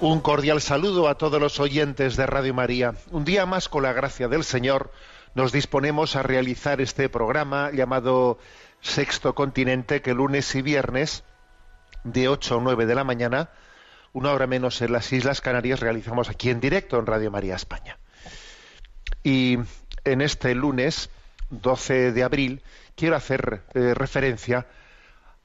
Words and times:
Un 0.00 0.20
cordial 0.20 0.60
saludo 0.60 1.08
a 1.08 1.16
todos 1.16 1.40
los 1.40 1.58
oyentes 1.58 2.14
de 2.14 2.24
Radio 2.24 2.54
María. 2.54 2.94
Un 3.10 3.24
día 3.24 3.46
más, 3.46 3.68
con 3.68 3.82
la 3.82 3.92
gracia 3.92 4.28
del 4.28 4.44
Señor, 4.44 4.92
nos 5.34 5.50
disponemos 5.50 6.14
a 6.14 6.22
realizar 6.22 6.80
este 6.80 7.08
programa 7.08 7.72
llamado 7.72 8.38
Sexto 8.80 9.34
Continente, 9.34 10.00
que 10.00 10.14
lunes 10.14 10.54
y 10.54 10.62
viernes, 10.62 11.24
de 12.04 12.28
8 12.28 12.58
a 12.58 12.62
9 12.62 12.86
de 12.86 12.94
la 12.94 13.02
mañana, 13.02 13.50
una 14.12 14.30
hora 14.30 14.46
menos 14.46 14.80
en 14.82 14.92
las 14.92 15.12
Islas 15.12 15.40
Canarias, 15.40 15.80
realizamos 15.80 16.28
aquí 16.28 16.50
en 16.50 16.60
directo 16.60 17.00
en 17.00 17.06
Radio 17.06 17.32
María 17.32 17.56
España. 17.56 17.98
Y 19.24 19.58
en 20.04 20.20
este 20.20 20.54
lunes, 20.54 21.10
12 21.50 22.12
de 22.12 22.22
abril, 22.22 22.62
quiero 22.94 23.16
hacer 23.16 23.62
eh, 23.74 23.94
referencia 23.94 24.68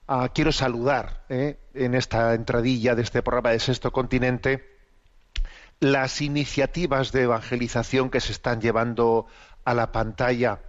a, 0.07 0.29
quiero 0.29 0.51
saludar 0.51 1.23
eh, 1.29 1.57
en 1.73 1.95
esta 1.95 2.33
entradilla 2.33 2.95
de 2.95 3.01
este 3.01 3.21
programa 3.21 3.51
de 3.51 3.59
Sexto 3.59 3.91
Continente 3.91 4.73
las 5.79 6.21
iniciativas 6.21 7.11
de 7.11 7.23
evangelización 7.23 8.09
que 8.09 8.21
se 8.21 8.31
están 8.31 8.61
llevando 8.61 9.27
a 9.65 9.73
la 9.73 9.91
pantalla, 9.91 10.59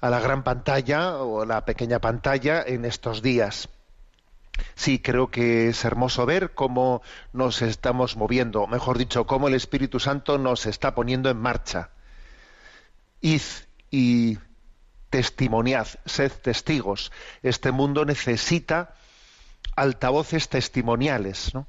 a 0.00 0.10
la 0.10 0.20
gran 0.20 0.42
pantalla 0.42 1.16
o 1.18 1.42
a 1.42 1.46
la 1.46 1.64
pequeña 1.64 2.00
pantalla 2.00 2.62
en 2.66 2.84
estos 2.84 3.22
días. 3.22 3.68
Sí, 4.74 4.98
creo 4.98 5.30
que 5.30 5.68
es 5.68 5.84
hermoso 5.84 6.26
ver 6.26 6.54
cómo 6.54 7.02
nos 7.32 7.62
estamos 7.62 8.16
moviendo, 8.16 8.66
mejor 8.66 8.98
dicho, 8.98 9.26
cómo 9.26 9.46
el 9.46 9.54
Espíritu 9.54 10.00
Santo 10.00 10.38
nos 10.38 10.66
está 10.66 10.94
poniendo 10.94 11.30
en 11.30 11.36
marcha. 11.36 11.90
Y 13.90 14.38
testimoniad, 15.10 15.86
sed 16.04 16.32
testigos. 16.42 17.12
Este 17.42 17.72
mundo 17.72 18.04
necesita 18.04 18.94
altavoces 19.76 20.48
testimoniales, 20.48 21.54
¿no? 21.54 21.66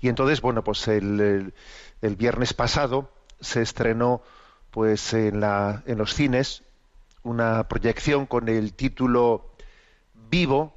Y 0.00 0.08
entonces, 0.08 0.40
bueno, 0.40 0.64
pues 0.64 0.88
el, 0.88 1.20
el- 1.20 1.54
el 2.02 2.16
viernes 2.16 2.52
pasado 2.54 3.12
se 3.40 3.62
estrenó, 3.62 4.22
pues 4.72 5.12
en, 5.14 5.40
la, 5.40 5.82
en 5.86 5.98
los 5.98 6.14
cines, 6.14 6.64
una 7.22 7.68
proyección 7.68 8.26
con 8.26 8.48
el 8.48 8.72
título 8.74 9.54
Vivo, 10.14 10.74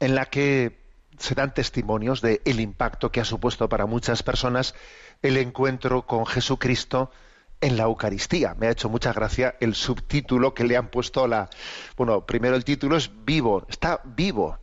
en 0.00 0.14
la 0.14 0.26
que 0.26 0.78
se 1.18 1.34
dan 1.34 1.54
testimonios 1.54 2.20
de 2.20 2.42
el 2.44 2.60
impacto 2.60 3.10
que 3.10 3.20
ha 3.20 3.24
supuesto 3.24 3.68
para 3.68 3.86
muchas 3.86 4.22
personas 4.22 4.74
el 5.22 5.36
encuentro 5.38 6.02
con 6.06 6.26
Jesucristo 6.26 7.10
en 7.60 7.76
la 7.76 7.84
Eucaristía. 7.84 8.54
Me 8.58 8.66
ha 8.66 8.70
hecho 8.70 8.88
mucha 8.88 9.12
gracia 9.12 9.56
el 9.60 9.74
subtítulo 9.74 10.54
que 10.54 10.64
le 10.64 10.76
han 10.76 10.88
puesto 10.88 11.24
a 11.24 11.28
la. 11.28 11.50
Bueno, 11.96 12.26
primero 12.26 12.56
el 12.56 12.64
título 12.64 12.96
es 12.96 13.10
vivo, 13.24 13.66
está 13.68 14.00
vivo, 14.04 14.58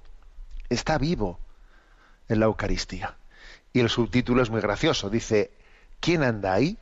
está 0.70 0.98
vivo 0.98 1.40
en 2.30 2.40
la 2.40 2.46
Eucaristía. 2.46 3.16
Y 3.74 3.80
el 3.80 3.90
subtítulo 3.90 4.42
es 4.42 4.50
muy 4.50 4.62
gracioso. 4.62 5.10
Dice, 5.10 5.52
¿quién 6.00 6.24
anda 6.24 6.54
ahí? 6.54 6.78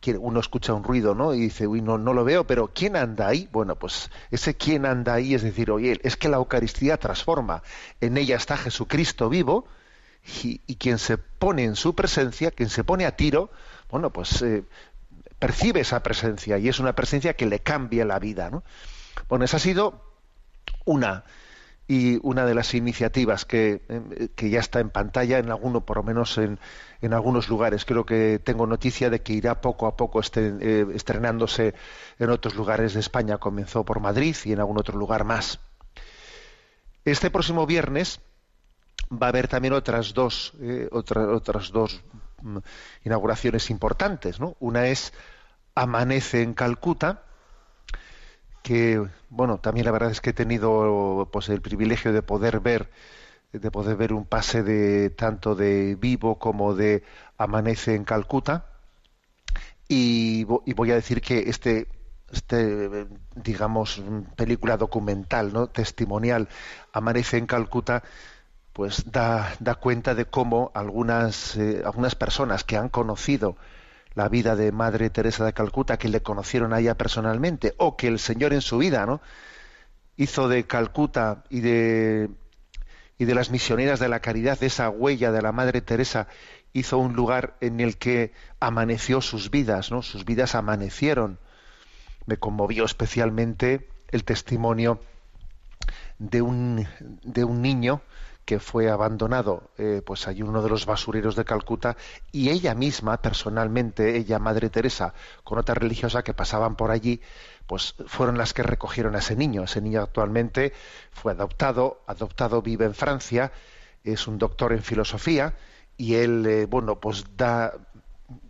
¿Quién- 0.00 0.18
Uno 0.20 0.40
escucha 0.40 0.74
un 0.74 0.84
ruido, 0.84 1.14
¿no? 1.14 1.34
Y 1.34 1.40
dice, 1.40 1.66
uy, 1.66 1.80
no, 1.82 1.98
no 1.98 2.12
lo 2.12 2.24
veo, 2.24 2.46
pero 2.46 2.70
¿quién 2.74 2.94
anda 2.96 3.26
ahí? 3.28 3.48
Bueno, 3.52 3.76
pues 3.76 4.10
ese 4.30 4.54
quién 4.54 4.84
anda 4.86 5.14
ahí 5.14 5.34
es 5.34 5.42
decir, 5.42 5.70
oye, 5.70 5.98
es 6.04 6.16
que 6.16 6.28
la 6.28 6.36
Eucaristía 6.36 6.98
transforma. 6.98 7.62
En 8.00 8.16
ella 8.16 8.36
está 8.36 8.56
Jesucristo 8.56 9.28
vivo 9.28 9.66
y, 10.42 10.76
quien 10.76 10.98
se 10.98 11.18
pone 11.18 11.64
en 11.64 11.76
su 11.76 11.94
presencia, 11.94 12.50
quien 12.50 12.70
se 12.70 12.84
pone 12.84 13.06
a 13.06 13.16
tiro, 13.16 13.50
bueno, 13.90 14.10
pues 14.10 14.40
eh, 14.42 14.64
percibe 15.38 15.80
esa 15.80 16.02
presencia 16.02 16.58
y 16.58 16.68
es 16.68 16.80
una 16.80 16.94
presencia 16.94 17.34
que 17.34 17.46
le 17.46 17.58
cambia 17.60 18.04
la 18.04 18.18
vida, 18.18 18.50
¿no? 18.50 18.64
Bueno, 19.28 19.44
esa 19.44 19.58
ha 19.58 19.60
sido 19.60 20.02
una 20.84 21.24
y 21.86 22.18
una 22.22 22.46
de 22.46 22.54
las 22.54 22.72
iniciativas 22.72 23.44
que, 23.44 23.82
eh, 23.88 24.28
que 24.34 24.48
ya 24.48 24.60
está 24.60 24.80
en 24.80 24.88
pantalla 24.88 25.38
en 25.38 25.50
alguno, 25.50 25.82
por 25.84 25.98
lo 25.98 26.02
menos 26.02 26.38
en, 26.38 26.58
en 27.02 27.12
algunos 27.12 27.48
lugares. 27.50 27.84
Creo 27.84 28.06
que 28.06 28.40
tengo 28.42 28.66
noticia 28.66 29.10
de 29.10 29.20
que 29.20 29.34
irá 29.34 29.60
poco 29.60 29.86
a 29.86 29.96
poco 29.96 30.20
este- 30.20 30.54
eh, 30.60 30.86
estrenándose 30.94 31.74
en 32.18 32.30
otros 32.30 32.54
lugares 32.54 32.94
de 32.94 33.00
España. 33.00 33.36
Comenzó 33.36 33.84
por 33.84 34.00
Madrid 34.00 34.34
y 34.44 34.52
en 34.52 34.60
algún 34.60 34.78
otro 34.78 34.98
lugar 34.98 35.24
más. 35.24 35.60
Este 37.04 37.30
próximo 37.30 37.66
viernes 37.66 38.20
va 39.22 39.26
a 39.26 39.30
haber 39.30 39.48
también 39.48 39.74
otras 39.74 40.14
dos, 40.14 40.52
eh, 40.60 40.88
otra- 40.92 41.28
otras 41.28 41.70
dos 41.72 42.02
mm, 42.42 42.58
inauguraciones 43.04 43.70
importantes. 43.70 44.40
¿no? 44.40 44.56
Una 44.60 44.86
es 44.88 45.12
Amanece 45.74 46.42
en 46.42 46.54
Calcuta, 46.54 47.22
que 48.62 49.02
bueno 49.28 49.58
también 49.58 49.84
la 49.86 49.92
verdad 49.92 50.10
es 50.10 50.20
que 50.20 50.30
he 50.30 50.32
tenido 50.32 51.28
pues 51.32 51.48
el 51.48 51.60
privilegio 51.60 52.12
de 52.12 52.22
poder 52.22 52.60
ver 52.60 52.90
de 53.52 53.70
poder 53.70 53.96
ver 53.96 54.12
un 54.12 54.24
pase 54.26 54.62
de 54.62 55.10
tanto 55.10 55.54
de 55.54 55.96
vivo 55.96 56.38
como 56.38 56.74
de 56.74 57.04
amanece 57.38 57.94
en 57.94 58.04
Calcuta 58.04 58.66
y, 59.88 60.46
y 60.66 60.72
voy 60.74 60.90
a 60.90 60.94
decir 60.94 61.20
que 61.20 61.48
este 61.48 61.88
este 62.32 63.06
digamos 63.36 64.02
película 64.36 64.76
documental 64.76 65.52
no 65.52 65.68
testimonial 65.68 66.48
amanece 66.92 67.36
en 67.36 67.46
Calcuta 67.46 68.02
pues 68.74 69.04
da, 69.10 69.56
cuenta 69.80 70.14
de 70.14 70.26
cómo 70.26 70.72
algunas 70.74 71.56
eh, 71.56 71.82
algunas 71.86 72.16
personas 72.16 72.64
que 72.64 72.76
han 72.76 72.88
conocido 72.88 73.56
la 74.14 74.28
vida 74.28 74.56
de 74.56 74.72
Madre 74.72 75.10
Teresa 75.10 75.44
de 75.44 75.52
Calcuta, 75.52 75.96
que 75.96 76.08
le 76.08 76.22
conocieron 76.22 76.72
a 76.72 76.80
ella 76.80 76.96
personalmente, 76.96 77.74
o 77.78 77.96
que 77.96 78.08
el 78.08 78.18
Señor 78.18 78.52
en 78.52 78.60
su 78.60 78.78
vida, 78.78 79.06
¿no? 79.06 79.20
hizo 80.16 80.48
de 80.48 80.64
Calcuta 80.64 81.44
y 81.50 81.60
de 81.60 82.30
y 83.16 83.26
de 83.26 83.34
las 83.36 83.50
misioneras 83.50 84.00
de 84.00 84.08
la 84.08 84.18
caridad, 84.18 84.58
de 84.58 84.66
esa 84.66 84.90
huella 84.90 85.30
de 85.30 85.40
la 85.40 85.52
Madre 85.52 85.80
Teresa, 85.80 86.26
hizo 86.72 86.98
un 86.98 87.14
lugar 87.14 87.56
en 87.60 87.78
el 87.78 87.96
que 87.96 88.32
amaneció 88.58 89.20
sus 89.20 89.52
vidas, 89.52 89.92
¿no? 89.92 90.02
Sus 90.02 90.24
vidas 90.24 90.56
amanecieron. 90.56 91.38
Me 92.26 92.38
conmovió 92.38 92.84
especialmente 92.84 93.88
el 94.10 94.24
testimonio 94.24 95.00
de 96.18 96.42
un, 96.42 96.88
de 97.22 97.44
un 97.44 97.62
niño 97.62 98.02
que 98.44 98.60
fue 98.60 98.90
abandonado 98.90 99.70
eh, 99.78 100.02
pues 100.04 100.28
hay 100.28 100.42
uno 100.42 100.62
de 100.62 100.68
los 100.68 100.86
basureros 100.86 101.36
de 101.36 101.44
Calcuta 101.44 101.96
y 102.32 102.50
ella 102.50 102.74
misma 102.74 103.20
personalmente 103.20 104.16
ella 104.16 104.38
madre 104.38 104.70
Teresa 104.70 105.14
con 105.42 105.58
otra 105.58 105.74
religiosa 105.74 106.22
que 106.22 106.34
pasaban 106.34 106.76
por 106.76 106.90
allí 106.90 107.20
pues 107.66 107.94
fueron 108.06 108.36
las 108.36 108.52
que 108.52 108.62
recogieron 108.62 109.16
a 109.16 109.18
ese 109.18 109.36
niño 109.36 109.64
ese 109.64 109.80
niño 109.80 110.02
actualmente 110.02 110.72
fue 111.12 111.32
adoptado 111.32 112.02
adoptado 112.06 112.62
vive 112.62 112.84
en 112.84 112.94
Francia 112.94 113.52
es 114.02 114.26
un 114.26 114.38
doctor 114.38 114.72
en 114.72 114.82
filosofía 114.82 115.54
y 115.96 116.14
él 116.14 116.44
eh, 116.46 116.66
bueno 116.66 117.00
pues 117.00 117.24
da, 117.36 117.72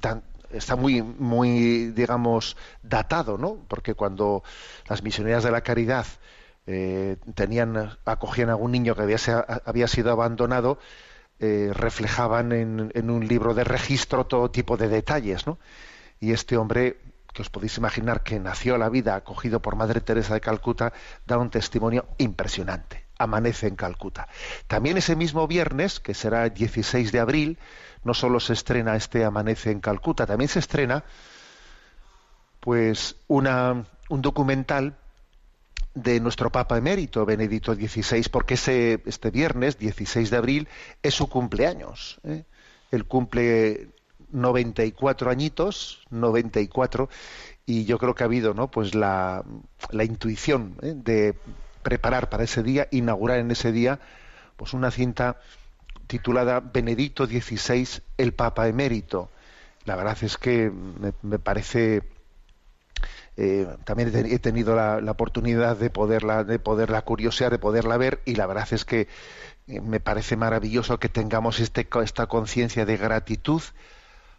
da 0.01 0.23
está 0.51 0.77
muy, 0.77 1.03
muy, 1.03 1.91
digamos, 1.91 2.57
datado, 2.83 3.39
¿no? 3.39 3.57
Porque 3.69 3.95
cuando 3.95 4.43
las 4.89 5.03
misioneras 5.03 5.45
de 5.45 5.51
la 5.51 5.63
caridad 5.63 6.07
eh, 6.67 7.17
tenían, 7.35 7.97
acogían 8.05 8.49
a 8.49 8.53
algún 8.53 8.73
niño 8.73 8.95
que 8.95 9.03
había, 9.03 9.89
sido 9.89 10.11
abandonado, 10.11 10.79
eh, 11.39 11.71
reflejaban 11.75 12.53
en, 12.53 13.11
un 13.11 13.29
libro 13.29 13.55
de 13.55 13.65
registro 13.65 14.27
todo 14.27 14.51
tipo 14.51 14.77
de 14.77 14.89
detalles, 14.89 15.47
¿no? 15.47 15.59
Y 16.21 16.33
este 16.33 16.57
hombre, 16.57 16.99
que 17.33 17.43
os 17.43 17.51
podéis 17.51 17.77
imaginar 17.77 18.23
que 18.23 18.41
nació 18.41 18.77
a 18.77 18.79
la 18.79 18.89
vida 18.89 19.15
acogido 19.15 19.61
por 19.61 19.77
Madre 19.77 20.01
Teresa 20.01 20.35
de 20.35 20.41
Calcuta, 20.41 20.93
da 21.27 21.39
un 21.39 21.51
testimonio 21.51 22.07
impresionante. 22.19 23.05
Amanece 23.19 23.69
en 23.69 23.77
Calcuta. 23.77 24.29
También 24.67 24.97
ese 24.97 25.17
mismo 25.17 25.47
viernes, 25.47 26.01
que 26.01 26.15
será 26.15 26.47
el 26.47 26.55
16 26.55 27.13
de 27.13 27.21
abril, 27.21 27.59
no 28.05 28.15
solo 28.15 28.41
se 28.41 28.55
estrena 28.55 28.97
este 28.97 29.25
Amanece 29.25 29.71
en 29.71 29.81
Calcuta, 29.81 30.27
también 30.27 30.49
se 30.49 30.59
estrena 30.59 31.05
pues 32.61 33.17
una, 33.29 33.85
un 34.09 34.23
documental 34.23 34.97
de 35.95 36.21
nuestro 36.21 36.51
Papa 36.51 36.77
emérito, 36.77 37.25
Benedicto 37.25 37.75
XVI, 37.75 38.29
porque 38.31 38.55
ese, 38.55 39.03
este 39.07 39.31
viernes, 39.31 39.79
16 39.79 40.31
de 40.31 40.37
abril, 40.37 40.69
es 41.03 41.15
su 41.15 41.29
cumpleaños. 41.29 42.21
¿eh? 42.25 42.45
Él 42.91 43.05
cumple 43.05 43.89
94 44.31 45.31
añitos, 45.31 46.05
94, 46.11 47.09
y 47.67 47.85
yo 47.85 47.99
creo 47.99 48.15
que 48.15 48.25
ha 48.25 48.27
habido 48.27 48.55
¿no? 48.55 48.71
pues 48.71 48.95
la, 48.95 49.45
la 49.91 50.05
intuición 50.05 50.77
¿eh? 50.83 50.95
de 50.97 51.35
preparar 51.83 52.29
para 52.29 52.45
ese 52.45 52.63
día, 52.63 52.89
inaugurar 52.91 53.39
en 53.39 53.51
ese 53.51 53.71
día, 53.71 54.01
pues 54.57 54.73
una 54.73 54.91
cinta 54.91 55.39
titulada 56.07 56.61
Benedicto 56.61 57.27
XVI, 57.27 57.89
el 58.19 58.33
Papa 58.35 58.69
emérito. 58.69 59.31
La 59.85 59.97
verdad 59.97 60.17
es 60.23 60.37
que 60.37 60.73
me, 61.23 61.39
parece 61.39 62.03
eh, 63.37 63.67
también 63.85 64.13
he 64.15 64.39
tenido 64.39 64.77
la, 64.77 65.11
oportunidad 65.11 65.77
de 65.77 65.91
poderla, 65.91 66.45
de 66.45 66.59
poderla 66.59 67.03
curiosear, 67.03 67.51
de 67.51 67.59
poderla 67.59 67.97
ver, 67.97 68.21
y 68.25 68.37
la 68.37 68.47
verdad 68.47 68.69
es 68.71 68.85
que 68.85 69.09
eh, 69.67 69.81
me 69.81 70.01
parece 70.01 70.37
maravilloso 70.37 70.99
que 70.99 71.09
tengamos 71.09 71.59
este, 71.61 71.89
esta 72.03 72.27
conciencia 72.27 72.85
de 72.87 72.97
gratitud 72.97 73.63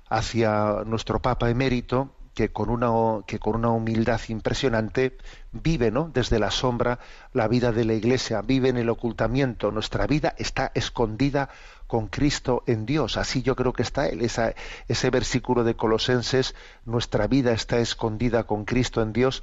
hacia 0.09 0.83
nuestro 0.85 1.21
Papa 1.21 1.49
emérito, 1.49 2.11
que 2.35 2.51
con 2.51 2.69
una 2.69 3.23
que 3.25 3.39
con 3.39 3.55
una 3.55 3.69
humildad 3.69 4.21
impresionante 4.27 5.17
vive 5.51 5.89
no 5.89 6.11
desde 6.13 6.37
la 6.37 6.51
sombra 6.51 6.99
la 7.33 7.47
vida 7.47 7.71
de 7.71 7.85
la 7.85 7.93
iglesia 7.93 8.41
vive 8.41 8.69
en 8.69 8.77
el 8.77 8.89
ocultamiento. 8.89 9.71
Nuestra 9.71 10.05
vida 10.05 10.35
está 10.37 10.71
escondida 10.75 11.49
con 11.87 12.07
Cristo 12.07 12.63
en 12.67 12.85
Dios. 12.85 13.17
Así 13.17 13.41
yo 13.41 13.55
creo 13.55 13.73
que 13.73 13.83
está 13.83 14.07
él. 14.07 14.21
Ese 14.21 15.09
versículo 15.09 15.63
de 15.63 15.75
Colosenses 15.75 16.53
nuestra 16.85 17.25
vida 17.27 17.53
está 17.53 17.79
escondida 17.79 18.43
con 18.43 18.65
Cristo 18.65 19.01
en 19.01 19.13
Dios 19.13 19.41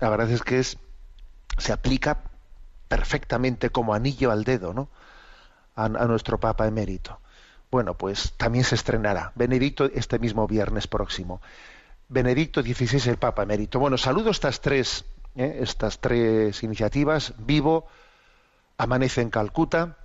la 0.00 0.10
verdad 0.10 0.30
es 0.30 0.42
que 0.42 0.58
es 0.58 0.78
se 1.58 1.72
aplica 1.72 2.18
perfectamente 2.88 3.70
como 3.70 3.94
anillo 3.94 4.30
al 4.32 4.44
dedo 4.44 4.74
no 4.74 4.88
a 5.76 5.88
nuestro 5.88 6.38
Papa 6.38 6.66
emérito. 6.66 7.20
Bueno 7.70 7.94
pues 7.94 8.34
también 8.36 8.64
se 8.64 8.74
estrenará. 8.74 9.32
Benedicto 9.34 9.86
este 9.86 10.18
mismo 10.18 10.46
viernes 10.46 10.86
próximo 10.86 11.40
Benedicto 12.08 12.62
XVI, 12.62 13.10
el 13.10 13.16
Papa 13.16 13.42
Emérito. 13.42 13.78
Bueno, 13.78 13.98
saludo 13.98 14.30
estas 14.30 14.60
tres, 14.60 15.04
eh, 15.36 15.58
estas 15.60 16.00
tres 16.00 16.62
iniciativas. 16.62 17.34
Vivo, 17.38 17.86
Amanece 18.76 19.20
en 19.20 19.30
Calcuta, 19.30 19.96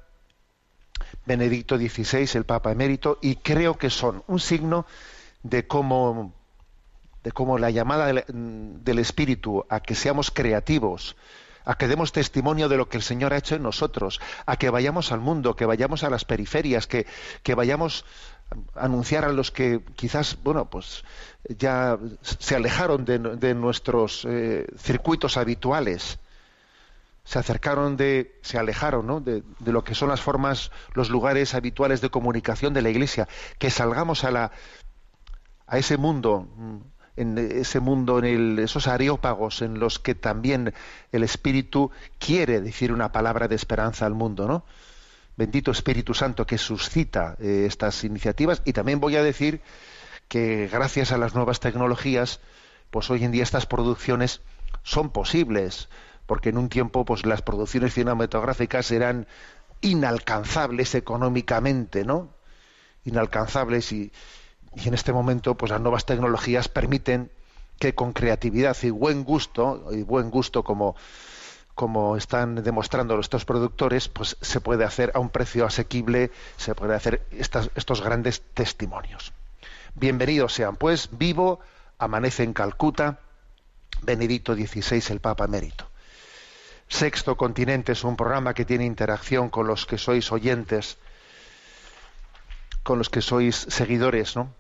Benedicto 1.25 1.77
XVI, 1.77 2.29
el 2.35 2.45
Papa 2.45 2.71
Emérito, 2.71 3.17
y 3.21 3.35
creo 3.37 3.77
que 3.77 3.89
son 3.89 4.23
un 4.27 4.39
signo 4.39 4.85
de 5.43 5.67
cómo, 5.67 6.33
de 7.23 7.31
cómo 7.31 7.57
la 7.57 7.71
llamada 7.71 8.05
del, 8.05 8.23
del 8.27 8.99
Espíritu 8.99 9.65
a 9.69 9.79
que 9.79 9.95
seamos 9.95 10.31
creativos, 10.31 11.15
a 11.65 11.75
que 11.75 11.87
demos 11.87 12.11
testimonio 12.11 12.69
de 12.69 12.77
lo 12.77 12.89
que 12.89 12.97
el 12.97 13.03
Señor 13.03 13.33
ha 13.33 13.37
hecho 13.37 13.55
en 13.55 13.63
nosotros, 13.63 14.19
a 14.45 14.57
que 14.57 14.69
vayamos 14.69 15.11
al 15.11 15.19
mundo, 15.19 15.55
que 15.55 15.65
vayamos 15.65 16.03
a 16.03 16.09
las 16.09 16.25
periferias, 16.25 16.87
que, 16.87 17.05
que 17.43 17.55
vayamos 17.55 18.05
anunciar 18.75 19.25
a 19.25 19.31
los 19.31 19.51
que 19.51 19.81
quizás, 19.95 20.37
bueno, 20.43 20.69
pues 20.69 21.03
ya 21.57 21.97
se 22.21 22.55
alejaron 22.55 23.05
de, 23.05 23.53
nuestros 23.53 24.25
eh, 24.25 24.67
circuitos 24.77 25.37
habituales, 25.37 26.19
se 27.23 27.39
acercaron 27.39 27.95
de, 27.95 28.39
se 28.41 28.57
alejaron 28.57 29.05
¿no? 29.05 29.19
de, 29.21 29.43
lo 29.65 29.83
que 29.83 29.95
son 29.95 30.09
las 30.09 30.21
formas, 30.21 30.71
los 30.93 31.09
lugares 31.09 31.53
habituales 31.53 32.01
de 32.01 32.09
comunicación 32.09 32.73
de 32.73 32.81
la 32.81 32.89
Iglesia, 32.89 33.27
que 33.57 33.69
salgamos 33.69 34.23
a 34.23 34.31
la 34.31 34.51
a 35.67 35.77
ese 35.77 35.97
mundo, 35.97 36.47
en 37.15 37.37
ese 37.37 37.79
mundo, 37.79 38.17
en 38.17 38.25
el, 38.25 38.59
esos 38.59 38.87
areópagos 38.87 39.61
en 39.61 39.79
los 39.79 39.99
que 39.99 40.15
también 40.15 40.73
el 41.11 41.21
Espíritu 41.21 41.91
quiere 42.17 42.59
decir 42.59 42.91
una 42.91 43.11
palabra 43.11 43.47
de 43.47 43.55
esperanza 43.55 44.07
al 44.07 44.15
mundo, 44.15 44.47
¿no? 44.47 44.65
Bendito 45.39 45.71
Espíritu 45.71 46.13
Santo 46.13 46.45
que 46.45 46.57
suscita 46.57 47.37
eh, 47.39 47.63
estas 47.65 48.03
iniciativas 48.03 48.61
y 48.65 48.73
también 48.73 48.99
voy 48.99 49.15
a 49.15 49.23
decir 49.23 49.61
que 50.27 50.67
gracias 50.67 51.13
a 51.13 51.17
las 51.17 51.33
nuevas 51.33 51.61
tecnologías, 51.61 52.41
pues 52.91 53.09
hoy 53.09 53.23
en 53.23 53.31
día 53.31 53.43
estas 53.43 53.65
producciones 53.65 54.41
son 54.83 55.11
posibles, 55.11 55.87
porque 56.25 56.49
en 56.49 56.57
un 56.57 56.67
tiempo 56.67 57.05
pues 57.05 57.25
las 57.25 57.41
producciones 57.41 57.93
cinematográficas 57.93 58.91
eran 58.91 59.27
inalcanzables 59.79 60.93
económicamente, 60.93 62.03
¿no? 62.03 62.33
Inalcanzables 63.05 63.93
y, 63.93 64.11
y 64.75 64.89
en 64.89 64.93
este 64.93 65.13
momento 65.13 65.55
pues 65.55 65.71
las 65.71 65.79
nuevas 65.79 66.05
tecnologías 66.05 66.67
permiten 66.67 67.31
que 67.79 67.95
con 67.95 68.11
creatividad 68.11 68.75
y 68.83 68.89
buen 68.89 69.23
gusto 69.23 69.87
y 69.93 70.03
buen 70.03 70.31
gusto 70.31 70.65
como 70.65 70.97
como 71.79 72.17
están 72.17 72.61
demostrando 72.61 73.17
estos 73.21 73.45
productores, 73.45 74.09
pues 74.09 74.35
se 74.41 74.59
puede 74.59 74.83
hacer 74.83 75.13
a 75.13 75.19
un 75.19 75.29
precio 75.29 75.65
asequible, 75.65 76.29
se 76.57 76.75
puede 76.75 76.93
hacer 76.93 77.25
estos 77.31 78.01
grandes 78.01 78.41
testimonios. 78.53 79.31
Bienvenidos 79.95 80.51
sean, 80.51 80.75
pues, 80.75 81.07
vivo, 81.13 81.61
amanece 81.97 82.43
en 82.43 82.51
Calcuta, 82.51 83.19
Benedicto 84.01 84.55
XVI, 84.55 85.01
el 85.07 85.21
Papa 85.21 85.45
Emérito. 85.45 85.87
Sexto 86.89 87.37
Continente 87.37 87.93
es 87.93 88.03
un 88.03 88.17
programa 88.17 88.53
que 88.53 88.65
tiene 88.65 88.83
interacción 88.83 89.49
con 89.49 89.65
los 89.65 89.85
que 89.85 89.97
sois 89.97 90.33
oyentes, 90.33 90.97
con 92.83 92.97
los 92.97 93.07
que 93.07 93.21
sois 93.21 93.55
seguidores, 93.55 94.35
¿no? 94.35 94.53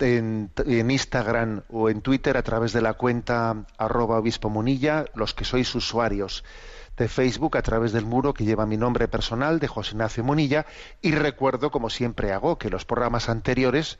En, 0.00 0.52
en, 0.64 0.90
Instagram 0.90 1.62
o 1.70 1.90
en 1.90 2.02
Twitter 2.02 2.36
a 2.36 2.42
través 2.42 2.72
de 2.72 2.80
la 2.80 2.94
cuenta 2.94 3.66
arroba 3.76 4.18
obispo 4.18 4.48
munilla, 4.48 5.06
los 5.14 5.34
que 5.34 5.44
sois 5.44 5.74
usuarios 5.74 6.44
de 6.98 7.08
Facebook 7.08 7.56
a 7.56 7.62
través 7.62 7.92
del 7.92 8.04
muro 8.04 8.34
que 8.34 8.44
lleva 8.44 8.66
mi 8.66 8.76
nombre 8.76 9.08
personal 9.08 9.60
de 9.60 9.68
José 9.68 9.92
Ignacio 9.92 10.24
Munilla 10.24 10.66
y 11.00 11.12
recuerdo, 11.12 11.70
como 11.70 11.90
siempre 11.90 12.32
hago, 12.32 12.58
que 12.58 12.70
los 12.70 12.84
programas 12.84 13.28
anteriores 13.28 13.98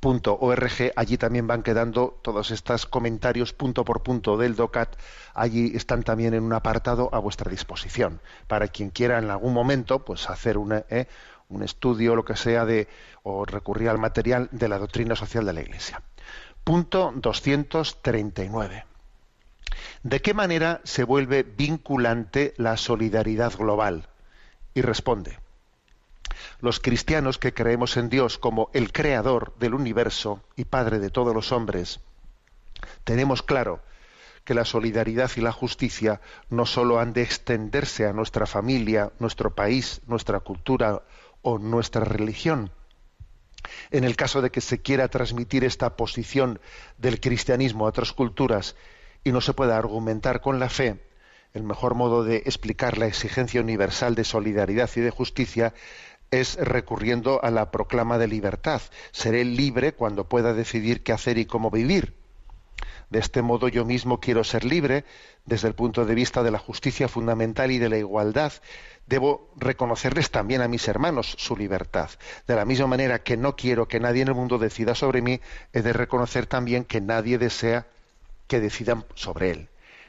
ticonfío.org, 0.00 0.92
allí 0.96 1.16
también 1.16 1.46
van 1.46 1.62
quedando 1.62 2.18
todos 2.22 2.50
estos 2.50 2.86
comentarios 2.86 3.52
punto 3.52 3.84
por 3.84 4.02
punto 4.02 4.36
del 4.36 4.56
DOCAT, 4.56 4.96
allí 5.34 5.72
están 5.74 6.02
también 6.02 6.34
en 6.34 6.42
un 6.42 6.52
apartado 6.52 7.08
a 7.12 7.18
vuestra 7.18 7.50
disposición, 7.50 8.20
para 8.46 8.68
quien 8.68 8.90
quiera 8.90 9.18
en 9.18 9.30
algún 9.30 9.52
momento 9.52 10.04
pues 10.04 10.28
hacer 10.28 10.58
una, 10.58 10.84
¿eh? 10.90 11.06
un 11.48 11.62
estudio, 11.62 12.16
lo 12.16 12.24
que 12.24 12.36
sea, 12.36 12.64
de, 12.64 12.88
o 13.22 13.44
recurrir 13.44 13.88
al 13.88 13.98
material 13.98 14.48
de 14.52 14.68
la 14.68 14.78
doctrina 14.78 15.16
social 15.16 15.44
de 15.44 15.52
la 15.52 15.60
Iglesia. 15.62 16.02
Punto 16.64 17.12
239. 17.14 18.84
¿De 20.02 20.20
qué 20.20 20.34
manera 20.34 20.80
se 20.84 21.04
vuelve 21.04 21.42
vinculante 21.42 22.54
la 22.56 22.76
solidaridad 22.76 23.52
global? 23.56 24.08
Y 24.74 24.82
responde, 24.82 25.38
los 26.60 26.80
cristianos 26.80 27.38
que 27.38 27.54
creemos 27.54 27.96
en 27.96 28.08
Dios 28.08 28.38
como 28.38 28.70
el 28.72 28.92
creador 28.92 29.54
del 29.58 29.74
universo 29.74 30.42
y 30.56 30.64
padre 30.64 30.98
de 30.98 31.10
todos 31.10 31.34
los 31.34 31.52
hombres, 31.52 32.00
tenemos 33.04 33.42
claro 33.42 33.80
que 34.44 34.54
la 34.54 34.64
solidaridad 34.64 35.30
y 35.36 35.40
la 35.40 35.52
justicia 35.52 36.20
no 36.50 36.66
sólo 36.66 37.00
han 37.00 37.12
de 37.12 37.22
extenderse 37.22 38.06
a 38.06 38.12
nuestra 38.12 38.46
familia, 38.46 39.12
nuestro 39.18 39.54
país, 39.54 40.00
nuestra 40.06 40.40
cultura 40.40 41.02
o 41.42 41.58
nuestra 41.58 42.04
religión. 42.04 42.70
En 43.90 44.04
el 44.04 44.14
caso 44.14 44.42
de 44.42 44.50
que 44.50 44.60
se 44.60 44.80
quiera 44.80 45.08
transmitir 45.08 45.64
esta 45.64 45.96
posición 45.96 46.60
del 46.96 47.20
cristianismo 47.20 47.86
a 47.86 47.88
otras 47.88 48.12
culturas 48.12 48.76
y 49.24 49.32
no 49.32 49.40
se 49.40 49.52
pueda 49.52 49.76
argumentar 49.76 50.40
con 50.40 50.60
la 50.60 50.68
fe, 50.68 51.00
el 51.52 51.64
mejor 51.64 51.94
modo 51.94 52.22
de 52.22 52.36
explicar 52.38 52.98
la 52.98 53.06
exigencia 53.06 53.60
universal 53.60 54.14
de 54.14 54.24
solidaridad 54.24 54.90
y 54.94 55.00
de 55.00 55.10
justicia 55.10 55.74
es 56.30 56.56
recurriendo 56.56 57.42
a 57.42 57.50
la 57.50 57.70
proclama 57.70 58.18
de 58.18 58.28
libertad. 58.28 58.80
Seré 59.12 59.44
libre 59.44 59.92
cuando 59.92 60.28
pueda 60.28 60.52
decidir 60.52 61.02
qué 61.02 61.12
hacer 61.12 61.38
y 61.38 61.46
cómo 61.46 61.70
vivir. 61.70 62.14
De 63.10 63.20
este 63.20 63.40
modo 63.40 63.68
yo 63.68 63.84
mismo 63.84 64.18
quiero 64.18 64.42
ser 64.42 64.64
libre 64.64 65.04
desde 65.44 65.68
el 65.68 65.74
punto 65.74 66.04
de 66.04 66.14
vista 66.14 66.42
de 66.42 66.50
la 66.50 66.58
justicia 66.58 67.06
fundamental 67.08 67.70
y 67.70 67.78
de 67.78 67.88
la 67.88 67.98
igualdad. 67.98 68.52
Debo 69.06 69.52
reconocerles 69.56 70.32
también 70.32 70.60
a 70.60 70.68
mis 70.68 70.88
hermanos 70.88 71.36
su 71.38 71.56
libertad. 71.56 72.10
De 72.48 72.56
la 72.56 72.64
misma 72.64 72.88
manera 72.88 73.22
que 73.22 73.36
no 73.36 73.54
quiero 73.54 73.86
que 73.86 74.00
nadie 74.00 74.22
en 74.22 74.28
el 74.28 74.34
mundo 74.34 74.58
decida 74.58 74.96
sobre 74.96 75.22
mí, 75.22 75.40
he 75.72 75.82
de 75.82 75.92
reconocer 75.92 76.46
también 76.46 76.84
que 76.84 77.00
nadie 77.00 77.38
desea 77.38 77.86
que 78.48 78.60
decidan 78.60 79.04
sobre 79.14 79.50
él. 79.50 79.68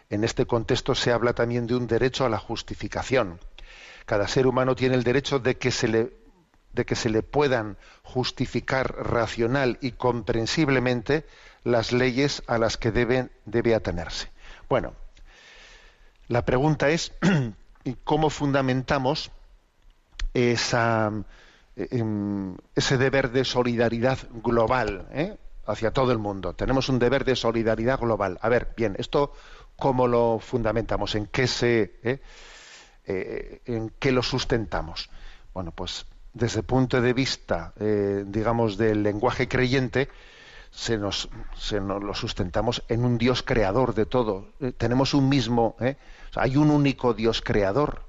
En 0.10 0.24
este 0.24 0.46
contexto 0.48 0.96
se 0.96 1.12
habla 1.12 1.34
también 1.34 1.68
de 1.68 1.76
un 1.76 1.86
derecho 1.86 2.26
a 2.26 2.30
la 2.30 2.40
justificación. 2.40 3.40
Cada 4.08 4.28
ser 4.30 4.48
humano 4.48 4.74
tiene 4.74 4.96
el 4.96 5.04
derecho 5.04 5.40
de 5.40 5.58
que 5.58 5.70
se 5.70 5.90
le, 5.90 7.24
puedan 7.24 7.76
justificar 8.04 8.96
racional 9.06 9.78
y 9.82 9.92
comprensiblemente 9.92 11.26
las 11.66 11.92
leyes 11.92 12.42
a 12.48 12.58
las 12.58 12.78
que 12.78 12.94
debe, 12.94 13.76
atenerse. 13.76 14.32
Bueno, 14.70 14.94
la 16.30 16.46
pregunta 16.46 16.88
es 16.88 17.12
cómo 18.06 18.30
fundamentamos 18.30 19.30
em, 20.34 21.26
ese 22.76 22.98
deber 22.98 23.32
de 23.32 23.44
solidaridad 23.44 24.20
global 24.42 25.10
¿eh? 25.12 25.38
hacia 25.66 25.92
todo 25.92 26.14
el 26.14 26.18
mundo. 26.18 26.54
Tenemos 26.54 26.88
un 26.88 26.98
deber 26.98 27.26
de 27.26 27.36
solidaridad 27.36 28.00
global. 28.00 28.40
A 28.42 28.48
ver, 28.48 28.74
bien, 28.78 28.96
esto 29.00 29.34
cómo 29.76 30.08
lo 30.08 30.40
fundamentamos, 30.40 31.14
en 31.16 31.26
qué 31.26 31.46
se, 31.46 32.00
¿eh? 32.04 32.22
Eh, 33.08 33.62
en 33.66 33.92
qué 34.00 34.12
lo 34.12 34.22
sustentamos. 34.22 35.10
Bueno, 35.54 35.72
pues 35.72 36.06
desde 36.34 36.60
el 36.60 36.66
punto 36.66 37.02
de 37.02 37.14
vista, 37.14 37.74
digamos, 37.80 38.78
del 38.78 39.02
lenguaje 39.02 39.48
creyente, 39.48 40.08
se 40.78 40.98
nos, 40.98 41.30
se 41.58 41.82
nos 41.82 42.04
lo 42.04 42.14
sustentamos 42.14 42.84
en 42.88 43.04
un 43.04 43.18
Dios 43.18 43.42
creador 43.42 43.96
de 43.96 44.06
todo. 44.06 44.50
Eh, 44.60 44.72
tenemos 44.72 45.16
un 45.16 45.28
mismo, 45.28 45.76
¿eh? 45.80 45.98
hay 46.36 46.56
un 46.56 46.70
único 46.70 47.14
Dios 47.14 47.42
creador. 47.42 48.04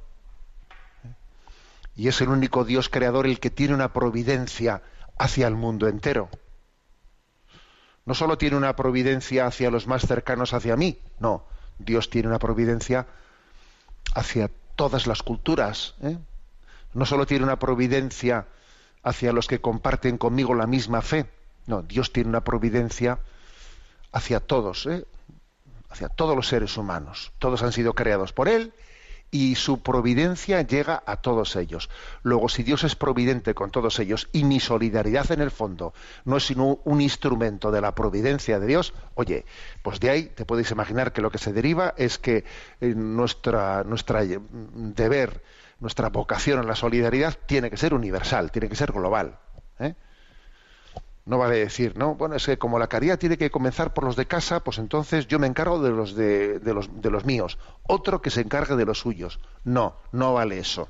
Y 1.96 2.08
es 2.08 2.20
el 2.20 2.28
único 2.28 2.64
Dios 2.64 2.90
creador 2.90 3.26
el 3.26 3.40
que 3.40 3.50
tiene 3.50 3.74
una 3.74 3.92
providencia 3.92 4.82
hacia 5.18 5.46
el 5.48 5.54
mundo 5.54 5.88
entero. 5.88 6.28
No 8.04 8.14
solo 8.14 8.38
tiene 8.38 8.56
una 8.56 8.76
providencia 8.76 9.46
hacia 9.46 9.70
los 9.70 9.86
más 9.86 10.06
cercanos 10.06 10.54
hacia 10.54 10.76
mí, 10.76 10.98
no, 11.18 11.44
Dios 11.78 12.10
tiene 12.10 12.28
una 12.28 12.38
providencia 12.38 13.06
hacia 14.14 14.50
todas 14.78 15.08
las 15.08 15.24
culturas. 15.24 15.96
¿eh? 16.02 16.16
No 16.94 17.04
solo 17.04 17.26
tiene 17.26 17.44
una 17.44 17.58
providencia 17.58 18.46
hacia 19.02 19.32
los 19.32 19.48
que 19.48 19.60
comparten 19.60 20.18
conmigo 20.18 20.54
la 20.54 20.68
misma 20.68 21.02
fe, 21.02 21.26
no, 21.66 21.82
Dios 21.82 22.12
tiene 22.12 22.30
una 22.30 22.44
providencia 22.44 23.18
hacia 24.12 24.38
todos, 24.38 24.86
¿eh? 24.86 25.04
hacia 25.90 26.08
todos 26.08 26.36
los 26.36 26.46
seres 26.46 26.76
humanos. 26.76 27.32
Todos 27.40 27.62
han 27.64 27.72
sido 27.72 27.94
creados 27.94 28.32
por 28.32 28.48
Él 28.48 28.72
y 29.30 29.56
su 29.56 29.82
providencia 29.82 30.62
llega 30.62 31.02
a 31.06 31.16
todos 31.16 31.56
ellos. 31.56 31.90
Luego, 32.22 32.48
si 32.48 32.62
Dios 32.62 32.84
es 32.84 32.96
providente 32.96 33.54
con 33.54 33.70
todos 33.70 33.98
ellos 33.98 34.28
y 34.32 34.44
mi 34.44 34.60
solidaridad 34.60 35.30
en 35.32 35.40
el 35.40 35.50
fondo 35.50 35.92
no 36.24 36.36
es 36.36 36.46
sino 36.46 36.78
un 36.84 37.00
instrumento 37.00 37.70
de 37.70 37.80
la 37.80 37.94
providencia 37.94 38.58
de 38.58 38.66
Dios, 38.66 38.94
oye, 39.14 39.44
pues 39.82 40.00
de 40.00 40.10
ahí 40.10 40.24
te 40.24 40.46
puedes 40.46 40.70
imaginar 40.70 41.12
que 41.12 41.20
lo 41.20 41.30
que 41.30 41.38
se 41.38 41.52
deriva 41.52 41.94
es 41.96 42.18
que 42.18 42.44
eh, 42.80 42.94
nuestra, 42.94 43.84
nuestra 43.84 44.22
eh, 44.24 44.40
deber, 44.50 45.42
nuestra 45.80 46.08
vocación 46.08 46.60
en 46.60 46.66
la 46.66 46.74
solidaridad 46.74 47.36
tiene 47.46 47.70
que 47.70 47.76
ser 47.76 47.94
universal, 47.94 48.50
tiene 48.50 48.68
que 48.68 48.76
ser 48.76 48.92
global. 48.92 49.38
¿eh? 49.78 49.94
No 51.28 51.36
vale 51.36 51.58
decir, 51.58 51.94
no, 51.98 52.14
bueno, 52.14 52.36
es 52.36 52.46
que 52.46 52.56
como 52.56 52.78
la 52.78 52.86
caridad 52.86 53.18
tiene 53.18 53.36
que 53.36 53.50
comenzar 53.50 53.92
por 53.92 54.02
los 54.02 54.16
de 54.16 54.24
casa, 54.24 54.60
pues 54.60 54.78
entonces 54.78 55.26
yo 55.26 55.38
me 55.38 55.46
encargo 55.46 55.78
de 55.82 55.90
los 55.90 56.14
de, 56.14 56.58
los, 56.64 57.02
de 57.02 57.10
los 57.10 57.26
míos, 57.26 57.58
otro 57.82 58.22
que 58.22 58.30
se 58.30 58.40
encargue 58.40 58.76
de 58.76 58.86
los 58.86 59.00
suyos. 59.00 59.38
No, 59.62 59.96
no 60.10 60.32
vale 60.32 60.58
eso. 60.58 60.88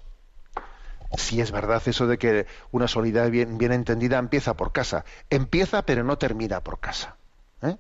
Si 1.17 1.41
es 1.41 1.51
verdad 1.51 1.83
eso 1.87 2.07
de 2.07 2.19
que 2.19 2.47
una 2.71 2.87
solidaridad 2.87 3.33
bien, 3.59 3.73
entendida 3.73 4.17
empieza 4.19 4.55
por 4.55 4.71
casa. 4.71 5.05
Empieza 5.29 5.83
pero 5.83 6.05
no 6.05 6.19
termina 6.19 6.61
por 6.61 6.79
casa. 6.79 7.17
¿eh? 7.63 7.77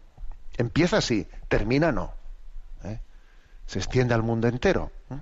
Empieza 0.56 1.00
sí, 1.00 1.28
termina 1.46 1.92
no. 1.92 2.12
¿eh? 2.82 2.98
Se 3.66 3.78
extiende 3.78 4.14
al 4.14 4.24
mundo 4.24 4.48
entero. 4.48 4.90
¿eh? 5.10 5.18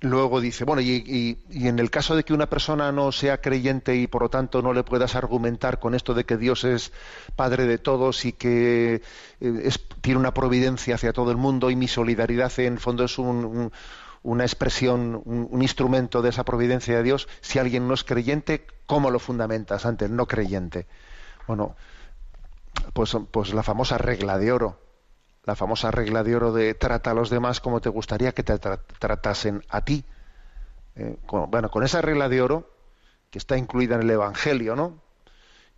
Luego 0.00 0.42
dice, 0.42 0.64
bueno, 0.64 0.82
y, 0.82 1.38
en 1.50 1.78
el 1.78 1.90
caso 1.90 2.14
de 2.14 2.22
que 2.22 2.34
una 2.34 2.50
persona 2.50 2.92
no 2.92 3.12
sea 3.12 3.40
creyente 3.40 3.96
y 3.96 4.06
por 4.06 4.22
lo 4.22 4.28
tanto 4.28 4.60
no 4.60 4.74
le 4.74 4.84
puedas 4.84 5.14
argumentar 5.14 5.78
con 5.80 5.94
esto 5.94 6.12
de 6.12 6.24
que 6.24 6.36
Dios 6.36 6.64
es 6.64 6.92
Padre 7.34 7.64
de 7.64 7.78
todos 7.78 8.26
y 8.26 8.34
que 8.34 9.00
eh, 9.40 9.70
tiene 10.02 10.20
una 10.20 10.34
providencia 10.34 10.96
hacia 10.96 11.14
todo 11.14 11.30
el 11.30 11.38
mundo 11.38 11.70
y 11.70 11.76
mi 11.76 11.88
solidaridad 11.88 12.52
en 12.58 12.74
el 12.74 12.78
fondo 12.78 13.04
es 13.04 13.18
una 13.18 14.44
expresión, 14.44 15.22
un, 15.24 15.62
instrumento 15.62 16.20
de 16.20 16.28
esa 16.28 16.44
providencia 16.44 16.98
de 16.98 17.02
Dios, 17.02 17.26
si 17.40 17.58
alguien 17.58 17.88
no 17.88 17.94
es 17.94 18.04
creyente, 18.04 18.66
¿cómo 18.84 19.10
lo 19.10 19.18
fundamentas 19.18 19.86
ante 19.86 20.04
el 20.04 20.14
no 20.14 20.26
creyente? 20.26 20.86
Bueno, 21.46 21.74
pues, 22.92 23.16
pues 23.30 23.54
la 23.54 23.62
famosa 23.62 23.96
regla 23.96 24.36
de 24.36 24.52
oro 24.52 24.85
la 25.46 25.54
famosa 25.54 25.92
regla 25.92 26.24
de 26.24 26.36
oro 26.36 26.52
de 26.52 26.74
trata 26.74 27.12
a 27.12 27.14
los 27.14 27.30
demás 27.30 27.60
como 27.60 27.80
te 27.80 27.88
gustaría 27.88 28.32
que 28.32 28.42
te 28.42 28.58
tratasen 28.58 29.62
a 29.68 29.80
ti. 29.80 30.04
Eh, 30.96 31.16
bueno, 31.26 31.70
con 31.70 31.84
esa 31.84 32.02
regla 32.02 32.28
de 32.28 32.42
oro, 32.42 32.68
que 33.30 33.38
está 33.38 33.56
incluida 33.56 33.94
en 33.94 34.02
el 34.02 34.10
Evangelio, 34.10 34.74
¿no? 34.74 35.00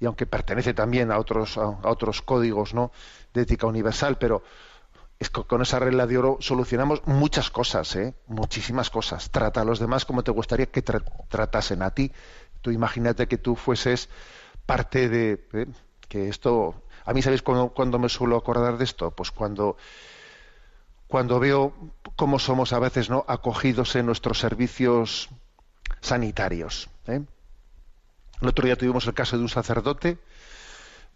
Y 0.00 0.06
aunque 0.06 0.26
pertenece 0.26 0.72
también 0.72 1.12
a 1.12 1.18
otros, 1.18 1.58
a, 1.58 1.68
otros 1.82 2.22
códigos, 2.22 2.72
¿no? 2.72 2.92
De 3.34 3.42
ética 3.42 3.66
universal, 3.66 4.16
pero 4.16 4.42
es 5.18 5.28
que 5.28 5.42
con 5.44 5.60
esa 5.60 5.78
regla 5.78 6.06
de 6.06 6.16
oro 6.16 6.38
solucionamos 6.40 7.02
muchas 7.04 7.50
cosas, 7.50 7.94
¿eh? 7.96 8.14
Muchísimas 8.26 8.88
cosas. 8.88 9.30
Trata 9.30 9.60
a 9.60 9.64
los 9.64 9.80
demás 9.80 10.06
como 10.06 10.24
te 10.24 10.30
gustaría 10.30 10.66
que 10.66 10.80
tratasen 10.82 11.82
a 11.82 11.90
ti. 11.90 12.10
Tú 12.62 12.70
imagínate 12.70 13.28
que 13.28 13.36
tú 13.36 13.54
fueses 13.54 14.08
parte 14.64 15.10
de... 15.10 15.46
¿eh? 15.52 15.66
Que 16.08 16.28
esto 16.28 16.74
a 17.08 17.14
mí, 17.14 17.22
¿sabéis 17.22 17.40
cuándo, 17.40 17.98
me 17.98 18.10
suelo 18.10 18.36
acordar 18.36 18.76
de 18.76 18.84
esto? 18.84 19.10
Pues 19.10 19.30
cuando, 19.30 19.78
cuando 21.06 21.40
veo 21.40 21.72
cómo 22.16 22.38
somos 22.38 22.74
a 22.74 22.78
veces 22.78 23.08
no 23.08 23.24
acogidos 23.26 23.96
en 23.96 24.04
nuestros 24.04 24.38
servicios 24.38 25.30
sanitarios. 26.02 26.90
¿eh? 27.06 27.22
El 28.42 28.48
otro 28.48 28.66
día 28.66 28.76
tuvimos 28.76 29.06
el 29.06 29.14
caso 29.14 29.38
de 29.38 29.42
un 29.42 29.48
sacerdote, 29.48 30.18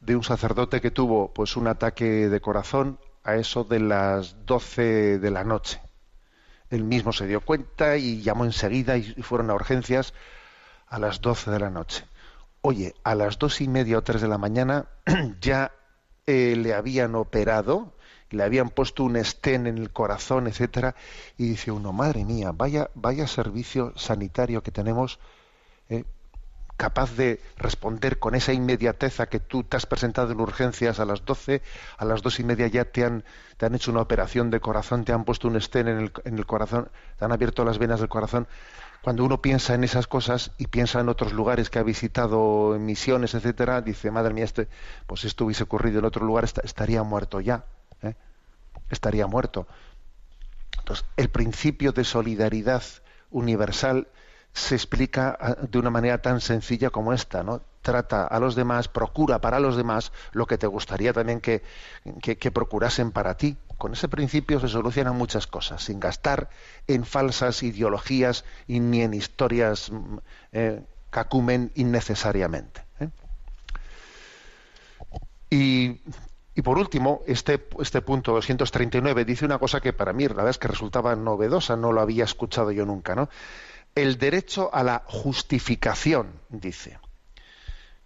de 0.01 0.17
un 0.17 0.25
sacerdote 0.25 0.81
que 0.81 0.91
tuvo 0.91 1.31
pues 1.35 1.59
un 1.59 1.67
ataque 1.67 2.31
de 2.31 2.41
corazón 2.41 2.99
a 3.23 3.35
eso 3.35 3.63
de 3.65 3.81
las 3.81 4.47
12 4.47 5.19
de 5.19 5.31
la 5.31 5.45
noche. 5.45 5.83
Él 6.71 6.85
mismo 6.85 7.13
se 7.13 7.27
dio 7.27 7.43
cuenta 7.43 7.99
y 7.99 8.23
llamó 8.23 8.47
enseguida 8.47 8.97
y 8.97 9.21
fueron 9.21 9.51
a 9.51 9.55
urgencias 9.55 10.15
a 10.89 10.99
las 10.99 11.21
12 11.21 11.51
de 11.51 11.59
la 11.59 11.69
noche. 11.69 12.07
Oye, 12.65 12.95
a 13.03 13.17
las 13.17 13.41
dos 13.41 13.61
y 13.61 13.67
media 13.67 13.99
o 13.99 14.03
tres 14.03 14.23
de 14.23 14.29
la 14.29 14.39
mañana 14.39 14.87
ya 15.41 15.73
eh, 16.27 16.55
le 16.57 16.75
habían 16.75 17.17
operado, 17.17 17.93
le 18.31 18.45
habían 18.45 18.71
puesto 18.71 19.03
un 19.03 19.17
estén 19.17 19.67
en 19.67 19.79
el 19.79 19.91
corazón, 19.91 20.47
etcétera, 20.47 20.95
y 21.37 21.49
dice 21.49 21.73
uno, 21.73 21.93
madre 21.93 22.25
mía, 22.25 22.53
vaya, 22.55 22.89
vaya 22.95 23.27
servicio 23.27 23.93
sanitario 23.97 24.63
que 24.63 24.71
tenemos, 24.71 25.19
eh, 25.89 26.05
capaz 26.77 27.17
de 27.17 27.41
responder 27.57 28.21
con 28.21 28.37
esa 28.37 28.53
inmediatez 28.53 29.19
a 29.19 29.27
que 29.27 29.41
tú 29.41 29.65
te 29.65 29.77
has 29.77 29.87
presentado 29.87 30.31
en 30.31 30.41
urgencias 30.41 31.01
a 31.01 31.05
las 31.05 31.25
12, 31.25 31.63
a 31.99 32.05
las 32.05 32.23
dos 32.23 32.39
y 32.39 32.45
media 32.45 32.69
ya 32.69 32.85
te 32.85 33.05
han, 33.05 33.25
te 33.57 33.67
han 33.67 33.75
hecho 33.75 33.91
una 33.91 34.03
operación 34.03 34.51
de 34.51 34.61
corazón, 34.61 35.05
te 35.05 35.13
han 35.13 35.25
puesto 35.25 35.49
un 35.49 35.57
estén 35.57 35.89
en 35.89 35.99
el, 35.99 36.13
en 36.25 36.39
el 36.39 36.47
corazón, 36.47 36.93
te 37.19 37.25
han 37.25 37.33
abierto 37.33 37.65
las 37.65 37.79
venas 37.79 37.99
del 37.99 38.09
corazón. 38.09 38.47
Cuando 39.03 39.25
uno 39.25 39.43
piensa 39.43 39.75
en 39.75 39.83
esas 39.83 40.07
cosas 40.07 40.53
y 40.59 40.69
piensa 40.69 41.01
en 41.01 41.09
otros 41.09 41.33
lugares 41.33 41.71
que 41.71 41.79
ha 41.81 41.83
visitado, 41.83 42.77
en 42.77 42.85
misiones, 42.85 43.35
etcétera, 43.35 43.81
dice, 43.81 44.11
madre 44.11 44.33
mía, 44.33 44.45
este, 44.45 44.69
pues 45.07 45.25
esto 45.25 45.45
hubiese 45.45 45.65
ocurrido 45.65 45.99
en 45.99 46.05
otro 46.05 46.25
lugar, 46.25 46.45
estaría 46.45 47.03
muerto 47.03 47.41
ya. 47.41 47.65
¿eh? 48.03 48.15
Estaría 48.91 49.27
muerto. 49.27 49.67
Entonces, 50.79 51.05
el 51.17 51.31
principio 51.31 51.93
de 51.93 52.05
solidaridad 52.05 52.83
universal 53.31 54.07
se 54.53 54.75
explica 54.75 55.37
ah, 55.41 55.57
de 55.61 55.79
una 55.79 55.91
manera 55.91 56.21
tan 56.21 56.41
sencilla 56.41 56.91
como 56.91 57.13
esta, 57.13 57.43
¿no? 57.43 57.63
Trata 57.81 58.27
a 58.27 58.39
los 58.39 58.55
demás, 58.55 58.89
procura 58.89 59.41
para 59.41 59.59
los 59.59 59.77
demás 59.77 60.13
lo 60.33 60.47
que 60.47 60.59
te 60.59 60.67
gustaría 60.67 61.13
también 61.13 61.41
que, 61.41 61.63
que, 62.21 62.51
procurasen 62.53 63.11
para 63.11 63.37
ti. 63.37 63.57
Con 63.83 63.95
ese 63.95 64.07
principio 64.07 64.61
se 64.61 64.69
solucionan 64.69 65.17
muchas 65.17 65.49
cosas, 65.49 65.83
sin 65.83 65.99
gastar 65.99 66.49
en 66.87 67.05
falsas 67.05 67.65
ideologías 67.65 68.45
y 68.69 68.79
ni 68.79 69.03
en 69.03 69.13
historias 69.13 69.91
mm, 69.91 70.19
eh, 70.53 70.83
que 71.11 71.19
acumen 71.19 71.73
innecesariamente. 71.75 72.85
¿eh? 73.01 73.09
Y, 75.51 76.01
y, 76.55 76.63
por 76.63 76.79
último, 76.79 77.23
este, 77.27 77.67
este 77.81 78.03
punto 78.03 78.31
239 78.35 79.25
dice 79.25 79.47
una 79.47 79.59
cosa 79.59 79.81
que 79.81 79.93
para 79.93 80.13
mí 80.13 80.29
la 80.29 80.35
verdad 80.35 80.51
es 80.51 80.59
que 80.59 80.69
resultaba 80.69 81.17
novedosa, 81.17 81.75
no 81.75 81.91
lo 81.91 82.03
había 82.03 82.23
escuchado 82.23 82.71
yo 82.71 82.87
nunca, 82.87 83.17
¿no? 83.17 83.29
el 83.97 84.17
derecho 84.17 84.73
a 84.73 84.85
la 84.85 85.03
justificación, 85.07 86.39
dice. 86.51 87.01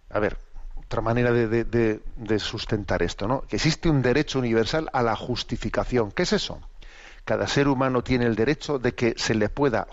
A 0.09 0.17
ver, 0.17 0.39
otra 0.87 1.01
manera 1.01 1.33
de, 1.33 2.39
sustentar 2.39 3.03
esto, 3.03 3.27
¿no? 3.27 3.41
Que 3.41 3.57
existe 3.57 3.89
un 3.89 4.01
derecho 4.01 4.39
universal 4.39 4.89
a 4.93 5.03
la 5.03 5.17
justificación. 5.17 6.11
¿Qué 6.11 6.23
es 6.23 6.31
eso? 6.31 6.61
Cada 7.25 7.45
ser 7.47 7.67
humano 7.67 8.03
tiene 8.03 8.25
el 8.25 8.35
derecho 8.35 8.79
de 8.79 8.93
que 8.95 9.13
se 9.17 9.35
le 9.35 9.49
pueda 9.49 9.87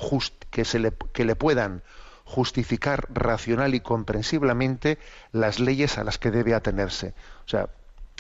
que 0.50 0.64
se 0.64 0.78
le, 0.78 0.92
que 1.12 1.24
le 1.24 1.34
puedan 1.34 1.82
justificar 2.24 3.06
racional 3.12 3.74
y 3.74 3.80
comprensiblemente 3.80 4.98
las 5.32 5.58
leyes 5.58 5.98
a 5.98 6.04
las 6.04 6.18
que 6.18 6.30
debe 6.30 6.54
atenerse. 6.54 7.12
O 7.44 7.48
sea, 7.48 7.68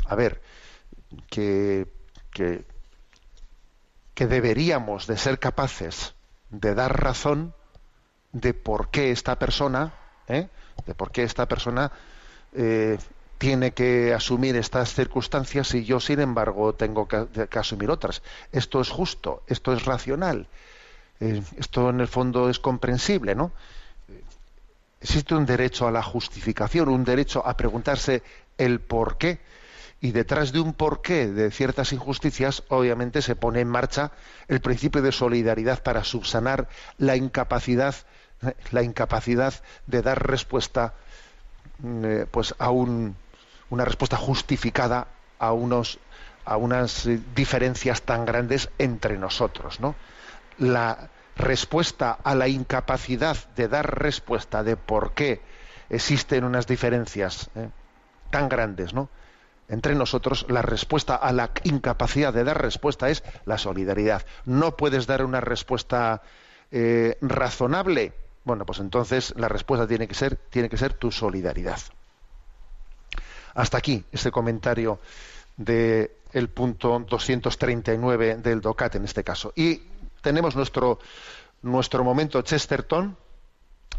a 0.06 0.16
ver, 0.16 0.42
que, 1.30 1.86
que, 2.32 2.64
que 4.14 4.26
deberíamos 4.26 5.06
de 5.06 5.16
ser 5.16 5.38
capaces 5.38 6.14
de 6.50 6.74
dar 6.74 7.00
razón 7.00 7.54
de 8.32 8.52
por 8.52 8.90
qué 8.90 9.12
esta 9.12 9.38
persona, 9.38 9.94
¿eh? 10.26 10.48
de 10.86 10.94
por 10.96 11.12
qué 11.12 11.22
esta 11.22 11.46
persona 11.46 11.92
eh, 12.54 12.98
tiene 13.38 13.72
que 13.72 14.14
asumir 14.14 14.56
estas 14.56 14.94
circunstancias 14.94 15.74
y 15.74 15.84
yo, 15.84 16.00
sin 16.00 16.20
embargo, 16.20 16.74
tengo 16.74 17.06
que, 17.08 17.48
asumir 17.58 17.90
otras. 17.90 18.22
Esto 18.52 18.80
es 18.80 18.88
justo, 18.88 19.42
esto 19.46 19.72
es 19.72 19.84
racional, 19.84 20.46
eh, 21.20 21.42
esto 21.58 21.90
en 21.90 22.00
el 22.00 22.08
fondo 22.08 22.48
es 22.48 22.58
comprensible, 22.58 23.34
¿no? 23.34 23.52
Existe 25.00 25.34
un 25.34 25.44
derecho 25.44 25.86
a 25.86 25.90
la 25.90 26.02
justificación, 26.02 26.88
un 26.88 27.04
derecho 27.04 27.46
a 27.46 27.56
preguntarse 27.56 28.22
el 28.56 28.80
por 28.80 29.18
qué. 29.18 29.40
Y 30.00 30.12
detrás 30.12 30.52
de 30.52 30.60
un 30.60 30.72
porqué 30.72 31.26
de 31.26 31.50
ciertas 31.50 31.92
injusticias, 31.92 32.62
obviamente 32.68 33.20
se 33.20 33.36
pone 33.36 33.60
en 33.60 33.68
marcha 33.68 34.12
el 34.48 34.60
principio 34.60 35.02
de 35.02 35.12
solidaridad 35.12 35.82
para 35.82 36.04
subsanar 36.04 36.68
la 36.98 37.16
incapacidad 37.16 37.94
la 38.70 38.82
incapacidad 38.82 39.54
de 39.86 40.02
dar 40.02 40.26
respuesta 40.26 40.94
eh, 41.84 42.26
pues 42.30 42.54
a 42.58 42.70
un, 42.70 43.16
una 43.68 43.84
respuesta 43.84 44.16
justificada 44.16 45.06
a 45.38 45.52
unos 45.52 45.98
a 46.46 46.56
unas 46.56 47.06
eh, 47.06 47.20
diferencias 47.34 48.02
tan 48.02 48.24
grandes 48.24 48.70
entre 48.78 49.18
nosotros 49.18 49.80
¿no? 49.80 49.94
la 50.58 51.10
respuesta 51.36 52.18
a 52.24 52.34
la 52.34 52.48
incapacidad 52.48 53.36
de 53.56 53.68
dar 53.68 53.98
respuesta 53.98 54.62
de 54.62 54.76
por 54.76 55.12
qué 55.12 55.42
existen 55.90 56.44
unas 56.44 56.66
diferencias 56.66 57.50
eh, 57.54 57.68
tan 58.30 58.48
grandes 58.48 58.94
¿no? 58.94 59.10
entre 59.68 59.94
nosotros 59.94 60.46
la 60.48 60.62
respuesta 60.62 61.16
a 61.16 61.32
la 61.32 61.50
incapacidad 61.64 62.32
de 62.32 62.44
dar 62.44 62.62
respuesta 62.62 63.10
es 63.10 63.22
la 63.44 63.58
solidaridad 63.58 64.24
no 64.46 64.76
puedes 64.76 65.06
dar 65.06 65.24
una 65.24 65.40
respuesta 65.40 66.22
razonable 67.20 68.12
bueno, 68.44 68.66
pues 68.66 68.78
entonces 68.78 69.34
la 69.36 69.48
respuesta 69.48 69.86
tiene 69.86 70.06
que 70.06 70.14
ser, 70.14 70.36
tiene 70.36 70.68
que 70.68 70.76
ser 70.76 70.94
tu 70.94 71.10
solidaridad. 71.10 71.78
Hasta 73.54 73.78
aquí 73.78 74.04
este 74.12 74.30
comentario 74.30 75.00
del 75.56 76.10
el 76.32 76.48
punto 76.48 76.98
239 77.08 78.36
del 78.36 78.60
DOCAT 78.60 78.96
en 78.96 79.04
este 79.04 79.22
caso. 79.22 79.52
Y 79.54 79.82
tenemos 80.20 80.56
nuestro, 80.56 80.98
nuestro 81.62 82.02
momento 82.02 82.42
Chesterton 82.42 83.16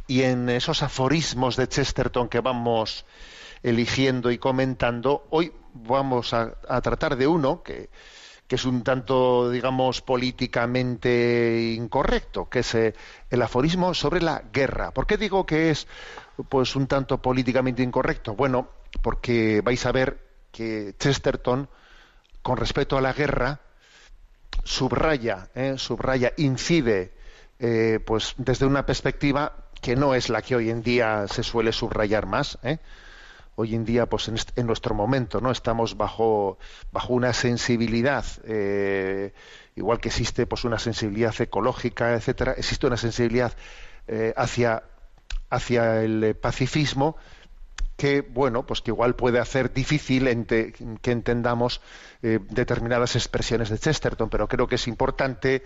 y 0.07 0.23
en 0.23 0.49
esos 0.49 0.83
aforismos 0.83 1.55
de 1.55 1.67
Chesterton 1.67 2.27
que 2.27 2.41
vamos 2.41 3.05
eligiendo 3.63 4.29
y 4.29 4.37
comentando, 4.37 5.25
hoy 5.31 5.51
vamos 5.73 6.33
a 6.33 6.81
tratar 6.81 7.15
de 7.15 7.25
uno 7.25 7.63
que, 7.63 7.89
que 8.47 8.55
es 8.55 8.65
un 8.65 8.83
tanto, 8.83 9.49
digamos, 9.49 10.01
políticamente 10.01 11.73
incorrecto, 11.75 12.47
que 12.47 12.59
es 12.59 12.75
eh, 12.75 12.93
el 13.29 13.41
aforismo 13.41 13.93
sobre 13.93 14.21
la 14.21 14.43
guerra. 14.53 14.91
¿Por 14.91 15.07
qué 15.07 15.17
digo 15.17 15.45
que 15.45 15.71
es 15.71 15.87
pues 16.49 16.75
un 16.75 16.87
tanto 16.87 17.21
políticamente 17.21 17.81
incorrecto? 17.81 18.35
Bueno, 18.35 18.69
porque 19.01 19.61
vais 19.61 19.85
a 19.85 19.91
ver 19.91 20.19
que 20.51 20.95
Chesterton, 20.99 21.67
con 22.41 22.57
respecto 22.57 22.97
a 22.97 23.01
la 23.01 23.13
guerra, 23.13 23.61
subraya, 24.63 25.49
eh, 25.55 25.75
subraya, 25.77 26.33
incide, 26.37 27.13
eh, 27.59 27.99
pues 28.05 28.35
desde 28.37 28.65
una 28.65 28.85
perspectiva 28.85 29.53
que 29.81 29.95
no 29.95 30.15
es 30.15 30.29
la 30.29 30.41
que 30.41 30.55
hoy 30.55 30.69
en 30.69 30.81
día 30.81 31.27
se 31.27 31.43
suele 31.43 31.71
subrayar 31.71 32.25
más. 32.25 32.57
¿eh? 32.63 32.79
Hoy 33.55 33.73
en 33.73 33.85
día, 33.85 34.05
pues 34.05 34.27
en, 34.27 34.67
nuestro 34.67 34.93
momento, 34.93 35.41
¿no? 35.41 35.51
Estamos 35.51 35.97
bajo, 35.97 36.59
bajo 36.91 37.13
una 37.13 37.33
sensibilidad, 37.33 38.25
eh, 38.43 39.33
igual 39.75 39.99
que 39.99 40.09
existe 40.09 40.45
pues 40.45 40.65
una 40.65 40.77
sensibilidad 40.77 41.33
ecológica, 41.39 42.13
etcétera, 42.13 42.51
existe 42.53 42.85
una 42.87 42.97
sensibilidad 42.97 43.53
eh, 44.07 44.33
hacia, 44.35 44.83
hacia 45.49 46.03
el 46.03 46.35
pacifismo 46.35 47.15
que 47.97 48.21
bueno 48.21 48.65
pues 48.65 48.81
que 48.81 48.91
igual 48.91 49.15
puede 49.15 49.39
hacer 49.39 49.73
difícil 49.73 50.45
que 51.01 51.11
entendamos 51.11 51.79
eh, 52.21 52.39
determinadas 52.49 53.15
expresiones 53.15 53.69
de 53.69 53.79
Chesterton 53.79 54.29
pero 54.29 54.49
creo 54.49 54.67
que 54.67 54.75
es 54.75 54.89
importante 54.89 55.63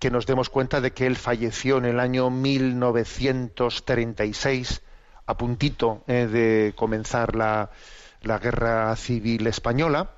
que 0.00 0.10
nos 0.10 0.26
demos 0.26 0.50
cuenta 0.50 0.80
de 0.80 0.90
que 0.90 1.06
él 1.06 1.14
falleció 1.14 1.78
en 1.78 1.84
el 1.84 2.00
año 2.00 2.30
1936 2.30 4.82
a 5.26 5.36
puntito 5.36 6.02
eh, 6.06 6.26
de 6.26 6.72
comenzar 6.76 7.36
la, 7.36 7.70
la, 8.22 8.38
guerra 8.38 8.94
civil 8.96 9.46
española. 9.46 10.10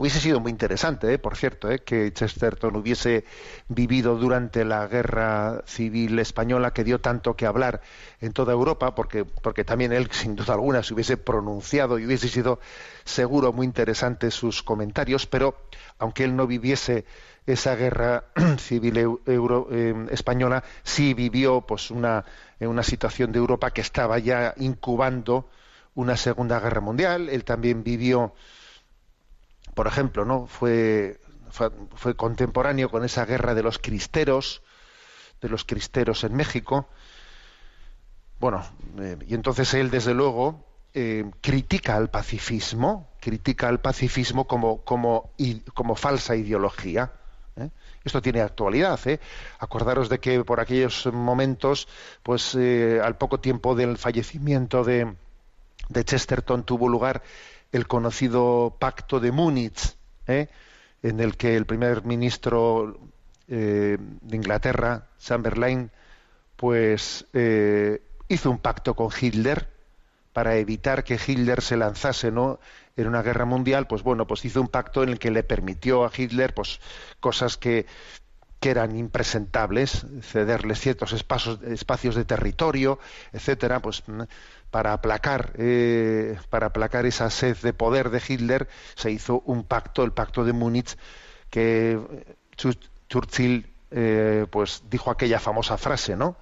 Hubiese 0.00 0.20
sido 0.20 0.38
muy 0.38 0.52
interesante, 0.52 1.12
eh, 1.12 1.18
por 1.18 1.36
cierto, 1.36 1.68
eh, 1.70 1.80
que 1.80 2.12
Chesterton 2.12 2.76
hubiese 2.76 3.24
vivido 3.68 4.16
durante 4.16 4.64
la 4.64 4.86
guerra 4.86 5.62
civil 5.66 6.16
española 6.20 6.72
que 6.72 6.84
dio 6.84 7.00
tanto 7.00 7.34
que 7.34 7.46
hablar 7.46 7.80
en 8.20 8.32
toda 8.32 8.52
Europa, 8.52 8.94
porque, 8.94 9.24
porque 9.24 9.64
también 9.64 9.92
él, 9.92 10.08
sin 10.12 10.36
duda 10.36 10.54
alguna, 10.54 10.84
se 10.84 10.94
hubiese 10.94 11.16
pronunciado 11.16 11.98
y 11.98 12.06
hubiese 12.06 12.28
sido 12.28 12.60
seguro 13.04 13.52
muy 13.52 13.66
interesante 13.66 14.30
sus 14.30 14.62
comentarios, 14.62 15.26
pero 15.26 15.56
aunque 15.98 16.22
él 16.22 16.36
no 16.36 16.46
viviese 16.46 17.04
esa 17.52 17.74
guerra 17.74 18.24
civil 18.58 18.96
euro, 19.26 19.68
española, 20.10 20.62
sí 20.82 21.14
vivió 21.14 21.62
pues 21.62 21.90
una 21.90 22.24
en 22.60 22.68
una 22.68 22.82
situación 22.82 23.32
de 23.32 23.38
Europa 23.38 23.70
que 23.70 23.80
estaba 23.80 24.18
ya 24.18 24.54
incubando 24.56 25.48
una 25.94 26.16
Segunda 26.16 26.60
Guerra 26.60 26.80
Mundial. 26.80 27.28
Él 27.28 27.44
también 27.44 27.82
vivió, 27.82 28.34
por 29.74 29.86
ejemplo, 29.86 30.24
¿no? 30.24 30.46
fue, 30.46 31.20
fue, 31.50 32.14
contemporáneo 32.14 32.90
con 32.90 33.04
esa 33.04 33.24
guerra 33.24 33.54
de 33.54 33.62
los 33.62 33.78
cristeros, 33.78 34.62
de 35.40 35.48
los 35.48 35.64
cristeros 35.64 36.24
en 36.24 36.34
México. 36.34 36.88
Bueno, 38.40 38.64
eh, 39.00 39.16
y 39.26 39.34
entonces 39.34 39.74
él, 39.74 39.90
desde 39.90 40.14
luego, 40.14 40.64
eh, 40.94 41.30
critica 41.40 41.96
al 41.96 42.10
pacifismo, 42.10 43.08
critica 43.20 43.68
al 43.68 43.80
pacifismo 43.80 44.46
como, 44.46 44.84
como, 44.84 45.32
como 45.74 45.94
falsa 45.94 46.36
ideología. 46.36 47.12
¿Eh? 47.58 47.70
Esto 48.04 48.22
tiene 48.22 48.40
actualidad. 48.40 48.98
¿eh? 49.06 49.20
Acordaros 49.58 50.08
de 50.08 50.18
que 50.18 50.44
por 50.44 50.60
aquellos 50.60 51.06
momentos, 51.12 51.88
pues 52.22 52.54
eh, 52.54 53.00
al 53.02 53.16
poco 53.16 53.40
tiempo 53.40 53.74
del 53.74 53.98
fallecimiento 53.98 54.84
de, 54.84 55.14
Chesterton 55.92 56.64
tuvo 56.64 56.88
lugar 56.88 57.22
el 57.72 57.86
conocido 57.86 58.76
Pacto 58.78 59.20
de 59.20 59.32
Múnich, 59.32 59.96
en 60.26 61.20
el 61.20 61.36
que 61.36 61.56
el 61.56 61.64
primer 61.64 62.04
ministro 62.04 62.98
de 63.46 63.98
Inglaterra, 64.30 65.06
Chamberlain, 65.18 65.90
pues 66.56 67.24
hizo 68.28 68.50
un 68.50 68.58
pacto 68.58 68.94
con 68.94 69.08
Hitler 69.18 69.77
para 70.38 70.54
evitar 70.54 71.02
que 71.02 71.18
Hitler 71.18 71.60
se 71.62 71.76
lanzase 71.76 72.30
¿no? 72.30 72.60
en 72.96 73.08
una 73.08 73.22
guerra 73.22 73.44
mundial, 73.44 73.88
pues 73.88 74.04
bueno, 74.04 74.24
pues 74.28 74.44
hizo 74.44 74.60
un 74.60 74.68
pacto 74.68 75.02
en 75.02 75.08
el 75.08 75.18
que 75.18 75.32
le 75.32 75.42
permitió 75.42 76.04
a 76.04 76.12
Hitler 76.16 76.54
pues 76.54 76.78
cosas 77.18 77.56
que, 77.56 77.86
que 78.60 78.70
eran 78.70 78.96
impresentables, 78.96 80.06
cederles 80.22 80.78
ciertos 80.78 81.12
espacios, 81.12 81.60
espacios 81.64 82.14
de 82.14 82.24
territorio, 82.24 83.00
etcétera, 83.32 83.82
pues 83.82 84.04
para 84.70 84.92
aplacar 84.92 85.54
eh, 85.58 86.38
para 86.50 86.68
aplacar 86.68 87.04
esa 87.04 87.30
sed 87.30 87.56
de 87.56 87.72
poder 87.72 88.10
de 88.10 88.22
Hitler 88.24 88.68
se 88.94 89.10
hizo 89.10 89.42
un 89.44 89.64
pacto, 89.64 90.04
el 90.04 90.12
pacto 90.12 90.44
de 90.44 90.52
Múnich, 90.52 90.96
que 91.50 91.98
Churchill 93.08 93.66
eh, 93.90 94.46
pues 94.48 94.84
dijo 94.88 95.10
aquella 95.10 95.40
famosa 95.40 95.76
frase, 95.78 96.14
¿no? 96.14 96.36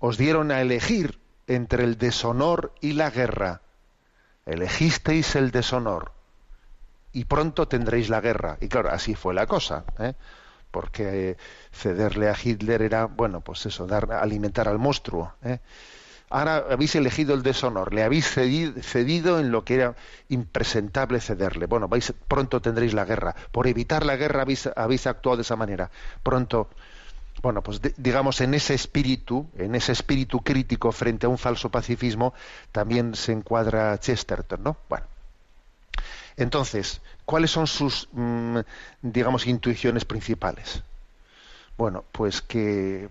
Os 0.00 0.18
dieron 0.18 0.50
a 0.50 0.60
elegir 0.60 1.22
entre 1.46 1.84
el 1.84 1.98
deshonor 1.98 2.72
y 2.80 2.92
la 2.92 3.10
guerra. 3.10 3.60
Elegisteis 4.46 5.36
el 5.36 5.50
deshonor 5.50 6.12
y 7.12 7.24
pronto 7.24 7.66
tendréis 7.68 8.10
la 8.10 8.20
guerra. 8.20 8.58
Y 8.60 8.68
claro, 8.68 8.90
así 8.90 9.14
fue 9.14 9.32
la 9.34 9.46
cosa, 9.46 9.84
¿eh? 9.98 10.14
porque 10.70 11.36
cederle 11.72 12.28
a 12.28 12.36
Hitler 12.42 12.82
era, 12.82 13.06
bueno, 13.06 13.40
pues 13.40 13.64
eso, 13.66 13.86
dar, 13.86 14.12
alimentar 14.12 14.68
al 14.68 14.78
monstruo. 14.78 15.32
¿eh? 15.44 15.60
Ahora 16.28 16.64
habéis 16.68 16.96
elegido 16.96 17.34
el 17.34 17.44
deshonor, 17.44 17.94
le 17.94 18.02
habéis 18.02 18.26
cedido, 18.28 19.38
en 19.38 19.52
lo 19.52 19.64
que 19.64 19.76
era 19.76 19.94
impresentable 20.28 21.20
cederle. 21.20 21.66
Bueno, 21.66 21.86
vais, 21.86 22.12
pronto 22.26 22.60
tendréis 22.60 22.92
la 22.92 23.04
guerra. 23.04 23.36
Por 23.52 23.68
evitar 23.68 24.04
la 24.04 24.16
guerra 24.16 24.44
habéis 24.76 25.06
actuado 25.06 25.36
de 25.36 25.42
esa 25.42 25.54
manera. 25.54 25.90
Pronto 26.24 26.68
bueno, 27.44 27.60
pues 27.60 27.78
digamos 27.98 28.40
en 28.40 28.54
ese 28.54 28.72
espíritu, 28.72 29.50
en 29.58 29.74
ese 29.74 29.92
espíritu 29.92 30.40
crítico 30.40 30.90
frente 30.92 31.26
a 31.26 31.28
un 31.28 31.36
falso 31.36 31.68
pacifismo, 31.68 32.32
también 32.72 33.14
se 33.14 33.32
encuadra 33.32 34.00
Chesterton, 34.00 34.62
¿no? 34.62 34.78
Bueno. 34.88 35.04
Entonces, 36.38 37.02
¿cuáles 37.26 37.50
son 37.50 37.66
sus, 37.66 38.08
mm, 38.12 38.60
digamos, 39.02 39.46
intuiciones 39.46 40.06
principales? 40.06 40.82
Bueno, 41.76 42.06
pues 42.12 42.40
que 42.40 43.10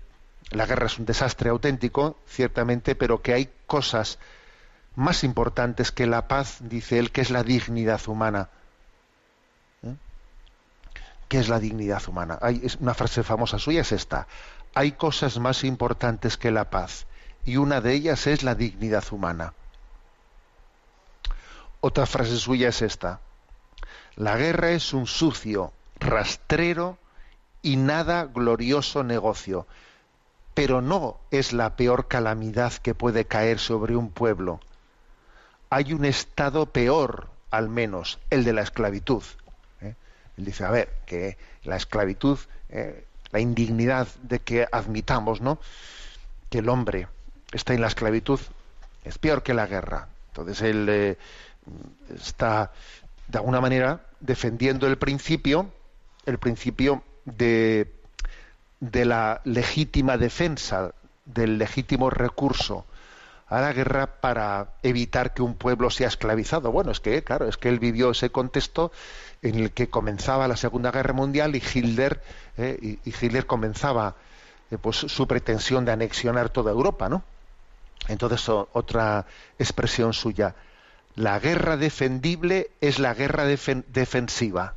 la 0.49 0.65
guerra 0.65 0.87
es 0.87 0.97
un 0.97 1.05
desastre 1.05 1.51
auténtico, 1.51 2.17
ciertamente, 2.25 2.95
pero 2.95 3.21
que 3.21 3.33
hay 3.33 3.49
cosas 3.67 4.17
más 4.95 5.23
importantes 5.23 5.91
que 5.91 6.07
la 6.07 6.27
paz, 6.27 6.57
dice 6.61 6.97
él, 6.97 7.11
que 7.11 7.21
es 7.21 7.29
la 7.29 7.43
dignidad 7.43 8.01
humana. 8.07 8.49
¿Qué 11.33 11.39
es 11.39 11.49
la 11.49 11.59
dignidad 11.59 12.07
humana? 12.07 12.37
Hay, 12.43 12.61
una 12.79 12.93
frase 12.93 13.23
famosa 13.23 13.57
suya 13.57 13.81
es 13.81 13.91
esta. 13.91 14.27
Hay 14.75 14.91
cosas 14.91 15.39
más 15.39 15.63
importantes 15.63 16.37
que 16.37 16.51
la 16.51 16.69
paz 16.69 17.07
y 17.43 17.57
una 17.57 17.81
de 17.81 17.93
ellas 17.93 18.27
es 18.27 18.43
la 18.43 18.53
dignidad 18.53 19.03
humana. 19.09 19.55
Otra 21.81 22.05
frase 22.05 22.37
suya 22.37 22.69
es 22.69 22.83
esta. 22.83 23.19
La 24.15 24.37
guerra 24.37 24.69
es 24.73 24.93
un 24.93 25.07
sucio, 25.07 25.73
rastrero 25.99 26.99
y 27.63 27.77
nada 27.77 28.25
glorioso 28.25 29.03
negocio, 29.03 29.65
pero 30.53 30.83
no 30.83 31.17
es 31.31 31.51
la 31.51 31.75
peor 31.75 32.07
calamidad 32.07 32.73
que 32.73 32.93
puede 32.93 33.25
caer 33.25 33.57
sobre 33.57 33.95
un 33.95 34.11
pueblo. 34.11 34.59
Hay 35.71 35.93
un 35.93 36.05
estado 36.05 36.67
peor, 36.67 37.31
al 37.49 37.69
menos, 37.69 38.19
el 38.29 38.43
de 38.43 38.53
la 38.53 38.61
esclavitud. 38.61 39.23
Él 40.37 40.45
dice, 40.45 40.63
a 40.65 40.71
ver, 40.71 40.89
que 41.05 41.37
la 41.63 41.75
esclavitud, 41.75 42.39
eh, 42.69 43.05
la 43.31 43.39
indignidad 43.39 44.07
de 44.21 44.39
que 44.39 44.67
admitamos, 44.71 45.41
¿no? 45.41 45.59
Que 46.49 46.59
el 46.59 46.69
hombre 46.69 47.07
está 47.51 47.73
en 47.73 47.81
la 47.81 47.87
esclavitud 47.87 48.39
es 49.03 49.17
peor 49.17 49.43
que 49.43 49.53
la 49.53 49.67
guerra. 49.67 50.07
Entonces 50.29 50.61
él 50.61 50.87
eh, 50.89 51.17
está, 52.15 52.71
de 53.27 53.37
alguna 53.37 53.61
manera, 53.61 54.01
defendiendo 54.19 54.87
el 54.87 54.97
principio, 54.97 55.69
el 56.25 56.37
principio 56.37 57.03
de, 57.25 57.91
de 58.79 59.05
la 59.05 59.41
legítima 59.43 60.17
defensa, 60.17 60.93
del 61.25 61.57
legítimo 61.57 62.09
recurso 62.09 62.85
a 63.47 63.61
la 63.61 63.73
guerra 63.73 64.07
para 64.21 64.69
evitar 64.83 65.33
que 65.33 65.41
un 65.41 65.55
pueblo 65.55 65.89
sea 65.89 66.07
esclavizado. 66.07 66.71
Bueno, 66.71 66.91
es 66.91 66.99
que, 66.99 67.23
claro, 67.23 67.47
es 67.47 67.57
que 67.57 67.69
él 67.69 67.79
vivió 67.79 68.11
ese 68.11 68.29
contexto 68.29 68.91
en 69.41 69.55
el 69.55 69.71
que 69.71 69.89
comenzaba 69.89 70.47
la 70.47 70.57
Segunda 70.57 70.91
Guerra 70.91 71.13
Mundial 71.13 71.55
y 71.55 71.61
Hitler, 71.61 72.21
eh, 72.57 72.97
Hitler 73.03 73.45
comenzaba 73.45 74.15
eh, 74.71 74.77
pues, 74.77 74.97
su 74.97 75.27
pretensión 75.27 75.85
de 75.85 75.91
anexionar 75.91 76.49
toda 76.49 76.71
Europa, 76.71 77.09
¿no? 77.09 77.23
Entonces, 78.07 78.49
otra 78.49 79.25
expresión 79.59 80.13
suya, 80.13 80.55
la 81.15 81.39
guerra 81.39 81.77
defendible 81.77 82.71
es 82.81 82.99
la 82.99 83.13
guerra 83.13 83.45
defensiva. 83.45 84.75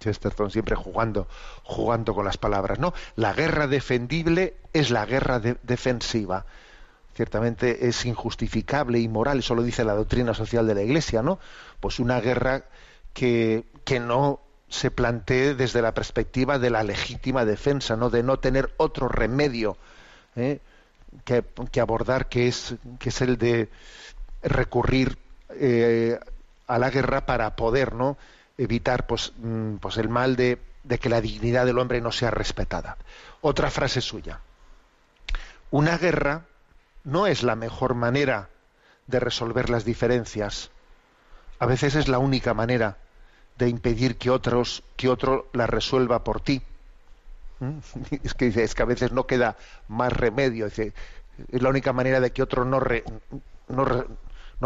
Chesterton 0.00 0.50
siempre 0.50 0.74
jugando, 0.74 1.28
jugando 1.62 2.14
con 2.14 2.24
las 2.24 2.38
palabras, 2.38 2.78
¿no? 2.78 2.92
La 3.16 3.32
guerra 3.32 3.66
defendible 3.66 4.56
es 4.72 4.90
la 4.90 5.06
guerra 5.06 5.38
defensiva 5.38 6.44
ciertamente 7.20 7.86
es 7.88 8.06
injustificable 8.06 8.98
y 8.98 9.06
moral, 9.06 9.40
eso 9.40 9.54
lo 9.54 9.62
dice 9.62 9.84
la 9.84 9.94
doctrina 9.94 10.32
social 10.32 10.66
de 10.66 10.74
la 10.74 10.82
Iglesia, 10.82 11.22
¿no? 11.22 11.38
Pues 11.80 11.98
una 11.98 12.18
guerra 12.18 12.64
que, 13.12 13.64
que 13.84 14.00
no 14.00 14.40
se 14.70 14.90
plantee 14.90 15.54
desde 15.54 15.82
la 15.82 15.92
perspectiva 15.92 16.58
de 16.58 16.70
la 16.70 16.84
legítima 16.84 17.44
defensa, 17.44 17.96
¿no? 17.96 18.08
De 18.08 18.22
no 18.22 18.38
tener 18.38 18.72
otro 18.76 19.08
remedio 19.08 19.76
¿eh? 20.36 20.60
que, 21.24 21.80
abordar, 21.80 22.28
que 22.28 22.48
es, 22.48 22.76
que 22.98 23.08
es 23.08 23.20
el 23.20 23.36
de 23.36 23.68
recurrir 24.42 25.18
eh, 25.50 26.18
a 26.68 26.78
la 26.78 26.88
guerra 26.88 27.26
para 27.26 27.56
poder, 27.56 27.94
¿no? 27.94 28.16
Evitar 28.58 29.06
pues, 29.06 29.32
mm, 29.38 29.76
pues 29.76 29.96
el 29.96 30.08
mal 30.08 30.36
de, 30.36 30.58
de 30.84 30.98
que 30.98 31.08
la 31.08 31.20
dignidad 31.20 31.66
del 31.66 31.78
hombre 31.78 32.00
no 32.00 32.12
sea 32.12 32.30
respetada. 32.30 32.96
Otra 33.40 33.70
frase 33.70 34.00
suya. 34.00 34.40
Una 35.70 35.98
guerra 35.98 36.44
no 37.04 37.26
es 37.26 37.42
la 37.42 37.56
mejor 37.56 37.94
manera 37.94 38.48
de 39.06 39.20
resolver 39.20 39.70
las 39.70 39.84
diferencias. 39.84 40.70
A 41.58 41.66
veces 41.66 41.94
es 41.94 42.08
la 42.08 42.18
única 42.18 42.54
manera 42.54 42.96
de 43.58 43.68
impedir 43.68 44.16
que 44.16 44.30
otros 44.30 44.82
que 44.96 45.08
otro 45.08 45.48
la 45.52 45.66
resuelva 45.66 46.24
por 46.24 46.40
ti. 46.40 46.62
¿Mm? 47.60 47.78
Es 48.24 48.34
que 48.34 48.46
es 48.48 48.74
que 48.74 48.82
a 48.82 48.86
veces 48.86 49.12
no 49.12 49.26
queda 49.26 49.56
más 49.88 50.12
remedio. 50.12 50.66
Es 50.66 50.92
la 51.50 51.68
única 51.68 51.92
manera 51.92 52.20
de 52.20 52.32
que 52.32 52.42
otro 52.42 52.64
no, 52.64 52.80
no, 53.68 54.04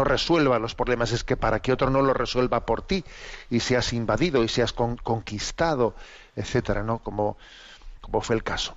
resuelva 0.03 0.59
los 0.59 0.75
problemas 0.75 1.11
es 1.11 1.23
que 1.23 1.37
para 1.37 1.61
que 1.61 1.71
otro 1.71 1.89
no 1.89 2.01
lo 2.01 2.13
resuelva 2.13 2.65
por 2.65 2.81
ti 2.81 3.03
y 3.49 3.61
seas 3.61 3.93
invadido 3.93 4.43
y 4.43 4.47
seas 4.47 4.73
conquistado, 4.73 5.95
etcétera, 6.35 6.83
¿no? 6.83 6.99
Como, 6.99 7.37
como 8.01 8.21
fue 8.21 8.35
el 8.35 8.43
caso. 8.43 8.75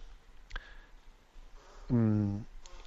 Mm, 1.89 2.39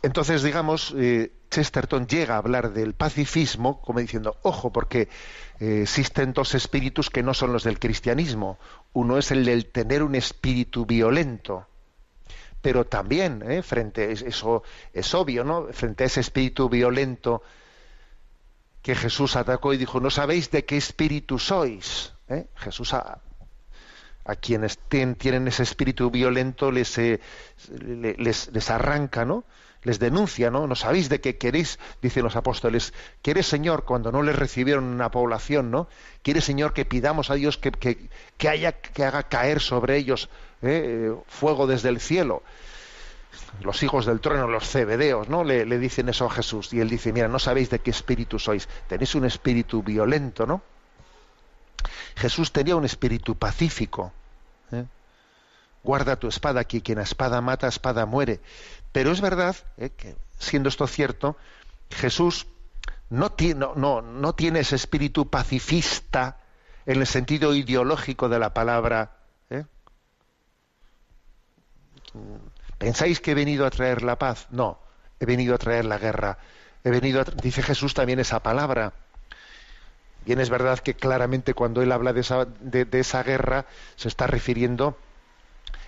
entonces, 0.03 0.41
digamos, 0.41 0.93
eh, 0.97 1.31
Chesterton 1.51 2.07
llega 2.07 2.35
a 2.35 2.37
hablar 2.37 2.73
del 2.73 2.93
pacifismo 2.93 3.81
como 3.81 3.99
diciendo, 3.99 4.37
ojo, 4.41 4.71
porque 4.71 5.09
eh, 5.59 5.81
existen 5.83 6.33
dos 6.33 6.55
espíritus 6.55 7.09
que 7.09 7.21
no 7.21 7.33
son 7.33 7.53
los 7.53 7.63
del 7.63 7.79
cristianismo. 7.79 8.57
Uno 8.93 9.17
es 9.17 9.31
el 9.31 9.45
del 9.45 9.67
tener 9.67 10.01
un 10.01 10.15
espíritu 10.15 10.85
violento, 10.85 11.67
pero 12.61 12.85
también, 12.85 13.43
eh, 13.49 13.61
frente, 13.61 14.11
eso 14.11 14.63
es 14.93 15.13
obvio, 15.13 15.43
¿no? 15.43 15.67
Frente 15.71 16.03
a 16.03 16.07
ese 16.07 16.21
espíritu 16.21 16.69
violento 16.69 17.43
que 18.81 18.95
Jesús 18.95 19.35
atacó 19.35 19.73
y 19.73 19.77
dijo, 19.77 19.99
no 19.99 20.09
sabéis 20.09 20.51
de 20.51 20.65
qué 20.65 20.77
espíritu 20.77 21.39
sois. 21.39 22.13
Jesús 22.55 22.93
a, 22.93 23.19
a 24.25 24.35
quienes 24.35 24.77
tienen 24.77 25.47
ese 25.47 25.63
espíritu 25.63 26.09
violento 26.09 26.71
les, 26.71 26.97
les, 26.97 28.49
les 28.51 28.69
arranca, 28.69 29.25
¿no? 29.25 29.43
les 29.83 29.99
denuncia, 29.99 30.51
¿no? 30.51 30.67
No 30.67 30.75
sabéis 30.75 31.09
de 31.09 31.21
qué 31.21 31.37
queréis, 31.37 31.79
dicen 32.01 32.23
los 32.23 32.35
apóstoles. 32.35 32.93
Quiere 33.21 33.43
Señor, 33.43 33.83
cuando 33.83 34.11
no 34.11 34.21
les 34.21 34.35
recibieron 34.35 34.83
una 34.83 35.09
población, 35.09 35.71
¿no? 35.71 35.87
Quiere 36.21 36.41
Señor 36.41 36.73
que 36.73 36.85
pidamos 36.85 37.31
a 37.31 37.35
Dios 37.35 37.57
que, 37.57 37.71
que, 37.71 38.49
haya, 38.49 38.73
que 38.73 39.03
haga 39.03 39.23
caer 39.23 39.59
sobre 39.59 39.97
ellos 39.97 40.29
¿eh? 40.61 41.11
fuego 41.27 41.65
desde 41.67 41.89
el 41.89 41.99
cielo. 41.99 42.43
Los 43.61 43.83
hijos 43.83 44.05
del 44.05 44.19
trono, 44.19 44.47
los 44.47 44.67
cebedeos, 44.67 45.29
¿no? 45.29 45.43
Le, 45.43 45.65
le, 45.65 45.79
dicen 45.79 46.09
eso 46.09 46.25
a 46.25 46.29
Jesús. 46.29 46.73
Y 46.73 46.79
él 46.79 46.89
dice, 46.89 47.13
mira, 47.13 47.27
no 47.27 47.39
sabéis 47.39 47.69
de 47.69 47.79
qué 47.79 47.91
espíritu 47.91 48.39
sois. 48.39 48.67
Tenéis 48.87 49.15
un 49.15 49.25
espíritu 49.25 49.83
violento, 49.83 50.45
¿no? 50.45 50.61
Jesús 52.15 52.51
tenía 52.51 52.75
un 52.75 52.85
espíritu 52.85 53.35
pacífico. 53.35 54.13
¿eh? 54.71 54.85
Guarda 55.83 56.17
tu 56.17 56.27
espada, 56.27 56.63
que 56.63 56.81
quien 56.81 56.99
a 56.99 57.03
espada 57.03 57.41
mata, 57.41 57.65
a 57.65 57.69
espada 57.69 58.05
muere. 58.05 58.41
Pero 58.91 59.11
es 59.11 59.21
verdad 59.21 59.55
eh, 59.77 59.89
que, 59.89 60.15
siendo 60.37 60.69
esto 60.69 60.87
cierto, 60.87 61.37
Jesús 61.89 62.47
no 63.09 63.31
tiene, 63.31 63.67
no, 63.75 64.01
no 64.01 64.35
tiene 64.35 64.59
ese 64.59 64.75
espíritu 64.75 65.29
pacifista 65.29 66.37
en 66.85 66.99
el 66.99 67.07
sentido 67.07 67.53
ideológico 67.53 68.29
de 68.29 68.39
la 68.39 68.53
palabra. 68.53 69.17
¿eh? 69.49 69.65
¿Pensáis 72.81 73.19
que 73.21 73.31
he 73.31 73.35
venido 73.35 73.67
a 73.67 73.69
traer 73.69 74.01
la 74.01 74.17
paz? 74.17 74.47
No, 74.49 74.79
he 75.19 75.25
venido 75.27 75.53
a 75.53 75.59
traer 75.59 75.85
la 75.85 75.99
guerra. 75.99 76.39
He 76.83 76.89
venido 76.89 77.21
a 77.21 77.23
dice 77.25 77.61
Jesús 77.61 77.93
también 77.93 78.19
esa 78.19 78.39
palabra. 78.41 78.93
Bien, 80.25 80.39
es 80.39 80.49
verdad 80.49 80.79
que 80.79 80.95
claramente 80.95 81.53
cuando 81.53 81.83
él 81.83 81.91
habla 81.91 82.11
de 82.11 82.21
esa, 82.21 82.45
de- 82.45 82.85
de 82.85 82.99
esa 82.99 83.21
guerra 83.21 83.67
se 83.95 84.07
está 84.07 84.25
refiriendo, 84.25 84.97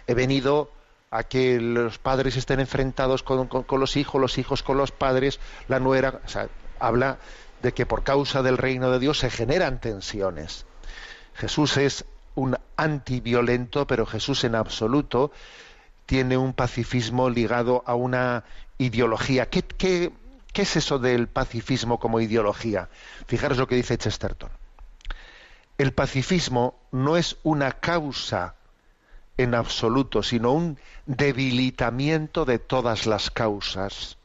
he 0.06 0.14
venido 0.14 0.70
a 1.10 1.24
que 1.24 1.60
los 1.60 1.98
padres 1.98 2.38
estén 2.38 2.60
enfrentados 2.60 3.24
con, 3.24 3.48
con- 3.48 3.64
con 3.64 3.80
los 3.80 3.98
hijos, 3.98 4.22
los 4.22 4.38
hijos 4.38 4.62
con 4.62 4.78
los 4.78 4.92
padres, 4.92 5.40
la 5.68 5.80
nuera, 5.80 6.22
o 6.24 6.28
sea, 6.28 6.48
habla 6.80 7.18
de 7.64 7.74
que 7.74 7.88
por 7.88 8.04
causa 8.04 8.44
del 8.44 8.60
reino 8.60 8.92
de 8.92 9.00
Dios 9.00 9.18
se 9.18 9.32
generan 9.32 9.82
tensiones. 9.82 10.68
Jesús 11.34 11.76
es 11.78 12.06
un 12.36 12.56
antiviolento, 12.78 13.88
pero 13.88 14.06
Jesús 14.06 14.44
en 14.44 14.54
absoluto 14.54 15.32
tiene 16.06 16.38
un 16.38 16.54
pacifismo 16.54 17.30
ligado 17.30 17.84
a 17.86 17.96
una 17.96 18.44
ideología. 18.78 19.50
¿Qué, 19.50 20.12
es 20.54 20.76
eso 20.76 21.00
del 21.00 21.28
pacifismo 21.28 22.00
como 22.00 22.20
ideología? 22.20 22.90
Fijaros 23.28 23.58
lo 23.58 23.68
que 23.68 23.76
dice 23.76 23.98
Chesterton. 23.98 24.50
El 25.78 25.94
pacifismo 25.94 26.76
no 26.92 27.18
es 27.18 27.38
una 27.44 27.72
causa 27.72 28.56
en 29.38 29.56
absoluto, 29.56 30.22
sino 30.22 30.52
un 30.52 30.78
debilitamiento 31.06 32.46
de 32.46 32.60
todas 32.60 33.08
las 33.08 33.32
causas. 33.32 34.18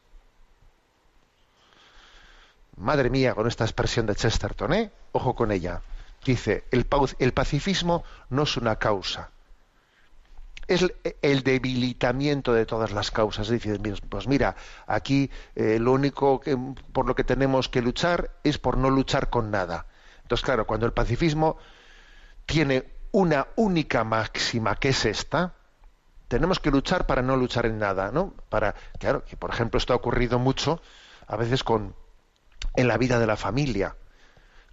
Madre 2.77 3.11
mía, 3.11 3.35
con 3.35 3.49
esta 3.49 3.65
expresión 3.65 4.07
de 4.07 4.15
Chesterton, 4.15 4.73
¿eh? 4.75 4.91
Ojo 5.13 5.35
con 5.35 5.51
ella. 5.51 5.81
Dice, 6.25 6.65
el 6.71 7.33
pacifismo 7.33 8.05
no 8.29 8.43
es 8.43 8.57
una 8.57 8.77
causa, 8.77 9.31
es 10.69 10.85
el- 11.23 11.43
debilitamiento 11.43 12.53
de 12.53 12.67
todas 12.67 12.93
las 12.93 13.11
causas. 13.11 13.49
Dice, 13.49 13.79
pues 14.09 14.29
mira, 14.29 14.55
aquí 14.87 15.31
eh, 15.55 15.79
lo 15.81 15.93
único 15.93 16.41
que, 16.41 16.57
por 16.93 17.07
lo 17.07 17.15
que 17.15 17.25
tenemos 17.25 17.69
que 17.69 17.83
luchar 17.83 18.31
es 18.45 18.59
por 18.59 18.77
no 18.77 18.91
luchar 18.91 19.31
con 19.31 19.51
nada. 19.51 19.87
Entonces, 20.23 20.45
claro, 20.45 20.67
cuando 20.67 20.87
el 20.87 20.93
pacifismo 20.93 21.57
tiene 22.47 22.85
una 23.13 23.49
única 23.57 24.05
máxima, 24.05 24.77
que 24.77 24.91
es 24.91 25.05
esta, 25.07 25.55
tenemos 26.29 26.61
que 26.61 26.71
luchar 26.71 27.07
para 27.07 27.23
no 27.23 27.37
luchar 27.37 27.67
en 27.67 27.79
nada, 27.79 28.11
¿no? 28.13 28.35
Para, 28.51 28.75
claro, 28.99 29.25
que 29.25 29.37
por 29.37 29.51
ejemplo 29.51 29.79
esto 29.79 29.95
ha 29.95 29.97
ocurrido 29.97 30.39
mucho 30.39 30.81
a 31.27 31.37
veces 31.37 31.65
con 31.65 31.95
en 32.77 32.89
la 32.89 32.99
vida 32.99 33.19
de 33.19 33.27
la 33.27 33.37
familia. 33.37 33.97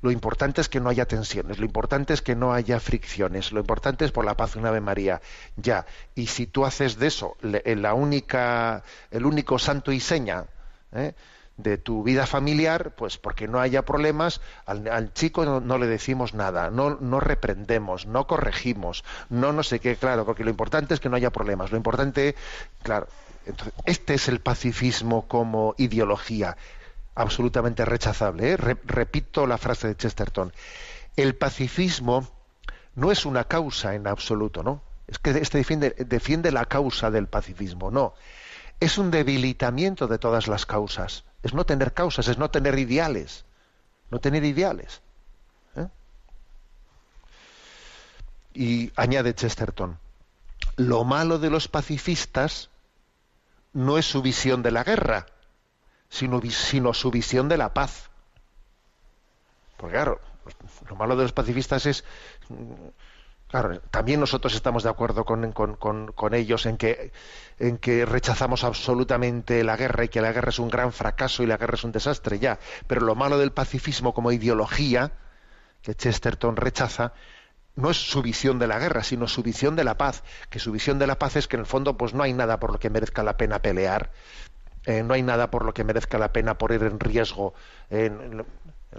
Lo 0.05 0.11
importante 0.11 0.61
es 0.61 0.69
que 0.69 0.79
no 0.79 0.89
haya 0.89 1.07
tensiones, 1.07 1.57
lo 1.57 1.65
importante 1.65 2.13
es 2.13 2.21
que 2.21 2.35
no 2.35 2.53
haya 2.53 2.79
fricciones, 2.79 3.51
lo 3.51 3.59
importante 3.59 4.05
es 4.05 4.11
por 4.11 4.23
la 4.23 4.37
paz 4.37 4.53
de 4.53 4.59
una 4.59 4.69
Ave 4.69 4.79
María. 4.79 5.19
Ya, 5.55 5.87
y 6.13 6.27
si 6.27 6.45
tú 6.45 6.63
haces 6.63 6.99
de 6.99 7.07
eso 7.07 7.35
le- 7.41 7.63
la 7.75 7.95
única, 7.95 8.83
el 9.09 9.25
único 9.25 9.57
santo 9.57 9.91
y 9.91 9.99
seña 9.99 10.45
¿eh? 10.93 11.15
de 11.57 11.79
tu 11.79 12.03
vida 12.03 12.27
familiar, 12.27 12.93
pues 12.95 13.17
porque 13.17 13.47
no 13.47 13.59
haya 13.59 13.83
problemas, 13.83 14.41
al, 14.67 15.11
chico 15.13 15.43
no, 15.43 15.77
le 15.79 15.87
decimos 15.87 16.35
nada, 16.35 16.69
no, 16.69 16.99
no 17.01 17.19
reprendemos, 17.19 18.05
no 18.05 18.27
corregimos, 18.27 19.03
no 19.31 19.53
no 19.53 19.63
sé 19.63 19.79
qué, 19.79 19.95
claro, 19.95 20.23
porque 20.23 20.43
lo 20.43 20.51
importante 20.51 20.93
es 20.93 20.99
que 20.99 21.09
no 21.09 21.15
haya 21.15 21.31
problemas, 21.31 21.71
lo 21.71 21.77
importante, 21.77 22.35
claro, 22.83 23.07
entonces, 23.47 23.73
este 23.85 24.13
es 24.13 24.27
el 24.27 24.39
pacifismo 24.39 25.27
como 25.27 25.73
ideología 25.79 26.57
absolutamente 27.15 27.86
rechazable. 27.86 28.51
¿eh? 28.51 28.58
Re- 28.58 28.78
repito 28.86 29.47
la 29.47 29.58
frase 29.58 29.88
de 29.88 29.95
Chesterton. 29.97 30.54
El 31.15 31.36
pacifismo 31.36 32.28
no 32.95 33.12
es 33.12 33.25
una 33.25 33.45
causa 33.45 33.95
en 33.95 34.08
absoluto, 34.08 34.63
¿no? 34.63 34.82
Es 35.08 35.19
que 35.19 35.32
este 35.32 35.58
defiende, 35.60 35.91
defiende 35.91 36.51
la 36.51 36.65
causa 36.65 37.12
del 37.12 37.28
pacifismo, 37.28 37.91
no. 37.91 38.13
Es 38.80 38.97
un 38.97 39.12
debilitamiento 39.12 40.08
de 40.08 40.17
todas 40.17 40.47
las 40.47 40.65
causas. 40.65 41.23
Es 41.43 41.54
no 41.54 41.65
tener 41.65 41.93
causas, 41.93 42.28
es 42.28 42.38
no 42.38 42.49
tener 42.49 42.78
ideales. 42.78 43.45
No 44.12 44.19
tener 44.19 44.43
ideales. 44.43 45.01
¿eh? 45.75 45.88
Y 48.54 48.91
añade 48.95 49.34
Chesterton, 49.34 49.97
lo 50.78 51.04
malo 51.04 51.39
de 51.39 51.49
los 51.49 51.67
pacifistas 51.67 52.69
no 53.73 53.97
es 53.97 54.06
su 54.06 54.21
visión 54.21 54.62
de 54.63 54.71
la 54.71 54.84
guerra, 54.84 55.25
sino, 56.15 56.93
su 56.93 57.12
visión 57.12 57.49
de 57.49 57.58
la 57.58 57.73
paz. 57.73 58.10
Porque 59.78 59.93
claro, 59.95 60.21
lo 60.89 60.95
malo 60.95 61.15
de 61.15 61.23
los 61.23 61.34
pacifistas 61.34 61.86
es, 61.86 62.04
mm, 62.49 62.73
claro, 63.49 63.80
también 63.91 64.19
nosotros 64.19 64.54
estamos 64.56 64.84
de 64.84 64.89
acuerdo 64.89 65.25
con- 65.25 65.51
con 65.51 66.34
ellos 66.34 66.65
en 66.65 66.78
que, 66.78 67.12
en 67.60 67.78
que 67.78 68.06
rechazamos 68.06 68.63
absolutamente 68.63 69.63
la 69.63 69.75
guerra 69.75 70.06
y 70.06 70.10
que 70.10 70.21
la 70.21 70.32
guerra 70.32 70.49
es 70.49 70.60
un 70.60 70.69
gran 70.69 70.93
fracaso 70.93 71.43
y 71.43 71.47
la 71.47 71.58
guerra 71.58 71.75
es 71.75 71.84
un 71.84 71.91
desastre, 71.91 72.39
ya. 72.39 72.60
Pero 72.88 73.01
lo 73.01 73.15
malo 73.15 73.38
del 73.38 73.51
pacifismo 73.51 74.13
como 74.13 74.32
ideología, 74.32 75.12
que 75.82 75.93
Chesterton 75.95 76.56
rechaza, 76.56 77.13
no 77.75 77.91
es 77.91 77.97
su 77.97 78.21
visión 78.21 78.58
de 78.58 78.67
la 78.67 78.80
guerra, 78.80 79.04
sino 79.04 79.28
su 79.28 79.43
visión 79.43 79.75
de 79.75 79.84
la 79.84 79.97
paz. 79.97 80.23
Que 80.49 80.60
su 80.60 80.71
visión 80.71 80.97
de 80.97 81.08
la 81.08 81.19
paz 81.19 81.36
es 81.36 81.47
que 81.49 81.58
en 81.58 81.60
el 81.62 81.65
fondo 81.65 81.97
pues 81.97 82.13
no 82.13 82.23
hay 82.23 82.32
nada 82.34 82.58
por 82.60 82.71
lo 82.71 82.80
que 82.80 82.89
merezca 82.89 83.21
la 83.23 83.36
pena 83.36 83.60
pelear, 83.62 84.12
eh, 84.86 85.04
no 85.04 85.13
hay 85.13 85.24
nada 85.24 85.50
por 85.52 85.65
lo 85.65 85.74
que 85.74 85.84
merezca 85.84 86.17
la 86.17 86.32
pena 86.34 86.58
poner 86.58 86.84
en 86.84 87.00
riesgo. 87.00 87.54
el 87.89 88.43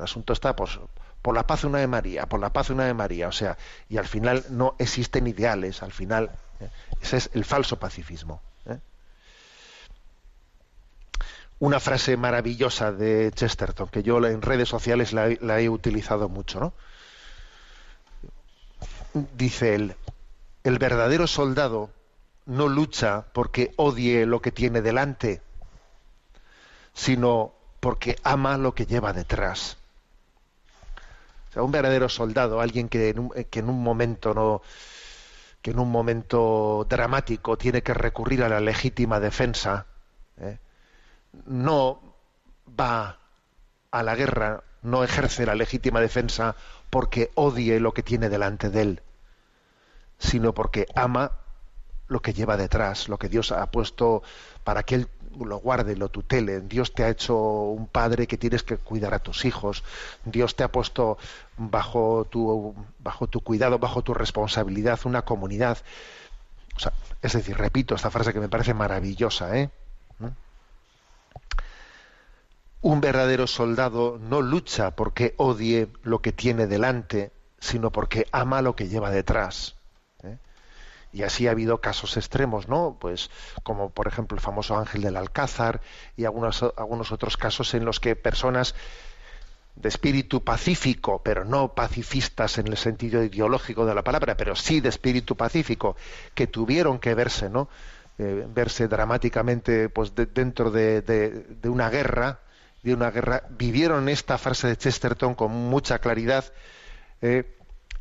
asunto 0.00 0.32
está 0.32 0.54
pues, 0.56 0.78
por 1.22 1.34
la 1.34 1.46
paz 1.46 1.64
una 1.64 1.78
de 1.78 1.86
María, 1.86 2.26
por 2.26 2.40
la 2.40 2.52
paz 2.52 2.70
una 2.70 2.84
de 2.86 2.94
María, 2.94 3.28
o 3.28 3.32
sea, 3.32 3.56
y 3.88 3.96
al 3.96 4.06
final 4.06 4.44
no 4.50 4.74
existen 4.78 5.26
ideales, 5.26 5.82
al 5.82 5.92
final 5.92 6.30
eh, 6.60 6.68
ese 7.00 7.16
es 7.16 7.30
el 7.34 7.44
falso 7.44 7.78
pacifismo. 7.78 8.40
¿eh? 8.66 8.78
Una 11.58 11.80
frase 11.80 12.16
maravillosa 12.16 12.92
de 12.92 13.32
Chesterton 13.34 13.88
que 13.88 14.02
yo 14.02 14.24
en 14.26 14.42
redes 14.42 14.68
sociales 14.68 15.12
la, 15.12 15.28
he- 15.28 15.38
la 15.40 15.60
he 15.60 15.68
utilizado 15.68 16.28
mucho, 16.28 16.60
¿no? 16.60 16.72
Dice 19.36 19.74
él, 19.74 19.94
el 20.62 20.78
verdadero 20.78 21.26
soldado 21.26 21.90
no 22.44 22.68
lucha 22.68 23.24
porque 23.32 23.72
odie 23.76 24.26
lo 24.26 24.40
que 24.42 24.52
tiene 24.52 24.82
delante, 24.82 25.40
sino 26.96 27.52
porque 27.78 28.16
ama 28.24 28.56
lo 28.56 28.74
que 28.74 28.86
lleva 28.86 29.12
detrás. 29.12 29.76
O 31.50 31.52
sea, 31.52 31.62
un 31.62 31.70
verdadero 31.70 32.08
soldado, 32.08 32.60
alguien 32.60 32.88
que 32.88 33.10
en 33.10 33.18
un, 33.18 33.30
que 33.50 33.60
en 33.60 33.68
un 33.68 33.82
momento 33.82 34.34
no 34.34 34.62
que 35.60 35.72
en 35.72 35.78
un 35.78 35.90
momento 35.90 36.86
dramático 36.88 37.58
tiene 37.58 37.82
que 37.82 37.92
recurrir 37.92 38.42
a 38.44 38.48
la 38.48 38.60
legítima 38.60 39.20
defensa, 39.20 39.86
¿eh? 40.38 40.58
no 41.44 42.00
va 42.68 43.18
a 43.90 44.02
la 44.02 44.14
guerra, 44.14 44.62
no 44.82 45.02
ejerce 45.02 45.44
la 45.44 45.56
legítima 45.56 46.00
defensa 46.00 46.54
porque 46.88 47.30
odie 47.34 47.80
lo 47.80 47.92
que 47.92 48.04
tiene 48.04 48.28
delante 48.28 48.70
de 48.70 48.82
él, 48.82 49.02
sino 50.18 50.54
porque 50.54 50.86
ama 50.94 51.32
lo 52.06 52.20
que 52.20 52.32
lleva 52.32 52.56
detrás, 52.56 53.08
lo 53.08 53.18
que 53.18 53.28
Dios 53.28 53.50
ha 53.50 53.66
puesto 53.70 54.22
para 54.62 54.84
que 54.84 54.94
Él 54.94 55.08
lo 55.44 55.58
guarde, 55.58 55.96
lo 55.96 56.08
tutele. 56.08 56.60
Dios 56.60 56.92
te 56.92 57.04
ha 57.04 57.08
hecho 57.08 57.36
un 57.36 57.86
padre 57.86 58.26
que 58.26 58.38
tienes 58.38 58.62
que 58.62 58.76
cuidar 58.76 59.14
a 59.14 59.18
tus 59.18 59.44
hijos. 59.44 59.84
Dios 60.24 60.56
te 60.56 60.64
ha 60.64 60.72
puesto 60.72 61.18
bajo 61.56 62.26
tu, 62.30 62.74
bajo 62.98 63.26
tu 63.26 63.40
cuidado, 63.40 63.78
bajo 63.78 64.02
tu 64.02 64.14
responsabilidad, 64.14 65.00
una 65.04 65.22
comunidad. 65.22 65.78
O 66.76 66.80
sea, 66.80 66.92
es 67.22 67.32
decir, 67.32 67.56
repito 67.56 67.94
esta 67.94 68.10
frase 68.10 68.32
que 68.32 68.40
me 68.40 68.48
parece 68.48 68.74
maravillosa, 68.74 69.56
¿eh? 69.58 69.70
Un 72.82 73.00
verdadero 73.00 73.46
soldado 73.46 74.18
no 74.20 74.42
lucha 74.42 74.92
porque 74.92 75.34
odie 75.38 75.88
lo 76.02 76.20
que 76.20 76.32
tiene 76.32 76.66
delante, 76.66 77.32
sino 77.58 77.90
porque 77.90 78.28
ama 78.30 78.62
lo 78.62 78.76
que 78.76 78.88
lleva 78.88 79.10
detrás. 79.10 79.75
Y 81.16 81.22
así 81.22 81.48
ha 81.48 81.52
habido 81.52 81.80
casos 81.80 82.16
extremos, 82.18 82.68
¿no? 82.68 82.98
Pues 83.00 83.30
como 83.62 83.88
por 83.90 84.06
ejemplo 84.06 84.36
el 84.36 84.42
famoso 84.42 84.76
Ángel 84.76 85.00
del 85.00 85.16
Alcázar 85.16 85.80
y 86.16 86.26
algunos, 86.26 86.62
algunos 86.76 87.10
otros 87.10 87.38
casos 87.38 87.72
en 87.72 87.86
los 87.86 88.00
que 88.00 88.16
personas 88.16 88.74
de 89.76 89.88
espíritu 89.88 90.42
pacífico, 90.42 91.22
pero 91.22 91.44
no 91.44 91.74
pacifistas 91.74 92.56
en 92.58 92.66
el 92.68 92.76
sentido 92.78 93.22
ideológico 93.22 93.84
de 93.84 93.94
la 93.94 94.02
palabra, 94.02 94.36
pero 94.36 94.56
sí 94.56 94.80
de 94.80 94.88
espíritu 94.88 95.36
pacífico, 95.36 95.96
que 96.34 96.46
tuvieron 96.46 96.98
que 96.98 97.14
verse, 97.14 97.50
¿no? 97.50 97.68
Eh, 98.18 98.46
verse 98.48 98.88
dramáticamente 98.88 99.90
pues 99.90 100.14
de- 100.14 100.24
dentro 100.26 100.70
de, 100.70 101.02
de- 101.02 101.30
de 101.62 101.68
una 101.68 101.90
guerra, 101.90 102.40
de 102.82 102.94
una 102.94 103.10
guerra, 103.10 103.42
vivieron 103.50 104.08
esta 104.08 104.38
frase 104.38 104.68
de 104.68 104.76
Chesterton 104.76 105.34
con 105.34 105.50
mucha 105.52 105.98
claridad 105.98 106.44
eh, 107.22 107.55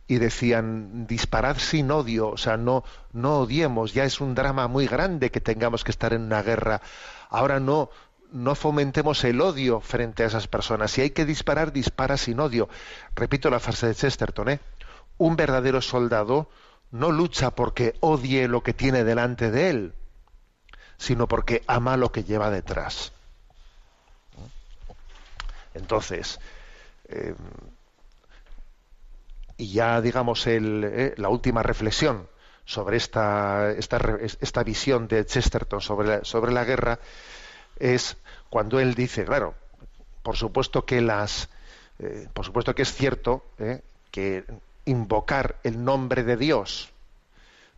y 0.07 0.17
decían 0.17 1.07
disparad 1.07 1.57
sin 1.57 1.89
odio, 1.91 2.29
o 2.29 2.37
sea, 2.37 2.57
no, 2.57 2.83
no 3.11 3.39
odiemos, 3.39 3.93
ya 3.93 4.03
es 4.03 4.21
un 4.21 4.35
drama 4.35 4.67
muy 4.67 4.87
grande 4.87 5.31
que 5.31 5.41
tengamos 5.41 5.83
que 5.83 5.91
estar 5.91 6.13
en 6.13 6.23
una 6.23 6.43
guerra. 6.43 6.81
Ahora 7.29 7.59
no, 7.59 7.89
no 8.31 8.53
fomentemos 8.53 9.23
el 9.23 9.41
odio 9.41 9.79
frente 9.79 10.23
a 10.23 10.27
esas 10.27 10.47
personas. 10.47 10.91
Si 10.91 11.01
hay 11.01 11.09
que 11.09 11.25
disparar, 11.25 11.71
dispara 11.71 12.17
sin 12.17 12.39
odio. 12.39 12.69
Repito 13.15 13.49
la 13.49 13.59
frase 13.59 13.87
de 13.87 13.95
Chesterton, 13.95 14.49
¿eh? 14.49 14.59
Un 15.17 15.35
verdadero 15.35 15.81
soldado 15.81 16.49
no 16.91 17.11
lucha 17.11 17.51
porque 17.51 17.95
odie 17.99 18.47
lo 18.47 18.61
que 18.61 18.73
tiene 18.73 19.03
delante 19.03 19.49
de 19.49 19.69
él, 19.69 19.93
sino 20.97 21.27
porque 21.27 21.63
ama 21.67 21.97
lo 21.97 22.11
que 22.11 22.23
lleva 22.23 22.51
detrás. 22.51 23.11
Entonces, 25.73 26.39
eh, 27.09 27.35
y 29.57 29.71
ya 29.71 30.01
digamos 30.01 30.47
el, 30.47 30.83
eh, 30.83 31.13
la 31.17 31.29
última 31.29 31.63
reflexión 31.63 32.27
sobre 32.65 32.97
esta, 32.97 33.71
esta, 33.71 33.99
esta 34.41 34.63
visión 34.63 35.07
de 35.07 35.25
Chesterton 35.25 35.81
sobre 35.81 36.07
la, 36.07 36.25
sobre 36.25 36.51
la 36.51 36.63
guerra 36.63 36.99
es 37.77 38.17
cuando 38.49 38.79
él 38.79 38.95
dice, 38.95 39.25
claro, 39.25 39.53
por 40.23 40.35
supuesto 40.35 40.85
que 40.85 41.01
las, 41.01 41.49
eh, 41.99 42.27
por 42.33 42.45
supuesto 42.45 42.73
que 42.73 42.81
es 42.81 42.93
cierto 42.93 43.43
que 44.11 44.45
invocar 44.85 45.57
el 45.63 45.83
nombre 45.83 46.23
de 46.23 46.37
Dios 46.37 46.89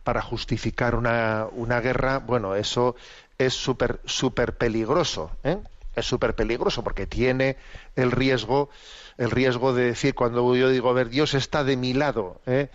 para 0.04 0.22
justificar 0.22 0.94
una, 0.94 1.46
una 1.52 1.80
guerra, 1.80 2.18
bueno, 2.18 2.54
eso 2.54 2.96
es 3.36 3.54
súper 3.54 4.00
súper 4.04 4.56
peligroso, 4.56 5.30
¿eh? 5.44 5.58
Es 5.98 6.06
súper 6.06 6.34
peligroso 6.34 6.82
porque 6.82 7.06
tiene 7.06 7.56
el 7.96 8.10
riesgo 8.10 8.70
el 9.16 9.30
riesgo 9.30 9.72
de 9.72 9.84
decir 9.84 10.14
cuando 10.14 10.54
yo 10.54 10.68
digo 10.68 10.90
a 10.90 10.92
ver 10.92 11.08
Dios 11.08 11.34
está 11.34 11.64
de 11.64 11.76
mi 11.76 11.94
lado 11.94 12.40
¿eh? 12.46 12.68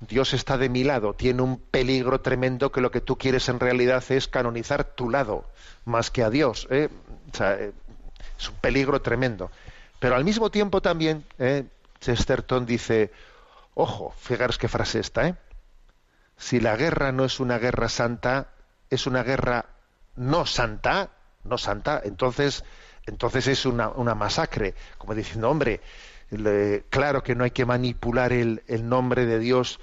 Dios 0.00 0.34
está 0.34 0.58
de 0.58 0.68
mi 0.68 0.84
lado 0.84 1.14
tiene 1.14 1.42
un 1.42 1.58
peligro 1.58 2.20
tremendo 2.20 2.70
que 2.70 2.80
lo 2.80 2.90
que 2.90 3.00
tú 3.00 3.16
quieres 3.16 3.48
en 3.48 3.60
realidad 3.60 4.04
es 4.10 4.28
canonizar 4.28 4.84
tu 4.84 5.10
lado 5.10 5.44
más 5.84 6.10
que 6.10 6.22
a 6.22 6.30
Dios 6.30 6.66
¿eh? 6.70 6.88
eh, 7.40 7.72
es 8.38 8.48
un 8.48 8.56
peligro 8.56 9.00
tremendo 9.00 9.50
pero 9.98 10.14
al 10.16 10.24
mismo 10.24 10.50
tiempo 10.50 10.80
también 10.80 11.24
¿eh? 11.38 11.64
Chesterton 12.00 12.66
dice 12.66 13.10
ojo 13.74 14.14
fijaros 14.18 14.58
qué 14.58 14.68
frase 14.68 15.00
esta 15.00 15.28
¿eh? 15.28 15.34
si 16.36 16.60
la 16.60 16.76
guerra 16.76 17.12
no 17.12 17.24
es 17.24 17.40
una 17.40 17.58
guerra 17.58 17.88
santa 17.88 18.48
es 18.90 19.06
una 19.06 19.22
guerra 19.22 19.66
no 20.16 20.46
santa 20.46 21.10
no 21.44 21.58
santa, 21.58 22.00
entonces, 22.04 22.64
entonces 23.06 23.46
es 23.46 23.66
una, 23.66 23.88
una 23.88 24.14
masacre, 24.14 24.74
como 24.98 25.14
diciendo, 25.14 25.50
hombre, 25.50 25.80
claro 26.90 27.22
que 27.22 27.34
no 27.34 27.44
hay 27.44 27.50
que 27.50 27.64
manipular 27.64 28.32
el, 28.32 28.62
el 28.66 28.88
nombre 28.88 29.26
de 29.26 29.38
Dios 29.38 29.80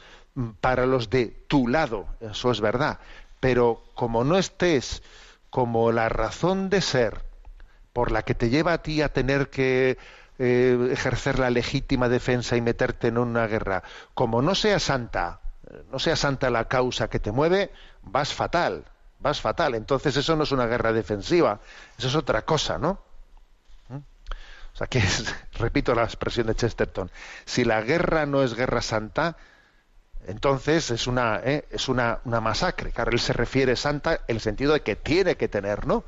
para 0.62 0.86
los 0.86 1.10
de 1.10 1.28
tu 1.48 1.68
lado, 1.68 2.08
eso 2.20 2.52
es 2.52 2.62
verdad, 2.62 3.00
pero 3.40 3.84
como 3.96 4.24
no 4.24 4.38
estés 4.38 5.02
como 5.50 5.92
la 5.92 6.10
razón 6.10 6.70
de 6.70 6.82
ser 6.82 7.24
por 7.94 8.12
la 8.12 8.24
que 8.24 8.36
te 8.36 8.50
lleva 8.50 8.74
a 8.74 8.82
ti 8.82 9.02
a 9.02 9.14
tener 9.14 9.50
que 9.50 9.98
eh, 10.38 10.90
ejercer 10.92 11.40
la 11.40 11.50
legítima 11.50 12.10
defensa 12.10 12.58
y 12.58 12.62
meterte 12.62 13.08
en 13.08 13.18
una 13.18 13.48
guerra, 13.48 13.84
como 14.14 14.42
no 14.42 14.54
sea 14.54 14.80
santa, 14.80 15.40
no 15.90 16.00
sea 16.00 16.18
santa 16.18 16.50
la 16.50 16.68
causa 16.68 17.10
que 17.10 17.22
te 17.22 17.32
mueve, 17.32 17.72
vas 18.02 18.34
fatal, 18.34 18.84
vas 19.26 19.42
fatal. 19.42 19.74
Entonces 19.74 20.16
eso 20.16 20.36
no 20.36 20.44
es 20.44 20.52
una 20.52 20.68
guerra 20.68 20.94
defensiva, 20.94 21.60
eso 21.98 22.08
es 22.08 22.16
otra 22.16 22.44
cosa, 22.44 22.78
¿no? 22.78 23.00
¿Mm? 23.90 23.96
O 23.96 24.78
sea 24.78 24.86
que 24.86 25.02
repito 25.58 25.96
la 25.96 26.04
expresión 26.04 26.46
de 26.46 26.56
Chesterton, 26.56 27.10
si 27.44 27.66
la 27.66 27.82
guerra 27.82 28.28
no 28.28 28.44
es 28.44 28.54
guerra 28.54 28.84
santa, 28.84 29.36
entonces 30.28 30.92
es 30.92 31.08
una, 31.08 31.42
¿eh? 31.44 31.66
es 31.72 31.90
una, 31.90 32.20
una, 32.26 32.40
masacre. 32.40 32.92
Claro, 32.92 33.12
él 33.12 33.20
se 33.20 33.34
refiere 33.34 33.76
santa 33.76 34.22
en 34.28 34.36
el 34.36 34.42
sentido 34.42 34.74
de 34.74 34.82
que 34.82 34.96
tiene 34.96 35.38
que 35.38 35.48
tener, 35.48 35.88
¿no? 35.88 36.04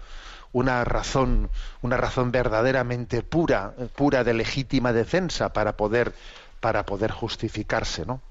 Una 0.52 0.84
razón, 0.84 1.50
una 1.82 1.98
razón 1.98 2.32
verdaderamente 2.32 3.24
pura, 3.24 3.74
pura 3.96 4.24
de 4.24 4.34
legítima 4.34 4.94
defensa 4.94 5.54
para 5.54 5.76
poder, 5.76 6.14
para 6.60 6.86
poder 6.86 7.12
justificarse, 7.12 8.06
¿no? 8.06 8.22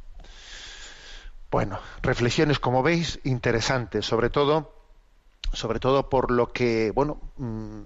Bueno, 1.50 1.78
reflexiones, 2.02 2.58
como 2.58 2.82
veis, 2.82 3.20
interesantes, 3.24 4.04
sobre 4.04 4.30
todo, 4.30 4.75
sobre 5.52 5.80
todo 5.80 6.08
por 6.08 6.30
lo 6.30 6.52
que, 6.52 6.90
bueno, 6.94 7.18
mm, 7.36 7.80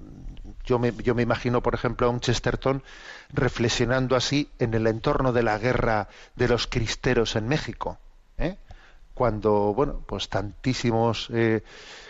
yo 0.65 0.79
me, 0.79 0.93
yo 0.93 1.15
me 1.15 1.23
imagino, 1.23 1.63
por 1.63 1.75
ejemplo, 1.75 2.07
a 2.07 2.11
un 2.11 2.21
Chesterton 2.21 2.83
reflexionando 3.33 4.17
así 4.17 4.51
en 4.59 4.75
el 4.75 4.87
entorno 4.87 5.33
de 5.33 5.43
la 5.43 5.59
guerra 5.59 6.09
de 6.37 6.49
los 6.49 6.67
cristeros 6.67 7.37
en 7.37 7.49
México, 7.49 7.99
¿eh? 8.39 8.57
cuando, 9.15 9.75
bueno, 9.75 10.03
pues 10.07 10.29
tantísimos 10.29 11.29
eh, 11.33 11.63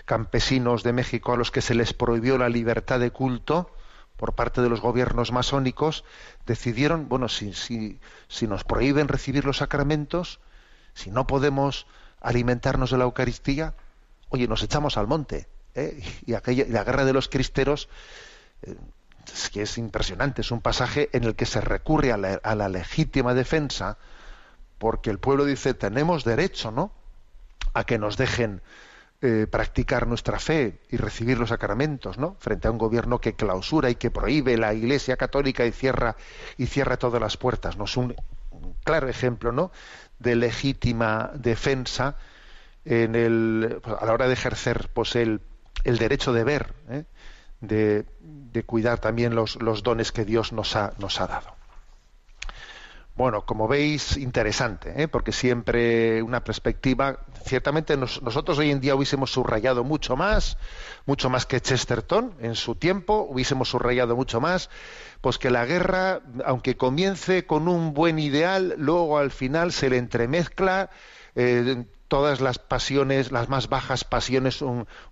campesinos 0.04 0.82
de 0.82 0.92
México 0.92 1.32
a 1.32 1.36
los 1.36 1.50
que 1.50 1.60
se 1.60 1.74
les 1.74 1.92
prohibió 1.92 2.38
la 2.38 2.48
libertad 2.48 3.00
de 3.00 3.10
culto 3.10 3.70
por 4.16 4.34
parte 4.34 4.60
de 4.60 4.68
los 4.68 4.80
gobiernos 4.82 5.32
masónicos 5.32 6.04
decidieron, 6.44 7.08
bueno, 7.08 7.28
si, 7.28 7.54
si, 7.54 7.98
si 8.28 8.46
nos 8.46 8.64
prohíben 8.64 9.08
recibir 9.08 9.46
los 9.46 9.56
sacramentos, 9.56 10.40
si 10.92 11.10
no 11.10 11.26
podemos 11.26 11.86
alimentarnos 12.20 12.90
de 12.90 12.98
la 12.98 13.04
Eucaristía, 13.04 13.74
oye, 14.30 14.48
nos 14.48 14.62
echamos 14.62 14.96
al 14.96 15.06
monte. 15.06 15.46
¿eh? 15.74 16.02
Y, 16.26 16.34
aquella, 16.34 16.64
la 16.68 16.84
guerra 16.84 17.04
de 17.04 17.12
los 17.12 17.28
cristeros, 17.28 17.88
eh, 18.62 18.74
es 19.32 19.50
que 19.50 19.62
es 19.62 19.78
impresionante, 19.78 20.40
es 20.40 20.50
un 20.50 20.60
pasaje 20.60 21.10
en 21.12 21.24
el 21.24 21.36
que 21.36 21.46
se 21.46 21.60
recurre 21.60 22.12
a 22.12 22.16
la, 22.16 22.68
legítima 22.68 23.34
defensa, 23.34 23.98
porque 24.78 25.10
el 25.10 25.18
pueblo 25.18 25.44
dice, 25.44 25.74
tenemos 25.74 26.24
derecho, 26.24 26.70
¿no?, 26.70 26.92
a 27.74 27.84
que 27.84 27.98
nos 27.98 28.16
dejen 28.16 28.62
eh, 29.22 29.46
practicar 29.48 30.08
nuestra 30.08 30.40
fe 30.40 30.80
y 30.88 30.96
recibir 30.96 31.38
los 31.38 31.50
sacramentos, 31.50 32.18
¿no? 32.18 32.34
Frente 32.40 32.66
a 32.66 32.70
un 32.72 32.78
gobierno 32.78 33.20
que 33.20 33.34
clausura 33.34 33.90
y 33.90 33.94
que 33.94 34.10
prohíbe 34.10 34.56
la 34.56 34.74
Iglesia 34.74 35.16
católica 35.16 35.64
y 35.66 35.70
cierra 35.70 36.16
y 36.56 36.66
cierra 36.66 36.96
todas 36.96 37.20
las 37.20 37.36
puertas. 37.36 37.76
¿no? 37.76 37.84
Es 37.84 37.96
un 37.96 38.16
claro 38.82 39.08
ejemplo, 39.08 39.52
¿no? 39.52 39.70
de 40.20 40.36
legítima 40.36 41.32
defensa 41.34 42.16
en 42.84 43.14
el, 43.14 43.80
pues, 43.82 43.96
a 44.00 44.06
la 44.06 44.12
hora 44.12 44.26
de 44.26 44.34
ejercer 44.34 44.90
pues 44.92 45.16
el, 45.16 45.40
el 45.84 45.98
derecho 45.98 46.32
de 46.32 46.44
ver, 46.44 46.74
¿eh? 46.88 47.04
de, 47.60 48.06
de, 48.20 48.62
cuidar 48.64 48.98
también 48.98 49.34
los, 49.34 49.60
los, 49.62 49.82
dones 49.82 50.12
que 50.12 50.24
Dios 50.24 50.52
nos 50.52 50.76
ha, 50.76 50.94
nos 50.98 51.20
ha 51.20 51.26
dado. 51.26 51.60
Bueno, 53.16 53.44
como 53.44 53.68
veis, 53.68 54.16
interesante, 54.16 54.94
¿eh? 55.02 55.06
porque 55.06 55.32
siempre 55.32 56.22
una 56.22 56.42
perspectiva, 56.42 57.18
ciertamente 57.44 57.94
nosotros 57.98 58.58
hoy 58.58 58.70
en 58.70 58.80
día 58.80 58.94
hubiésemos 58.94 59.30
subrayado 59.30 59.84
mucho 59.84 60.16
más, 60.16 60.56
mucho 61.04 61.28
más 61.28 61.44
que 61.44 61.60
Chesterton 61.60 62.34
en 62.40 62.54
su 62.54 62.76
tiempo, 62.76 63.26
hubiésemos 63.28 63.68
subrayado 63.68 64.16
mucho 64.16 64.40
más, 64.40 64.70
pues 65.20 65.36
que 65.36 65.50
la 65.50 65.66
guerra, 65.66 66.22
aunque 66.46 66.78
comience 66.78 67.44
con 67.44 67.68
un 67.68 67.92
buen 67.92 68.18
ideal, 68.18 68.74
luego 68.78 69.18
al 69.18 69.32
final 69.32 69.72
se 69.72 69.90
le 69.90 69.98
entremezcla 69.98 70.88
eh, 71.34 71.84
todas 72.10 72.40
las 72.40 72.58
pasiones, 72.58 73.30
las 73.30 73.48
más 73.48 73.68
bajas 73.68 74.02
pasiones 74.02 74.62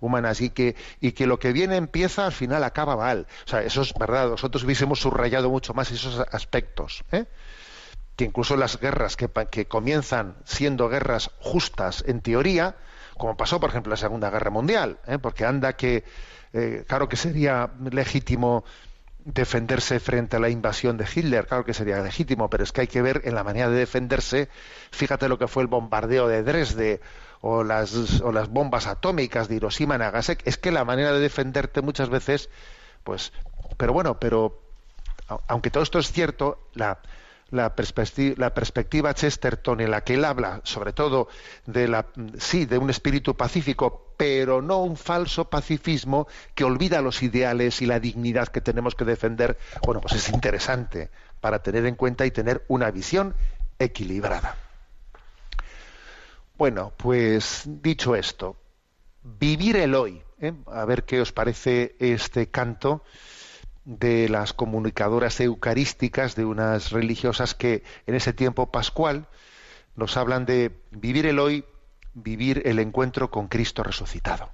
humanas 0.01 0.41
y 0.41 0.51
que, 0.51 0.75
y 1.01 1.13
que 1.13 1.29
lo 1.29 1.39
que 1.39 1.53
viene 1.53 1.77
empieza, 1.77 2.27
al 2.27 2.33
final 2.33 2.65
acaba 2.65 2.97
mal. 2.97 3.29
O 3.47 3.49
sea, 3.49 3.63
eso 3.63 3.83
es 3.83 3.95
verdad, 3.95 4.29
nosotros 4.29 4.65
hubiésemos 4.65 4.99
subrayado 4.99 5.49
mucho 5.49 5.73
más 5.75 5.93
esos 5.93 6.19
aspectos. 6.33 7.05
¿eh? 7.13 7.25
que 8.17 8.25
incluso 8.25 8.57
las 8.57 8.81
guerras 8.81 9.17
que, 9.17 9.31
que, 9.49 9.69
comienzan 9.69 10.35
siendo 10.45 10.89
guerras 10.89 11.31
justas 11.39 12.03
en 12.05 12.21
teoría, 12.21 12.75
como 13.17 13.37
pasó 13.37 13.61
por 13.61 13.71
ejemplo 13.71 13.91
la 13.91 13.97
Segunda 13.97 14.29
Guerra 14.29 14.51
Mundial, 14.51 14.99
¿eh? 15.07 15.19
porque 15.19 15.45
anda 15.45 15.75
que, 15.75 16.03
eh, 16.53 16.85
claro 16.89 17.09
que 17.09 17.15
sería 17.15 17.71
legítimo 17.93 18.65
defenderse 19.25 20.01
frente 20.01 20.37
a 20.37 20.41
la 20.41 20.49
invasión 20.49 20.97
de 20.97 21.07
Hitler, 21.13 21.47
claro 21.47 21.65
que 21.65 21.75
sería 21.75 22.01
legítimo, 22.01 22.49
pero 22.49 22.65
es 22.65 22.73
que 22.73 22.83
hay 22.83 22.87
que 22.87 23.03
ver 23.03 23.23
en 23.25 23.35
la 23.35 23.45
manera 23.45 23.69
de 23.69 23.77
defenderse, 23.77 24.49
fíjate 24.91 25.29
lo 25.29 25.39
que 25.39 25.49
fue 25.49 25.63
el 25.63 25.67
bombardeo 25.69 26.29
de 26.29 26.43
Dresde 26.43 27.01
o 27.41 27.63
las, 27.65 28.21
o 28.21 28.33
las 28.33 28.49
bombas 28.49 28.87
atómicas 28.87 29.49
de 29.49 29.57
Hiroshima 29.57 29.97
y 29.97 29.99
Nagasaki, 29.99 30.49
es 30.49 30.57
que 30.57 30.71
la 30.71 30.85
manera 30.85 31.13
de 31.13 31.21
defenderte 31.21 31.83
muchas 31.83 32.09
veces, 32.09 32.49
pues, 33.05 33.33
pero 33.77 33.93
bueno, 33.93 34.19
pero 34.19 34.61
aunque 35.47 35.71
todo 35.71 35.83
esto 35.83 35.99
es 35.99 36.11
cierto, 36.11 36.59
la, 36.75 36.99
la, 37.51 37.75
perspectiva, 37.75 39.15
Chesterton 39.15 39.81
en 39.81 39.91
la 39.91 40.03
que 40.03 40.15
él 40.15 40.25
habla, 40.25 40.61
sobre 40.65 40.93
todo 40.93 41.29
de 41.67 41.89
la 41.89 42.07
sí, 42.39 42.67
de 42.67 42.79
un 42.79 42.91
espíritu 42.91 43.35
pacífico, 43.35 44.13
pero 44.17 44.61
no 44.61 44.79
un 44.79 44.97
falso 44.97 45.49
pacifismo 45.49 46.27
que 46.55 46.65
olvida 46.65 47.01
los 47.01 47.23
ideales 47.23 47.81
y 47.81 47.87
la 47.87 48.01
dignidad 48.01 48.49
que 48.49 48.61
tenemos 48.61 48.95
que 48.95 49.05
defender, 49.05 49.59
bueno, 49.85 50.01
pues 50.01 50.15
es 50.15 50.29
interesante 50.29 51.11
para 51.41 51.63
tener 51.63 51.87
en 51.87 51.95
cuenta 51.95 52.27
y 52.27 52.31
tener 52.31 52.65
una 52.69 52.91
visión 52.91 53.35
equilibrada. 53.79 54.57
Bueno, 56.59 56.93
pues 56.97 57.63
dicho 57.67 58.17
esto, 58.17 58.57
vivir 59.23 59.77
el 59.77 59.95
hoy, 59.95 60.23
¿eh? 60.41 60.53
a 60.67 60.85
ver 60.85 61.05
qué 61.05 61.21
os 61.21 61.33
parece 61.33 61.95
este 62.01 62.49
canto 62.49 63.05
de 63.89 64.29
las 64.29 64.53
comunicadoras 64.53 65.41
eucarísticas 65.41 66.37
de 66.37 66.45
unas 66.45 66.91
religiosas 66.91 67.55
que 67.55 67.83
en 68.07 68.15
ese 68.15 68.35
tiempo 68.35 68.71
pascual 68.71 69.29
nos 69.97 70.19
hablan 70.19 70.45
de 70.45 70.79
vivir 70.91 71.25
el 71.25 71.39
hoy, 71.39 71.65
vivir 72.13 72.63
el 72.67 72.81
encuentro 72.81 73.31
con 73.31 73.49
Cristo 73.49 73.83
resucitado. 73.83 74.51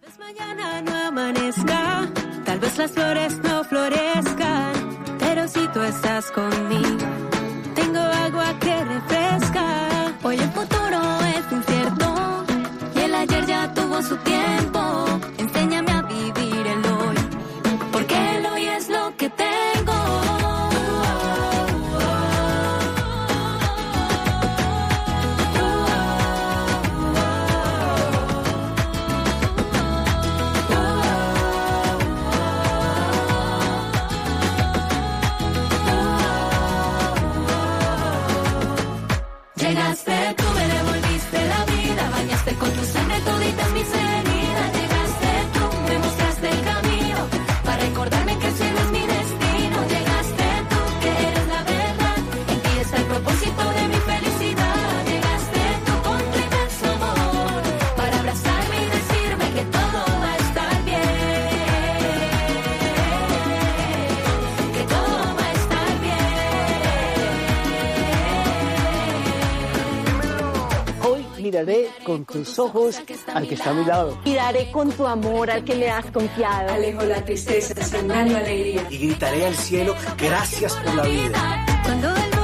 Tal 0.00 0.10
vez 0.10 0.18
mañana 0.20 0.80
no 0.80 0.94
amanezca, 0.94 2.08
tal 2.44 2.60
vez 2.60 2.78
las 2.78 2.92
flores 2.92 3.38
no 3.38 3.64
florezcan, 3.64 5.16
pero 5.18 5.48
si 5.48 5.66
tú 5.68 5.82
estás 5.82 6.30
conmigo, 6.30 7.06
tengo 7.74 7.98
agua 7.98 8.56
que 8.60 8.84
refresca. 8.84 9.85
Su 14.06 14.16
tiempo. 14.18 14.65
Con 72.24 72.44
tus 72.44 72.58
ojos 72.58 72.96
al 73.32 73.46
que 73.46 73.54
está 73.54 73.70
a 73.70 73.74
mi 73.74 73.84
lado. 73.84 74.18
Miraré 74.24 74.70
con 74.70 74.90
tu 74.92 75.06
amor 75.06 75.50
al 75.50 75.64
que 75.64 75.74
le 75.74 75.90
has 75.90 76.06
confiado. 76.06 76.72
Alejo 76.72 77.02
la 77.02 77.24
tristeza, 77.24 77.74
sembrando 77.82 78.36
alegría. 78.36 78.86
y 78.90 78.98
gritaré 78.98 79.46
al 79.46 79.54
cielo 79.54 79.94
gracias 80.16 80.74
por 80.74 80.94
la 80.94 81.02
vida. 81.02 81.66
Cuando 81.84 82.14
el 82.14 82.35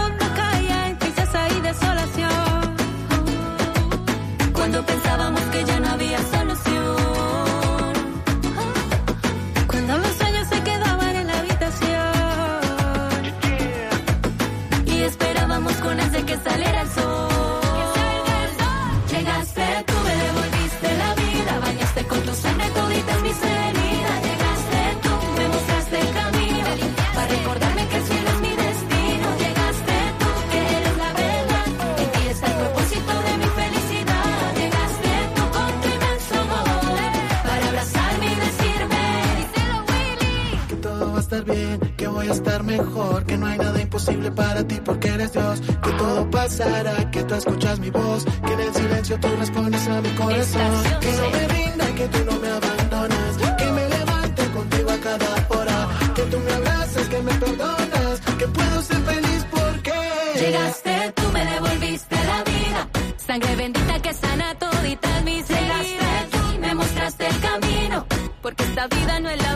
Esta 68.82 68.96
vida 68.96 69.20
no 69.20 69.28
es 69.30 69.40
la 69.40 69.51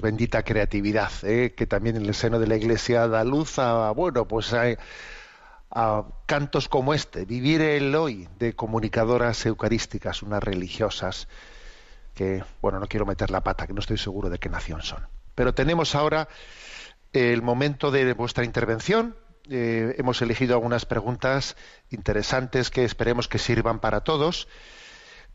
bendita 0.00 0.42
creatividad, 0.42 1.10
¿eh? 1.22 1.54
que 1.56 1.66
también 1.66 1.96
en 1.96 2.06
el 2.06 2.14
seno 2.14 2.38
de 2.38 2.46
la 2.46 2.56
Iglesia 2.56 3.08
da 3.08 3.24
luz 3.24 3.58
a, 3.58 3.90
bueno, 3.90 4.26
pues 4.26 4.52
a 4.52 6.04
cantos 6.26 6.68
como 6.68 6.94
este, 6.94 7.24
vivir 7.24 7.60
el 7.60 7.94
hoy 7.94 8.28
de 8.38 8.54
comunicadoras 8.54 9.46
eucarísticas, 9.46 10.22
unas 10.22 10.42
religiosas, 10.42 11.28
que, 12.14 12.42
bueno, 12.60 12.80
no 12.80 12.86
quiero 12.86 13.06
meter 13.06 13.30
la 13.30 13.42
pata, 13.42 13.66
que 13.66 13.72
no 13.72 13.80
estoy 13.80 13.98
seguro 13.98 14.28
de 14.28 14.38
qué 14.38 14.48
nación 14.48 14.82
son. 14.82 15.06
Pero 15.34 15.54
tenemos 15.54 15.94
ahora 15.94 16.28
el 17.12 17.42
momento 17.42 17.90
de 17.90 18.12
vuestra 18.12 18.44
intervención. 18.44 19.16
Eh, 19.48 19.94
hemos 19.98 20.20
elegido 20.22 20.54
algunas 20.54 20.86
preguntas 20.86 21.56
interesantes 21.90 22.70
que 22.70 22.84
esperemos 22.84 23.26
que 23.28 23.38
sirvan 23.38 23.80
para 23.80 24.02
todos 24.02 24.48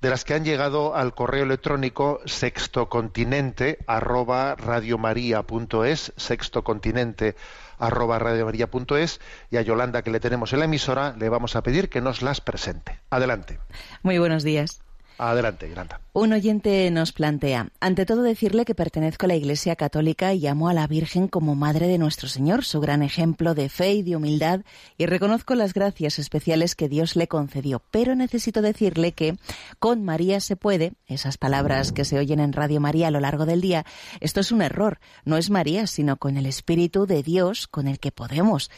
de 0.01 0.09
las 0.09 0.23
que 0.23 0.33
han 0.33 0.45
llegado 0.45 0.95
al 0.95 1.13
correo 1.13 1.43
electrónico 1.43 2.21
sextocontinente 2.25 3.79
arroba 3.87 4.55
radiomaria.es, 4.55 6.13
sextocontinente 6.15 7.35
arroba 7.77 8.19
radiomaria.es 8.19 9.19
y 9.49 9.57
a 9.57 9.61
Yolanda 9.61 10.01
que 10.01 10.11
le 10.11 10.19
tenemos 10.19 10.53
en 10.53 10.59
la 10.59 10.65
emisora 10.65 11.15
le 11.17 11.29
vamos 11.29 11.55
a 11.55 11.63
pedir 11.63 11.89
que 11.89 12.01
nos 12.01 12.21
las 12.21 12.41
presente. 12.41 12.99
Adelante, 13.09 13.59
Muy 14.03 14.19
buenos 14.19 14.43
días. 14.43 14.84
Adelante, 15.17 15.69
Yolanda. 15.69 16.01
Un 16.13 16.33
oyente 16.33 16.89
nos 16.91 17.11
plantea, 17.11 17.69
ante 17.79 18.05
todo 18.05 18.21
decirle 18.21 18.65
que 18.65 18.75
pertenezco 18.75 19.25
a 19.25 19.27
la 19.27 19.35
Iglesia 19.35 19.75
Católica 19.75 20.33
y 20.33 20.47
amo 20.47 20.69
a 20.69 20.73
la 20.73 20.87
Virgen 20.87 21.27
como 21.27 21.55
Madre 21.55 21.87
de 21.87 21.97
nuestro 21.97 22.29
Señor, 22.29 22.63
su 22.63 22.79
gran 22.79 23.03
ejemplo 23.03 23.53
de 23.53 23.69
fe 23.69 23.93
y 23.93 24.03
de 24.03 24.15
humildad, 24.15 24.61
y 24.97 25.05
reconozco 25.05 25.55
las 25.55 25.73
gracias 25.73 26.19
especiales 26.19 26.75
que 26.75 26.87
Dios 26.87 27.15
le 27.15 27.27
concedió. 27.27 27.81
Pero 27.91 28.15
necesito 28.15 28.61
decirle 28.61 29.11
que 29.11 29.37
con 29.79 30.03
María 30.03 30.39
se 30.39 30.55
puede, 30.55 30.93
esas 31.07 31.37
palabras 31.37 31.91
que 31.91 32.05
se 32.05 32.17
oyen 32.17 32.39
en 32.39 32.53
Radio 32.53 32.79
María 32.79 33.09
a 33.09 33.11
lo 33.11 33.19
largo 33.19 33.45
del 33.45 33.61
día, 33.61 33.85
esto 34.21 34.39
es 34.39 34.51
un 34.51 34.61
error. 34.61 34.99
No 35.25 35.37
es 35.37 35.49
María, 35.49 35.87
sino 35.87 36.17
con 36.17 36.37
el 36.37 36.45
Espíritu 36.45 37.05
de 37.05 37.23
Dios 37.23 37.67
con 37.67 37.87
el 37.87 37.99
que 37.99 38.11
podemos 38.11 38.69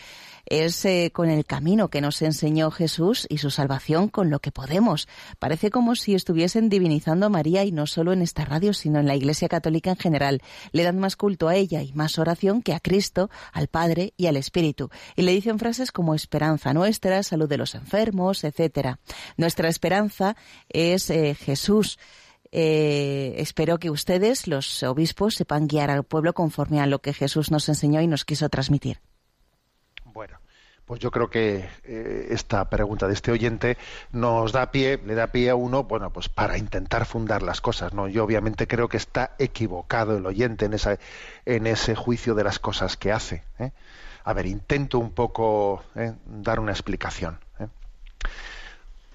es 0.50 0.84
eh, 0.86 1.12
con 1.14 1.30
el 1.30 1.46
camino 1.46 1.90
que 1.90 2.02
nos 2.02 2.22
enseñó 2.22 2.72
Jesús 2.72 3.28
y 3.30 3.38
su 3.38 3.52
salvación 3.52 4.08
con 4.08 4.30
lo 4.30 4.40
que 4.40 4.52
podemos. 4.52 5.08
Parece 5.40 5.70
como 5.70 5.96
si 5.96 6.16
estuviesen 6.16 6.70
divinizando 6.70 7.26
a 7.26 7.30
María 7.30 7.64
y 7.64 7.72
no 7.72 7.88
solo 7.88 8.14
en 8.14 8.22
esta 8.22 8.46
radio, 8.46 8.74
sino 8.74 9.00
en 9.00 9.08
la 9.08 9.16
Iglesia 9.16 9.50
Católica 9.50 9.92
en 9.92 9.98
general. 9.98 10.42
Le 10.72 10.84
dan 10.84 11.00
más 11.00 11.16
culto 11.16 11.48
a 11.48 11.56
ella 11.56 11.82
y 11.82 11.94
más 11.94 12.18
oración 12.20 12.62
que 12.62 12.74
a 12.74 12.80
Cristo, 12.80 13.30
al 13.52 13.68
Padre 13.68 14.14
y 14.18 14.28
al 14.28 14.38
Espíritu. 14.38 14.90
Y 15.16 15.24
le 15.24 15.34
dicen 15.34 15.60
frases 15.60 15.92
como 15.92 16.16
esperanza 16.16 16.74
nuestra, 16.74 17.24
salud 17.24 17.50
de 17.50 17.58
los 17.58 17.76
enfermos, 17.76 18.44
etcétera. 18.44 19.00
Nuestra 19.38 19.70
esperanza 19.70 20.36
es 20.70 21.10
eh, 21.10 21.36
Jesús 21.36 21.98
eh, 22.52 23.36
espero 23.40 23.78
que 23.78 23.90
ustedes, 23.90 24.48
los 24.48 24.82
obispos, 24.84 25.36
sepan 25.36 25.68
guiar 25.68 25.92
al 25.92 26.06
pueblo 26.06 26.34
conforme 26.34 26.80
a 26.80 26.88
lo 26.88 27.00
que 27.00 27.14
Jesús 27.14 27.52
nos 27.52 27.68
enseñó 27.68 28.02
y 28.02 28.08
nos 28.08 28.24
quiso 28.24 28.48
transmitir. 28.50 29.02
Bueno, 30.18 30.40
pues 30.88 31.00
yo 31.00 31.12
creo 31.12 31.30
que 31.30 31.70
eh, 31.84 32.28
esta 32.32 32.68
pregunta 32.72 33.08
de 33.08 33.14
este 33.14 33.32
oyente 33.32 33.78
nos 34.12 34.52
da 34.52 34.72
pie, 34.72 35.00
le 35.06 35.14
da 35.14 35.28
pie 35.28 35.52
a 35.52 35.56
uno, 35.56 35.84
bueno, 35.84 36.12
pues 36.12 36.28
para 36.28 36.58
intentar 36.58 37.06
fundar 37.06 37.44
las 37.44 37.62
cosas, 37.62 37.94
¿no? 37.94 38.08
Yo 38.08 38.24
obviamente 38.24 38.66
creo 38.66 38.90
que 38.90 38.98
está 38.98 39.36
equivocado 39.38 40.18
el 40.18 40.26
oyente 40.26 40.66
en 40.66 40.74
esa, 40.74 40.98
en 41.46 41.68
ese 41.68 41.94
juicio 41.94 42.34
de 42.34 42.44
las 42.44 42.58
cosas 42.58 42.98
que 42.98 43.12
hace. 43.12 43.44
¿eh? 43.60 43.70
A 44.24 44.34
ver, 44.34 44.48
intento 44.48 44.98
un 44.98 45.12
poco 45.12 45.84
¿eh? 45.94 46.14
dar 46.26 46.60
una 46.60 46.72
explicación. 46.72 47.38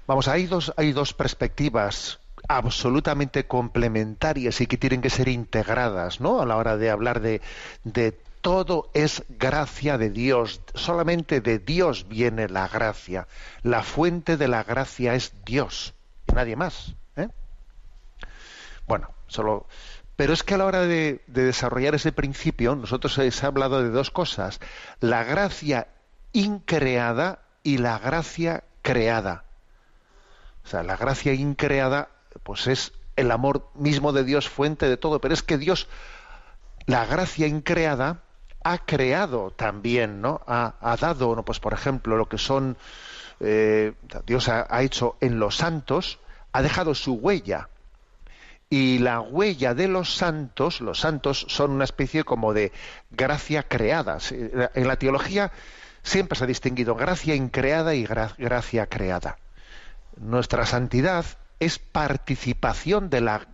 Vamos, 0.06 0.28
hay 0.28 0.46
dos, 0.46 0.72
hay 0.76 0.92
dos 0.92 1.14
perspectivas 1.14 2.20
absolutamente 2.46 3.48
complementarias 3.48 4.60
y 4.60 4.68
que 4.68 4.76
tienen 4.76 5.00
que 5.00 5.10
ser 5.10 5.26
integradas, 5.26 6.20
¿no? 6.20 6.40
A 6.40 6.46
la 6.46 6.56
hora 6.56 6.76
de 6.76 6.90
hablar 6.90 7.20
de 7.20 7.40
todo 8.42 8.90
es 8.92 9.22
gracia 9.28 9.96
de 9.96 10.10
Dios, 10.10 10.60
solamente 10.74 11.40
de 11.40 11.58
Dios 11.58 12.08
viene 12.08 12.48
la 12.48 12.68
gracia. 12.68 13.28
La 13.62 13.82
fuente 13.82 14.36
de 14.36 14.48
la 14.48 14.64
gracia 14.64 15.14
es 15.14 15.32
Dios 15.46 15.94
y 16.28 16.32
nadie 16.34 16.56
más. 16.56 16.94
¿eh? 17.16 17.28
Bueno, 18.86 19.08
solo. 19.28 19.66
Pero 20.16 20.34
es 20.34 20.42
que 20.42 20.54
a 20.54 20.58
la 20.58 20.66
hora 20.66 20.80
de, 20.82 21.22
de 21.26 21.44
desarrollar 21.44 21.94
ese 21.94 22.12
principio, 22.12 22.76
nosotros 22.76 23.14
se 23.14 23.46
ha 23.46 23.48
hablado 23.48 23.82
de 23.82 23.90
dos 23.90 24.10
cosas: 24.10 24.60
la 25.00 25.24
gracia 25.24 25.88
increada 26.32 27.42
y 27.62 27.78
la 27.78 27.98
gracia 27.98 28.64
creada. 28.82 29.44
O 30.64 30.68
sea, 30.68 30.82
la 30.82 30.96
gracia 30.96 31.32
increada, 31.32 32.08
pues 32.42 32.66
es 32.66 32.92
el 33.16 33.30
amor 33.30 33.70
mismo 33.74 34.12
de 34.12 34.24
Dios, 34.24 34.48
fuente 34.48 34.88
de 34.88 34.96
todo. 34.96 35.20
Pero 35.20 35.34
es 35.34 35.42
que 35.42 35.58
Dios, 35.58 35.88
la 36.86 37.06
gracia 37.06 37.46
increada, 37.46 38.22
ha 38.64 38.78
creado 38.78 39.50
también, 39.50 40.20
¿no? 40.20 40.40
Ha, 40.46 40.96
dado, 41.00 41.34
¿no? 41.34 41.44
pues 41.44 41.60
por 41.60 41.72
ejemplo, 41.72 42.16
lo 42.16 42.28
que 42.28 42.38
son, 42.38 42.76
eh, 43.40 43.92
Dios 44.26 44.48
ha, 44.48 44.82
hecho 44.82 45.16
en 45.20 45.38
los 45.38 45.56
santos, 45.56 46.18
ha 46.52 46.62
dejado 46.62 46.94
su 46.94 47.14
huella. 47.14 47.68
Y 48.70 48.98
la 48.98 49.20
huella 49.20 49.74
de 49.74 49.86
los 49.86 50.14
santos, 50.14 50.80
los 50.80 51.00
santos 51.00 51.44
son 51.48 51.72
una 51.72 51.84
especie 51.84 52.24
como 52.24 52.54
de 52.54 52.72
gracia 53.10 53.64
creada. 53.64 54.18
En 54.30 54.88
la 54.88 54.96
teología 54.96 55.52
siempre 56.02 56.38
se 56.38 56.44
ha 56.44 56.46
distinguido 56.46 56.94
gracia 56.94 57.34
increada 57.34 57.94
y 57.94 58.04
gra 58.06 58.34
gracia 58.38 58.86
creada. 58.86 59.36
Nuestra 60.16 60.64
santidad 60.64 61.26
es 61.60 61.78
participación 61.78 63.10
de 63.10 63.20
la, 63.20 63.46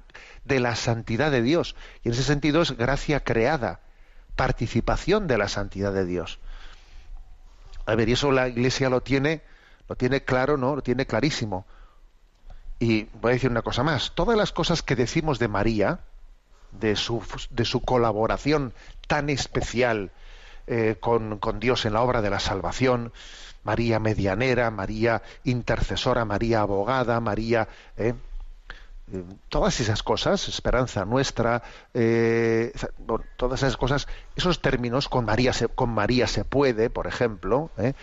de 0.44 0.60
la 0.60 0.76
santidad 0.76 1.32
de 1.32 1.42
Dios. 1.42 1.74
Y 2.04 2.08
en 2.08 2.14
ese 2.14 2.22
sentido 2.22 2.62
es 2.62 2.76
gracia 2.76 3.20
creada 3.20 3.80
participación 4.38 5.26
de 5.26 5.36
la 5.36 5.48
santidad 5.48 5.92
de 5.92 6.06
Dios. 6.06 6.38
A 7.86 7.96
ver, 7.96 8.08
y 8.08 8.12
eso 8.12 8.30
la 8.30 8.46
Iglesia 8.46 8.88
lo 8.88 9.00
tiene, 9.00 9.42
lo 9.88 9.96
tiene 9.96 10.22
claro, 10.22 10.56
¿no? 10.56 10.76
Lo 10.76 10.82
tiene 10.82 11.06
clarísimo. 11.06 11.66
Y 12.78 13.08
voy 13.20 13.30
a 13.30 13.34
decir 13.34 13.50
una 13.50 13.62
cosa 13.62 13.82
más. 13.82 14.12
Todas 14.14 14.38
las 14.38 14.52
cosas 14.52 14.84
que 14.84 14.94
decimos 14.94 15.40
de 15.40 15.48
María, 15.48 15.98
de 16.70 16.94
su, 16.94 17.20
de 17.50 17.64
su 17.64 17.80
colaboración 17.80 18.74
tan 19.08 19.28
especial 19.28 20.12
eh, 20.68 20.96
con, 21.00 21.38
con, 21.38 21.58
Dios 21.58 21.84
en 21.84 21.94
la 21.94 22.02
obra 22.02 22.22
de 22.22 22.30
la 22.30 22.38
salvación, 22.38 23.12
María 23.64 23.98
medianera, 23.98 24.70
María 24.70 25.22
intercesora, 25.42 26.24
María 26.24 26.60
abogada, 26.60 27.18
María 27.18 27.66
eh, 27.96 28.14
todas 29.48 29.80
esas 29.80 30.02
cosas, 30.02 30.48
esperanza 30.48 31.04
nuestra, 31.04 31.62
eh, 31.94 32.72
todas 33.36 33.62
esas 33.62 33.76
cosas, 33.76 34.08
esos 34.36 34.60
términos 34.60 35.08
con 35.08 35.24
María 35.24 35.52
se, 35.52 35.68
con 35.68 35.90
María 35.90 36.26
se 36.26 36.44
puede, 36.44 36.90
por 36.90 37.06
ejemplo, 37.06 37.70
¿eh? 37.78 37.94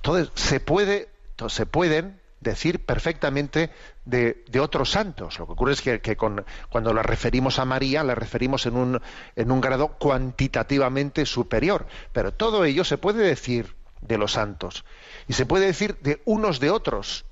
todo, 0.00 0.26
se 0.34 0.60
puede, 0.60 1.08
se 1.48 1.66
pueden 1.66 2.20
decir 2.40 2.84
perfectamente 2.84 3.70
de, 4.04 4.44
otros 4.60 4.90
santos. 4.90 5.38
Lo 5.38 5.46
que 5.46 5.52
ocurre 5.52 5.72
es 5.72 5.82
que, 5.82 6.00
que 6.00 6.16
con, 6.16 6.44
cuando 6.70 6.92
la 6.92 7.02
referimos 7.02 7.58
a 7.58 7.64
María, 7.64 8.02
la 8.02 8.14
referimos 8.14 8.66
en 8.66 8.76
un, 8.76 9.00
en 9.36 9.50
un 9.50 9.60
grado 9.60 9.88
cuantitativamente 9.98 11.26
superior. 11.26 11.86
Pero 12.12 12.32
todo 12.32 12.64
ello 12.64 12.84
se 12.84 12.98
puede 12.98 13.22
decir 13.22 13.76
de 14.00 14.18
los 14.18 14.32
santos. 14.32 14.84
Y 15.28 15.34
se 15.34 15.46
puede 15.46 15.66
decir 15.66 15.98
de 16.00 16.20
unos 16.24 16.60
de 16.60 16.70
otros. 16.70 17.26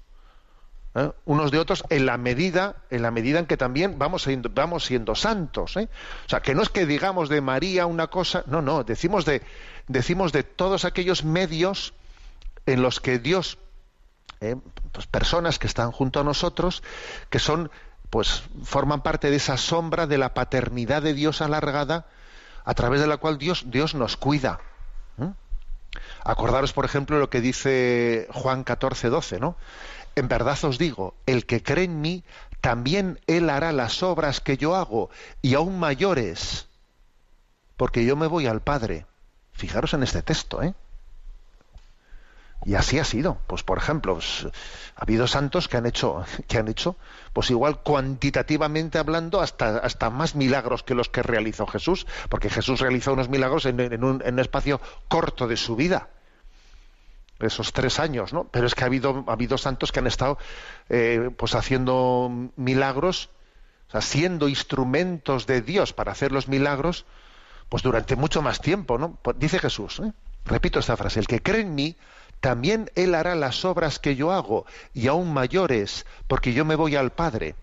¿Eh? 0.98 1.12
unos 1.24 1.50
de 1.50 1.58
otros 1.58 1.84
en 1.90 2.06
la 2.06 2.18
medida 2.18 2.76
en 2.90 3.02
la 3.02 3.10
medida 3.10 3.38
en 3.38 3.46
que 3.46 3.56
también 3.56 3.98
vamos 3.98 4.22
siendo, 4.22 4.50
vamos 4.52 4.84
siendo 4.84 5.14
santos 5.14 5.76
¿eh? 5.76 5.88
o 6.26 6.28
sea 6.28 6.40
que 6.40 6.54
no 6.54 6.62
es 6.62 6.68
que 6.68 6.86
digamos 6.86 7.28
de 7.28 7.40
María 7.40 7.86
una 7.86 8.08
cosa 8.08 8.44
no 8.46 8.62
no 8.62 8.84
decimos 8.84 9.24
de 9.24 9.42
decimos 9.86 10.32
de 10.32 10.42
todos 10.42 10.84
aquellos 10.84 11.24
medios 11.24 11.94
en 12.66 12.82
los 12.82 13.00
que 13.00 13.18
Dios 13.18 13.58
¿eh? 14.40 14.56
pues 14.92 15.06
personas 15.06 15.58
que 15.58 15.66
están 15.66 15.92
junto 15.92 16.20
a 16.20 16.24
nosotros 16.24 16.82
que 17.30 17.38
son 17.38 17.70
pues 18.10 18.42
forman 18.64 19.02
parte 19.02 19.30
de 19.30 19.36
esa 19.36 19.56
sombra 19.56 20.06
de 20.06 20.18
la 20.18 20.34
paternidad 20.34 21.02
de 21.02 21.14
Dios 21.14 21.42
alargada 21.42 22.06
a 22.64 22.74
través 22.74 23.00
de 23.00 23.06
la 23.06 23.18
cual 23.18 23.38
Dios 23.38 23.64
Dios 23.66 23.94
nos 23.94 24.16
cuida 24.16 24.60
Acordaros, 26.24 26.72
por 26.72 26.84
ejemplo, 26.84 27.18
lo 27.18 27.30
que 27.30 27.40
dice 27.40 28.28
Juan 28.32 28.64
14, 28.64 29.08
12, 29.08 29.40
¿no? 29.40 29.56
En 30.16 30.28
verdad 30.28 30.58
os 30.64 30.78
digo, 30.78 31.14
el 31.26 31.46
que 31.46 31.62
cree 31.62 31.84
en 31.84 32.00
mí, 32.00 32.24
también 32.60 33.20
él 33.26 33.50
hará 33.50 33.72
las 33.72 34.02
obras 34.02 34.40
que 34.40 34.56
yo 34.56 34.74
hago, 34.74 35.10
y 35.42 35.54
aún 35.54 35.78
mayores, 35.78 36.66
porque 37.76 38.04
yo 38.04 38.16
me 38.16 38.26
voy 38.26 38.46
al 38.46 38.60
Padre. 38.60 39.06
Fijaros 39.52 39.94
en 39.94 40.02
este 40.02 40.22
texto, 40.22 40.62
¿eh? 40.62 40.74
Y 42.64 42.74
así 42.74 42.98
ha 42.98 43.04
sido. 43.04 43.38
Pues, 43.46 43.62
por 43.62 43.78
ejemplo, 43.78 44.14
pues, 44.14 44.46
ha 44.96 45.02
habido 45.02 45.28
santos 45.28 45.68
que 45.68 45.76
han 45.76 45.86
hecho, 45.86 46.24
que 46.48 46.58
han 46.58 46.68
hecho, 46.68 46.96
pues 47.32 47.50
igual 47.50 47.80
cuantitativamente 47.82 48.98
hablando, 48.98 49.40
hasta, 49.40 49.78
hasta 49.78 50.10
más 50.10 50.34
milagros 50.34 50.82
que 50.82 50.94
los 50.94 51.08
que 51.08 51.22
realizó 51.22 51.66
Jesús, 51.66 52.06
porque 52.28 52.50
Jesús 52.50 52.80
realizó 52.80 53.12
unos 53.12 53.28
milagros 53.28 53.64
en, 53.66 54.02
un 54.04 54.38
espacio 54.38 54.80
corto 55.08 55.46
de 55.46 55.56
su 55.56 55.76
vida 55.76 56.08
esos 57.40 57.72
tres 57.72 58.00
años, 58.00 58.32
¿no? 58.32 58.44
Pero 58.44 58.66
es 58.66 58.74
que 58.74 58.84
ha 58.84 58.86
habido, 58.86 59.24
ha 59.26 59.32
habido 59.32 59.58
santos 59.58 59.92
que 59.92 60.00
han 60.00 60.06
estado 60.06 60.38
eh, 60.88 61.30
pues 61.36 61.54
haciendo 61.54 62.50
milagros, 62.56 63.30
o 63.88 63.92
sea, 63.92 64.00
siendo 64.00 64.48
instrumentos 64.48 65.46
de 65.46 65.62
Dios 65.62 65.92
para 65.92 66.12
hacer 66.12 66.32
los 66.32 66.48
milagros, 66.48 67.06
pues 67.68 67.82
durante 67.82 68.16
mucho 68.16 68.42
más 68.42 68.60
tiempo, 68.60 68.98
¿no? 68.98 69.18
Pues 69.22 69.38
dice 69.38 69.58
Jesús, 69.58 70.00
¿eh? 70.00 70.12
repito 70.44 70.78
esta 70.78 70.96
frase, 70.96 71.20
el 71.20 71.26
que 71.26 71.42
cree 71.42 71.60
en 71.60 71.74
mí, 71.74 71.96
también 72.40 72.90
él 72.94 73.14
hará 73.14 73.34
las 73.34 73.64
obras 73.64 73.98
que 73.98 74.16
yo 74.16 74.32
hago, 74.32 74.64
y 74.94 75.08
aún 75.08 75.32
mayores, 75.32 76.06
porque 76.26 76.52
yo 76.52 76.64
me 76.64 76.76
voy 76.76 76.96
al 76.96 77.10
Padre. 77.10 77.54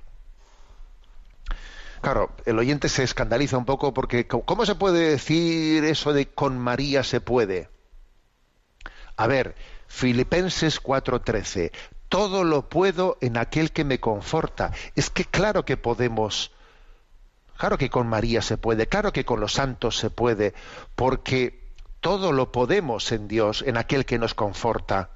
Claro, 2.01 2.29
el 2.45 2.59
oyente 2.59 2.87
se 2.87 3.03
escandaliza 3.03 3.57
un 3.57 3.65
poco 3.65 3.91
porque 3.91 4.27
¿cómo 4.27 4.65
se 4.65 4.75
puede 4.75 5.09
decir 5.09 5.83
eso 5.85 6.13
de 6.13 6.27
con 6.27 6.59
María 6.59 7.03
se 7.03 7.19
puede? 7.19 7.67
A 9.17 9.27
ver, 9.27 9.55
Filipenses 9.87 10.81
4:13, 10.81 11.71
todo 12.09 12.43
lo 12.43 12.69
puedo 12.69 13.17
en 13.21 13.37
aquel 13.37 13.71
que 13.71 13.83
me 13.83 13.99
conforta. 13.99 14.71
Es 14.95 15.09
que 15.09 15.25
claro 15.25 15.65
que 15.65 15.77
podemos, 15.77 16.51
claro 17.57 17.77
que 17.77 17.89
con 17.89 18.07
María 18.07 18.41
se 18.41 18.57
puede, 18.57 18.87
claro 18.87 19.11
que 19.11 19.25
con 19.25 19.39
los 19.39 19.53
santos 19.53 19.97
se 19.97 20.09
puede, 20.09 20.53
porque 20.95 21.63
todo 22.01 22.31
lo 22.31 22.51
podemos 22.51 23.11
en 23.11 23.27
Dios, 23.27 23.63
en 23.65 23.77
aquel 23.77 24.05
que 24.05 24.19
nos 24.19 24.33
conforta. 24.33 25.09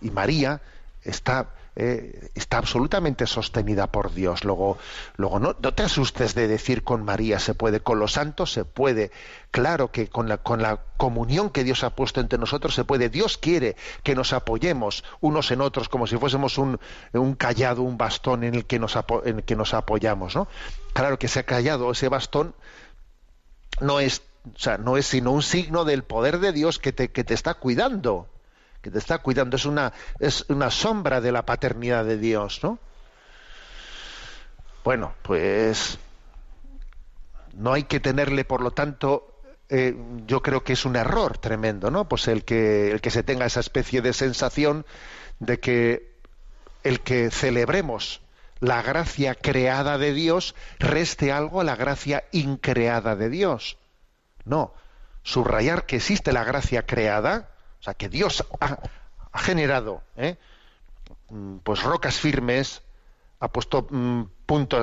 Y 0.00 0.10
María 0.10 0.60
está 1.02 1.48
eh, 1.76 2.30
está 2.34 2.58
absolutamente 2.58 3.26
sostenida 3.26 3.88
por 3.88 4.14
Dios. 4.14 4.44
Luego, 4.44 4.78
luego 5.16 5.40
no, 5.40 5.54
te 5.54 5.82
asustes 5.82 6.34
de 6.34 6.46
decir 6.46 6.84
con 6.84 7.04
María 7.04 7.40
se 7.40 7.54
puede, 7.54 7.80
con 7.80 7.98
los 7.98 8.12
santos 8.12 8.52
se 8.52 8.64
puede. 8.64 9.10
Claro 9.50 9.90
que 9.90 10.08
con 10.08 10.28
la, 10.28 10.38
con 10.38 10.62
la 10.62 10.80
comunión 10.96 11.50
que 11.50 11.64
Dios 11.64 11.82
ha 11.82 11.90
puesto 11.90 12.20
entre 12.20 12.38
nosotros 12.38 12.74
se 12.74 12.84
puede. 12.84 13.08
Dios 13.08 13.38
quiere 13.38 13.76
que 14.02 14.14
nos 14.14 14.32
apoyemos 14.32 15.04
unos 15.20 15.50
en 15.50 15.60
otros 15.60 15.88
como 15.88 16.06
si 16.06 16.16
fuésemos 16.16 16.58
un, 16.58 16.78
un 17.12 17.34
callado, 17.34 17.82
un 17.82 17.98
bastón 17.98 18.44
en 18.44 18.54
el 18.54 18.66
que 18.66 18.78
nos, 18.78 18.96
en 19.24 19.38
el 19.38 19.44
que 19.44 19.56
nos 19.56 19.74
apoyamos. 19.74 20.36
¿no? 20.36 20.46
Claro 20.92 21.18
que 21.18 21.26
ese 21.26 21.44
callado, 21.44 21.90
ese 21.90 22.08
bastón, 22.08 22.54
no 23.80 23.98
es, 23.98 24.22
o 24.54 24.58
sea, 24.58 24.78
no 24.78 24.96
es 24.96 25.06
sino 25.06 25.32
un 25.32 25.42
signo 25.42 25.84
del 25.84 26.04
poder 26.04 26.38
de 26.38 26.52
Dios 26.52 26.78
que 26.78 26.92
te, 26.92 27.10
que 27.10 27.24
te 27.24 27.34
está 27.34 27.54
cuidando 27.54 28.28
que 28.84 28.90
te 28.90 28.98
está 28.98 29.18
cuidando, 29.18 29.56
es 29.56 29.64
una, 29.64 29.94
es 30.20 30.44
una 30.48 30.70
sombra 30.70 31.22
de 31.22 31.32
la 31.32 31.46
paternidad 31.46 32.04
de 32.04 32.18
Dios, 32.18 32.60
¿no? 32.62 32.78
Bueno, 34.84 35.14
pues 35.22 35.98
no 37.54 37.72
hay 37.72 37.84
que 37.84 37.98
tenerle, 37.98 38.44
por 38.44 38.60
lo 38.60 38.72
tanto, 38.72 39.40
eh, 39.70 39.96
yo 40.26 40.42
creo 40.42 40.62
que 40.62 40.74
es 40.74 40.84
un 40.84 40.96
error 40.96 41.38
tremendo, 41.38 41.90
¿no? 41.90 42.06
Pues 42.06 42.28
el 42.28 42.44
que, 42.44 42.90
el 42.90 43.00
que 43.00 43.10
se 43.10 43.22
tenga 43.22 43.46
esa 43.46 43.60
especie 43.60 44.02
de 44.02 44.12
sensación 44.12 44.84
de 45.38 45.58
que 45.58 46.14
el 46.82 47.00
que 47.00 47.30
celebremos 47.30 48.20
la 48.60 48.82
gracia 48.82 49.34
creada 49.34 49.96
de 49.96 50.12
Dios 50.12 50.54
reste 50.78 51.32
algo 51.32 51.62
a 51.62 51.64
la 51.64 51.76
gracia 51.76 52.24
increada 52.32 53.16
de 53.16 53.30
Dios. 53.30 53.78
No, 54.44 54.74
subrayar 55.22 55.86
que 55.86 55.96
existe 55.96 56.34
la 56.34 56.44
gracia 56.44 56.84
creada, 56.84 57.53
o 57.84 57.90
sea, 57.92 57.92
que 57.92 58.08
Dios 58.08 58.42
ha, 58.60 58.78
generado 59.40 60.02
¿eh? 60.16 60.38
Mm, 61.28 61.58
pues 61.58 61.82
rocas 61.82 62.16
firmes, 62.16 62.80
ha 63.40 63.48
puesto, 63.48 63.86
mm, 63.90 64.22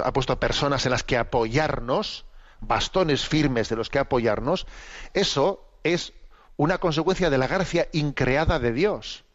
ha 0.03 0.13
puesto 0.13 0.39
personas 0.39 0.85
en 0.85 0.91
las 0.91 1.01
que 1.01 1.17
apoyarnos, 1.17 2.25
bastones 2.59 3.27
firmes 3.27 3.69
de 3.69 3.75
los 3.75 3.89
que 3.89 3.97
apoyarnos, 3.97 4.67
eso 5.15 5.67
es 5.83 6.13
una 6.57 6.77
consecuencia 6.77 7.31
de 7.31 7.39
la 7.39 7.47
gracia 7.47 7.87
increada 7.91 8.59
de 8.59 8.71
Dios. 8.71 9.25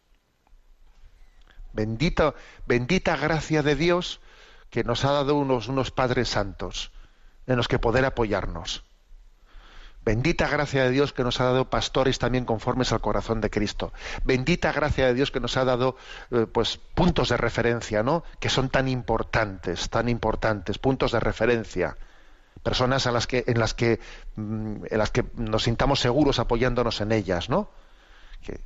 Bendita, 1.72 2.34
bendita 2.66 3.16
gracia 3.16 3.64
de 3.64 3.74
Dios 3.74 4.20
que 4.70 4.84
nos 4.84 5.04
ha 5.04 5.10
dado 5.10 5.34
unos, 5.34 5.66
unos 5.66 5.90
padres 5.90 6.28
santos 6.28 6.92
en 7.48 7.56
los 7.56 7.66
que 7.66 7.80
poder 7.80 8.04
apoyarnos. 8.04 8.84
Bendita 10.06 10.46
gracia 10.46 10.84
de 10.84 10.92
Dios 10.92 11.12
que 11.12 11.24
nos 11.24 11.40
ha 11.40 11.46
dado 11.46 11.68
pastores 11.68 12.20
también 12.20 12.44
conformes 12.44 12.92
al 12.92 13.00
corazón 13.00 13.40
de 13.40 13.50
Cristo. 13.50 13.92
Bendita 14.22 14.70
gracia 14.70 15.08
de 15.08 15.14
Dios 15.14 15.32
que 15.32 15.40
nos 15.40 15.56
ha 15.56 15.64
dado 15.64 15.96
eh, 16.30 16.46
pues 16.46 16.78
puntos 16.94 17.30
de 17.30 17.36
referencia, 17.36 18.04
¿no? 18.04 18.22
Que 18.38 18.48
son 18.48 18.68
tan 18.68 18.86
importantes, 18.86 19.90
tan 19.90 20.08
importantes, 20.08 20.78
puntos 20.78 21.10
de 21.10 21.18
referencia. 21.18 21.96
Personas 22.62 23.04
en 23.06 23.14
las 23.14 23.26
que 23.26 23.98
mm, 24.36 24.84
en 24.88 24.98
las 24.98 25.10
que 25.10 25.24
nos 25.34 25.64
sintamos 25.64 25.98
seguros 25.98 26.38
apoyándonos 26.38 27.00
en 27.00 27.10
ellas, 27.10 27.48
¿no? 27.48 27.68
Que, 28.42 28.60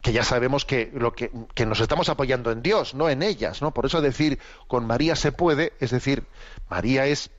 que 0.00 0.14
ya 0.14 0.24
sabemos 0.24 0.64
que 0.64 0.90
lo 0.94 1.12
que, 1.12 1.30
que, 1.52 1.66
nos 1.66 1.80
estamos 1.80 2.08
apoyando 2.08 2.52
en 2.52 2.62
Dios, 2.62 2.94
no 2.94 3.10
en 3.10 3.22
ellas, 3.22 3.60
¿no? 3.60 3.74
Por 3.74 3.84
eso 3.84 4.00
decir 4.00 4.38
con 4.66 4.86
María 4.86 5.14
se 5.14 5.30
puede, 5.30 5.74
es 5.78 5.90
decir, 5.90 6.24
María 6.70 7.04
es 7.04 7.30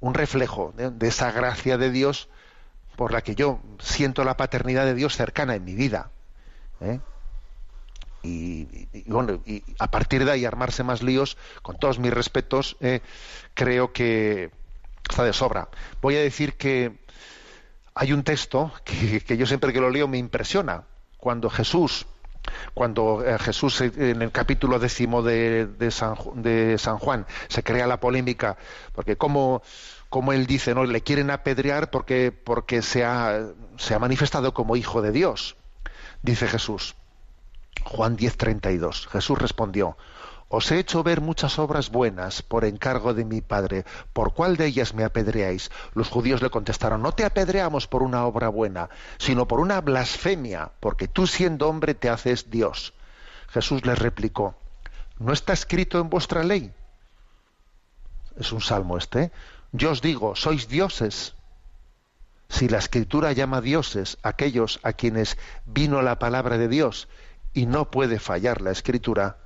un 0.00 0.14
reflejo 0.14 0.72
de, 0.76 1.06
esa 1.06 1.32
gracia 1.32 1.78
de 1.78 1.90
Dios 1.90 2.28
por 2.96 3.12
la 3.12 3.22
que 3.22 3.34
yo 3.34 3.60
siento 3.78 4.24
la 4.24 4.36
paternidad 4.36 4.84
de 4.84 4.94
Dios 4.94 5.16
cercana 5.16 5.54
en 5.54 5.64
mi 5.64 5.74
vida. 5.74 6.10
¿eh? 6.80 7.00
Y, 8.22 8.88
bueno, 9.06 9.40
y 9.46 9.62
a 9.78 9.90
partir 9.90 10.24
de 10.24 10.32
ahí 10.32 10.44
armarse 10.44 10.82
más 10.82 11.02
líos, 11.02 11.36
con 11.62 11.78
todos 11.78 11.98
mis 11.98 12.12
respetos, 12.12 12.76
eh, 12.80 13.00
creo 13.54 13.92
que 13.92 14.50
está 15.08 15.22
de 15.24 15.32
sobra. 15.32 15.68
Voy 16.00 16.16
a 16.16 16.20
decir 16.20 16.56
que 16.56 16.98
hay 17.94 18.12
un 18.12 18.24
texto 18.24 18.72
que 18.84 19.36
yo 19.36 19.46
siempre 19.46 19.72
que 19.72 19.80
lo 19.80 19.90
leo 19.90 20.08
me 20.08 20.18
impresiona. 20.18 20.84
Cuando 21.18 21.50
Jesús, 21.50 22.06
cuando 22.74 23.24
eh, 23.24 23.38
Jesús 23.38 23.80
en 23.80 24.22
el 24.22 24.30
capítulo 24.32 24.78
décimo 24.78 25.22
de, 25.22 25.66
de 25.66 25.90
San 25.90 26.98
Juan 26.98 27.26
se 27.48 27.62
crea 27.62 27.86
la 27.86 28.00
polémica, 28.00 28.56
porque 28.94 29.16
como 29.16 29.62
como 30.08 30.32
él 30.32 30.46
dice, 30.46 30.74
¿no? 30.74 30.84
Le 30.84 31.02
quieren 31.02 31.30
apedrear 31.30 31.90
porque, 31.90 32.32
porque 32.32 32.82
se, 32.82 33.04
ha, 33.04 33.48
se 33.76 33.94
ha 33.94 33.98
manifestado 33.98 34.54
como 34.54 34.76
hijo 34.76 35.02
de 35.02 35.12
Dios. 35.12 35.56
Dice 36.22 36.46
Jesús, 36.48 36.94
Juan 37.84 38.16
10:32. 38.16 39.08
Jesús 39.08 39.38
respondió, 39.38 39.96
Os 40.48 40.70
he 40.70 40.78
hecho 40.78 41.02
ver 41.02 41.20
muchas 41.20 41.58
obras 41.58 41.90
buenas 41.90 42.42
por 42.42 42.64
encargo 42.64 43.14
de 43.14 43.24
mi 43.24 43.40
Padre. 43.40 43.84
¿Por 44.12 44.32
cuál 44.32 44.56
de 44.56 44.66
ellas 44.66 44.94
me 44.94 45.02
apedreáis? 45.02 45.70
Los 45.94 46.08
judíos 46.08 46.40
le 46.40 46.50
contestaron, 46.50 47.02
no 47.02 47.12
te 47.12 47.24
apedreamos 47.24 47.88
por 47.88 48.04
una 48.04 48.24
obra 48.24 48.48
buena, 48.48 48.88
sino 49.18 49.48
por 49.48 49.58
una 49.58 49.80
blasfemia, 49.80 50.70
porque 50.78 51.08
tú 51.08 51.26
siendo 51.26 51.68
hombre 51.68 51.94
te 51.94 52.08
haces 52.08 52.48
Dios. 52.48 52.94
Jesús 53.48 53.84
les 53.84 53.98
replicó, 53.98 54.54
¿no 55.18 55.32
está 55.32 55.52
escrito 55.52 55.98
en 55.98 56.10
vuestra 56.10 56.44
ley? 56.44 56.72
Es 58.38 58.52
un 58.52 58.60
salmo 58.60 58.98
este. 58.98 59.32
Yo 59.72 59.90
os 59.90 60.00
digo, 60.00 60.36
sois 60.36 60.68
dioses. 60.68 61.34
Si 62.48 62.68
la 62.68 62.78
escritura 62.78 63.32
llama 63.32 63.60
dioses 63.60 64.18
aquellos 64.22 64.78
a 64.84 64.92
quienes 64.92 65.38
vino 65.64 66.02
la 66.02 66.20
palabra 66.20 66.56
de 66.56 66.68
Dios 66.68 67.08
y 67.52 67.66
no 67.66 67.90
puede 67.90 68.20
fallar 68.20 68.60
la 68.60 68.70
escritura, 68.70 69.38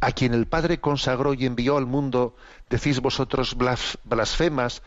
a 0.00 0.12
quien 0.12 0.34
el 0.34 0.46
Padre 0.46 0.80
consagró 0.80 1.34
y 1.34 1.46
envió 1.46 1.76
al 1.76 1.86
mundo, 1.86 2.36
decís 2.68 3.00
vosotros 3.00 3.56
blasfemas 4.04 4.82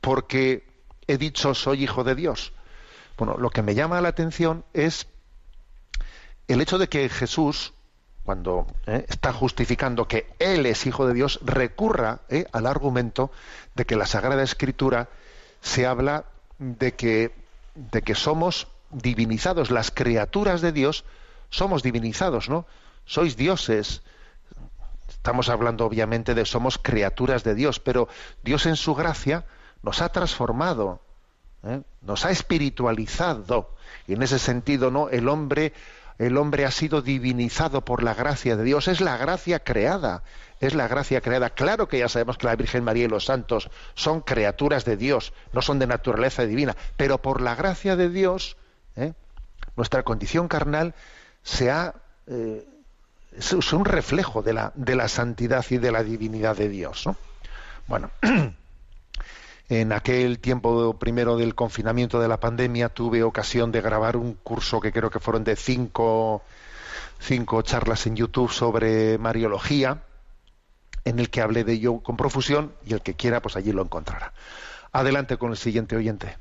porque 0.00 0.66
he 1.06 1.18
dicho 1.18 1.54
soy 1.54 1.84
hijo 1.84 2.04
de 2.04 2.14
Dios. 2.14 2.52
Bueno, 3.16 3.36
lo 3.38 3.50
que 3.50 3.62
me 3.62 3.74
llama 3.74 4.00
la 4.00 4.08
atención 4.08 4.64
es 4.74 5.08
el 6.46 6.60
hecho 6.60 6.78
de 6.78 6.88
que 6.88 7.08
Jesús, 7.08 7.74
cuando 8.24 8.66
eh, 8.86 9.04
está 9.08 9.32
justificando 9.32 10.06
que 10.06 10.32
Él 10.38 10.66
es 10.66 10.86
hijo 10.86 11.06
de 11.06 11.14
Dios, 11.14 11.40
recurra 11.42 12.20
eh, 12.28 12.46
al 12.52 12.66
argumento 12.66 13.32
de 13.74 13.86
que 13.86 13.96
la 13.96 14.06
Sagrada 14.06 14.42
Escritura 14.42 15.08
se 15.60 15.86
habla 15.86 16.26
de 16.58 16.94
que, 16.94 17.32
de 17.74 18.02
que 18.02 18.14
somos 18.14 18.68
divinizados, 18.90 19.70
las 19.70 19.90
criaturas 19.90 20.60
de 20.60 20.72
Dios 20.72 21.04
somos 21.50 21.82
divinizados, 21.82 22.48
¿no? 22.48 22.66
Sois 23.04 23.36
dioses. 23.36 24.02
Estamos 25.18 25.48
hablando 25.48 25.84
obviamente 25.84 26.34
de 26.34 26.44
somos 26.44 26.78
criaturas 26.78 27.44
de 27.44 27.54
Dios, 27.54 27.78
pero 27.78 28.08
Dios 28.42 28.66
en 28.66 28.76
su 28.76 28.94
gracia 28.94 29.44
nos 29.82 30.00
ha 30.00 30.08
transformado, 30.08 31.00
¿eh? 31.64 31.82
nos 32.00 32.24
ha 32.24 32.30
espiritualizado. 32.30 33.70
Y 34.06 34.14
en 34.14 34.22
ese 34.22 34.38
sentido, 34.38 34.90
¿no? 34.90 35.10
El 35.10 35.28
hombre 35.28 35.74
el 36.18 36.36
hombre 36.36 36.64
ha 36.64 36.70
sido 36.72 37.00
divinizado 37.00 37.84
por 37.84 38.02
la 38.02 38.12
gracia 38.12 38.56
de 38.56 38.64
Dios, 38.64 38.88
es 38.88 39.00
la 39.00 39.16
gracia 39.16 39.60
creada, 39.60 40.24
es 40.58 40.74
la 40.74 40.88
gracia 40.88 41.20
creada. 41.20 41.50
Claro 41.50 41.88
que 41.88 42.00
ya 42.00 42.08
sabemos 42.08 42.36
que 42.36 42.46
la 42.46 42.56
Virgen 42.56 42.82
María 42.82 43.04
y 43.04 43.08
los 43.08 43.26
santos 43.26 43.70
son 43.94 44.20
criaturas 44.20 44.84
de 44.84 44.96
Dios, 44.96 45.32
no 45.52 45.62
son 45.62 45.78
de 45.78 45.86
naturaleza 45.86 46.44
divina, 46.44 46.76
pero 46.96 47.22
por 47.22 47.40
la 47.40 47.54
gracia 47.54 47.94
de 47.94 48.10
Dios, 48.10 48.56
¿eh? 48.96 49.12
nuestra 49.76 50.02
condición 50.02 50.48
carnal 50.48 50.94
se 51.44 51.70
ha, 51.70 51.94
eh, 52.26 52.66
es 53.38 53.72
un 53.72 53.84
reflejo 53.84 54.42
de 54.42 54.52
la, 54.52 54.72
de 54.74 54.96
la 54.96 55.08
santidad 55.08 55.64
y 55.70 55.78
de 55.78 55.92
la 55.92 56.02
divinidad 56.02 56.56
de 56.56 56.68
Dios. 56.68 57.06
¿no? 57.06 57.16
Bueno. 57.86 58.10
En 59.70 59.92
aquel 59.92 60.38
tiempo 60.38 60.98
primero 60.98 61.36
del 61.36 61.54
confinamiento 61.54 62.20
de 62.20 62.28
la 62.28 62.40
pandemia 62.40 62.88
tuve 62.88 63.22
ocasión 63.22 63.70
de 63.70 63.82
grabar 63.82 64.16
un 64.16 64.32
curso 64.32 64.80
que 64.80 64.92
creo 64.92 65.10
que 65.10 65.20
fueron 65.20 65.44
de 65.44 65.56
cinco, 65.56 66.42
cinco 67.20 67.60
charlas 67.60 68.06
en 68.06 68.16
YouTube 68.16 68.50
sobre 68.50 69.18
Mariología, 69.18 70.04
en 71.04 71.18
el 71.18 71.28
que 71.28 71.42
hablé 71.42 71.64
de 71.64 71.74
ello 71.74 71.98
con 72.00 72.16
profusión 72.16 72.72
y 72.86 72.94
el 72.94 73.02
que 73.02 73.12
quiera 73.12 73.42
pues 73.42 73.56
allí 73.56 73.72
lo 73.72 73.82
encontrará. 73.82 74.32
Adelante 74.90 75.36
con 75.36 75.50
el 75.50 75.58
siguiente 75.58 75.96
oyente. 75.96 76.38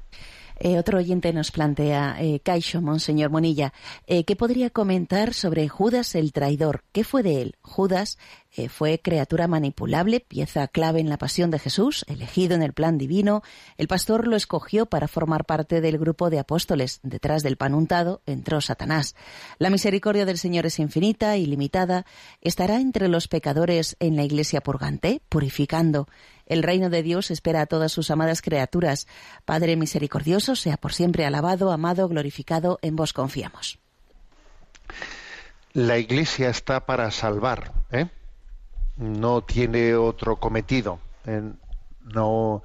Eh, 0.60 0.78
otro 0.80 0.98
oyente 0.98 1.34
nos 1.34 1.52
plantea, 1.52 2.18
eh, 2.20 2.40
Caixo, 2.40 2.82
Monseñor 2.82 3.30
Monilla, 3.30 3.74
eh, 4.08 4.24
¿qué 4.24 4.36
podría 4.36 4.70
comentar 4.70 5.34
sobre 5.34 5.68
Judas 5.68 6.16
el 6.16 6.32
traidor? 6.32 6.84
¿Qué 6.92 7.04
fue 7.04 7.24
de 7.24 7.42
él? 7.42 7.56
Judas 7.62 8.18
eh, 8.58 8.70
fue 8.70 9.00
criatura 9.00 9.48
manipulable, 9.48 10.20
pieza 10.20 10.68
clave 10.68 11.00
en 11.00 11.10
la 11.10 11.20
pasión 11.20 11.52
de 11.52 11.60
Jesús, 11.60 12.04
elegido 12.08 12.56
en 12.56 12.64
el 12.64 12.74
plan 12.74 12.98
divino. 12.98 13.44
El 13.78 13.88
pastor 13.88 14.28
lo 14.28 14.36
escogió 14.36 14.88
para 14.88 15.08
formar 15.08 15.46
parte 15.46 15.80
del 15.80 16.00
grupo 16.00 16.32
de 16.32 16.40
apóstoles. 16.40 17.00
Detrás 17.04 17.44
del 17.44 17.58
pan 17.58 17.76
untado 17.76 18.22
entró 18.26 18.60
Satanás. 18.60 19.16
La 19.60 19.70
misericordia 19.70 20.26
del 20.26 20.40
Señor 20.40 20.66
es 20.66 20.80
infinita 20.80 21.38
y 21.38 21.46
limitada. 21.46 22.08
Estará 22.42 22.82
entre 22.82 23.10
los 23.10 23.28
pecadores 23.28 23.96
en 24.00 24.16
la 24.16 24.24
iglesia 24.24 24.62
purgante, 24.62 25.22
purificando. 25.30 26.08
El 26.48 26.64
reino 26.64 26.90
de 26.90 27.04
Dios 27.04 27.30
espera 27.30 27.62
a 27.62 27.66
todas 27.68 27.92
sus 27.92 28.10
amadas 28.10 28.42
criaturas. 28.42 29.08
Padre 29.46 29.76
misericordioso, 29.76 30.56
sea 30.56 30.78
por 30.78 30.94
siempre 30.94 31.26
alabado, 31.26 31.72
amado, 31.72 32.08
glorificado, 32.08 32.80
en 32.82 32.96
vos 32.96 33.14
confiamos. 33.14 33.80
La 35.74 35.98
Iglesia 36.00 36.50
está 36.50 36.86
para 36.86 37.12
salvar, 37.12 37.72
¿eh? 37.92 38.08
no 38.98 39.44
tiene 39.44 39.96
otro 39.96 40.38
cometido, 40.38 41.00
¿eh? 41.26 41.44
no, 42.02 42.64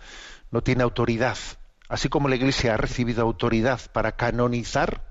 no 0.50 0.62
tiene 0.62 0.82
autoridad. 0.82 1.36
Así 1.88 2.08
como 2.08 2.28
la 2.28 2.36
Iglesia 2.36 2.74
ha 2.74 2.78
recibido 2.78 3.22
autoridad 3.22 3.80
para 3.92 4.12
canonizar, 4.12 5.02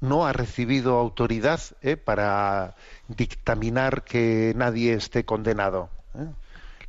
no 0.00 0.26
ha 0.26 0.32
recibido 0.32 0.96
autoridad 0.98 1.60
¿eh? 1.82 1.96
para 1.96 2.74
dictaminar 3.08 4.02
que 4.04 4.52
nadie 4.56 4.94
esté 4.94 5.24
condenado. 5.24 5.90
¿eh? 6.14 6.26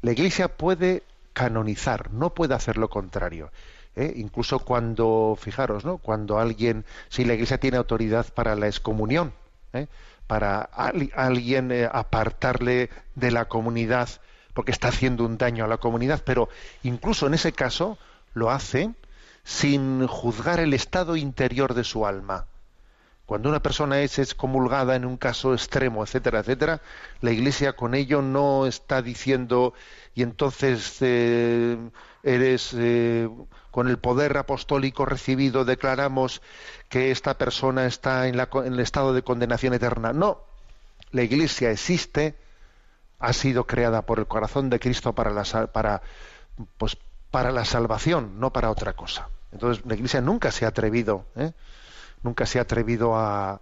La 0.01 0.11
Iglesia 0.11 0.47
puede 0.47 1.03
canonizar, 1.33 2.11
no 2.11 2.33
puede 2.33 2.53
hacer 2.53 2.77
lo 2.77 2.89
contrario. 2.89 3.51
¿eh? 3.95 4.13
Incluso 4.15 4.59
cuando, 4.59 5.37
fijaros, 5.39 5.85
¿no? 5.85 5.97
Cuando 5.97 6.39
alguien, 6.39 6.85
si 7.09 7.25
la 7.25 7.33
Iglesia 7.33 7.59
tiene 7.59 7.77
autoridad 7.77 8.27
para 8.33 8.55
la 8.55 8.67
excomunión, 8.67 9.33
¿eh? 9.73 9.87
para 10.27 10.61
alguien 10.61 11.71
eh, 11.71 11.89
apartarle 11.91 12.89
de 13.15 13.31
la 13.31 13.45
comunidad 13.45 14.09
porque 14.53 14.71
está 14.71 14.87
haciendo 14.87 15.23
un 15.23 15.37
daño 15.37 15.65
a 15.65 15.67
la 15.67 15.77
comunidad, 15.77 16.23
pero 16.25 16.49
incluso 16.81 17.27
en 17.27 17.35
ese 17.35 17.53
caso 17.53 17.99
lo 18.33 18.49
hace 18.49 18.89
sin 19.43 20.07
juzgar 20.07 20.59
el 20.59 20.73
estado 20.73 21.15
interior 21.15 21.75
de 21.75 21.83
su 21.83 22.07
alma. 22.07 22.47
Cuando 23.27 23.49
una 23.49 23.61
persona 23.61 23.99
es 23.99 24.19
excomulgada 24.19 24.95
en 24.95 25.03
un 25.03 25.17
caso 25.17 25.53
extremo, 25.53 26.01
etcétera, 26.01 26.39
etcétera, 26.39 26.79
la 27.19 27.31
Iglesia 27.31 27.73
con 27.73 27.93
ello 27.93 28.21
no 28.21 28.65
está 28.65 29.01
diciendo 29.01 29.73
y 30.15 30.23
entonces 30.23 30.95
eh, 31.01 31.77
eres 32.23 32.73
eh, 32.73 33.29
con 33.69 33.89
el 33.89 33.97
poder 33.97 34.37
apostólico 34.37 35.05
recibido 35.05 35.65
declaramos 35.65 36.41
que 36.87 37.11
esta 37.11 37.37
persona 37.37 37.85
está 37.85 38.29
en, 38.29 38.37
la, 38.37 38.47
en 38.63 38.71
el 38.71 38.79
estado 38.79 39.13
de 39.13 39.23
condenación 39.23 39.73
eterna. 39.73 40.13
No, 40.13 40.45
la 41.11 41.23
Iglesia 41.23 41.69
existe, 41.69 42.37
ha 43.19 43.33
sido 43.33 43.67
creada 43.67 44.03
por 44.03 44.19
el 44.19 44.27
corazón 44.27 44.69
de 44.69 44.79
Cristo 44.79 45.11
para 45.11 45.31
la, 45.31 45.43
para, 45.73 46.01
pues, 46.77 46.97
para 47.29 47.51
la 47.51 47.65
salvación, 47.65 48.39
no 48.39 48.53
para 48.53 48.71
otra 48.71 48.93
cosa. 48.93 49.27
Entonces 49.51 49.85
la 49.85 49.95
Iglesia 49.95 50.21
nunca 50.21 50.49
se 50.51 50.63
ha 50.63 50.69
atrevido, 50.69 51.25
¿eh? 51.35 51.51
Nunca 52.23 52.45
se 52.45 52.59
ha 52.59 52.63
atrevido 52.63 53.15
a, 53.15 53.61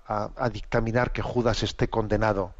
dictaminar 0.51 1.11
que 1.11 1.21
Judas 1.21 1.63
esté 1.63 1.87
condenado. 1.87 2.53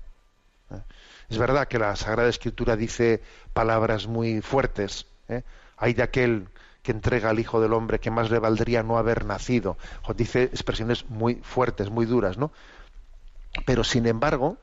¿eh? 0.71 0.81
Es 1.29 1.37
verdad 1.37 1.67
que 1.67 1.79
la 1.79 1.95
Sagrada 1.95 2.29
Escritura 2.29 2.75
dice 2.75 3.21
palabras 3.53 4.07
muy 4.07 4.41
fuertes. 4.41 5.07
¿eh? 5.27 5.43
Hay 5.77 5.93
de 5.93 6.03
aquel 6.03 6.47
que 6.83 6.91
entrega 6.91 7.31
al 7.31 7.39
Hijo 7.39 7.59
del 7.59 7.73
Hombre 7.73 7.99
que 7.99 8.11
más 8.11 8.29
le 8.29 8.39
valdría 8.39 8.83
no 8.83 8.97
haber 8.97 9.25
nacido. 9.25 9.77
Dice 10.15 10.43
expresiones 10.43 11.09
muy 11.09 11.35
fuertes, 11.35 11.89
muy 11.89 12.05
duras, 12.05 12.37
¿no? 12.37 12.51
Pero 13.65 13.83
sin 13.83 14.05
embargo, 14.05 14.57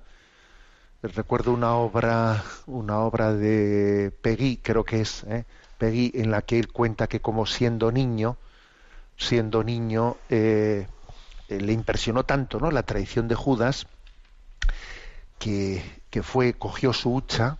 recuerdo 1.02 1.52
una 1.52 1.74
obra, 1.74 2.44
una 2.66 3.00
obra 3.00 3.32
de 3.32 4.12
Peggy, 4.22 4.58
creo 4.58 4.84
que 4.84 5.00
es, 5.00 5.24
¿eh? 5.24 5.44
Peggy, 5.78 6.12
en 6.14 6.30
la 6.30 6.42
que 6.42 6.60
él 6.60 6.68
cuenta 6.68 7.08
que 7.08 7.20
como 7.20 7.44
siendo 7.44 7.90
niño, 7.90 8.36
siendo 9.16 9.64
niño, 9.64 10.16
eh, 10.28 10.86
eh, 11.52 11.60
le 11.60 11.72
impresionó 11.72 12.24
tanto, 12.24 12.58
¿no? 12.58 12.70
La 12.70 12.82
traición 12.82 13.28
de 13.28 13.34
Judas, 13.34 13.86
que, 15.38 15.82
que 16.10 16.22
fue, 16.22 16.54
cogió 16.54 16.92
su 16.92 17.14
hucha, 17.14 17.58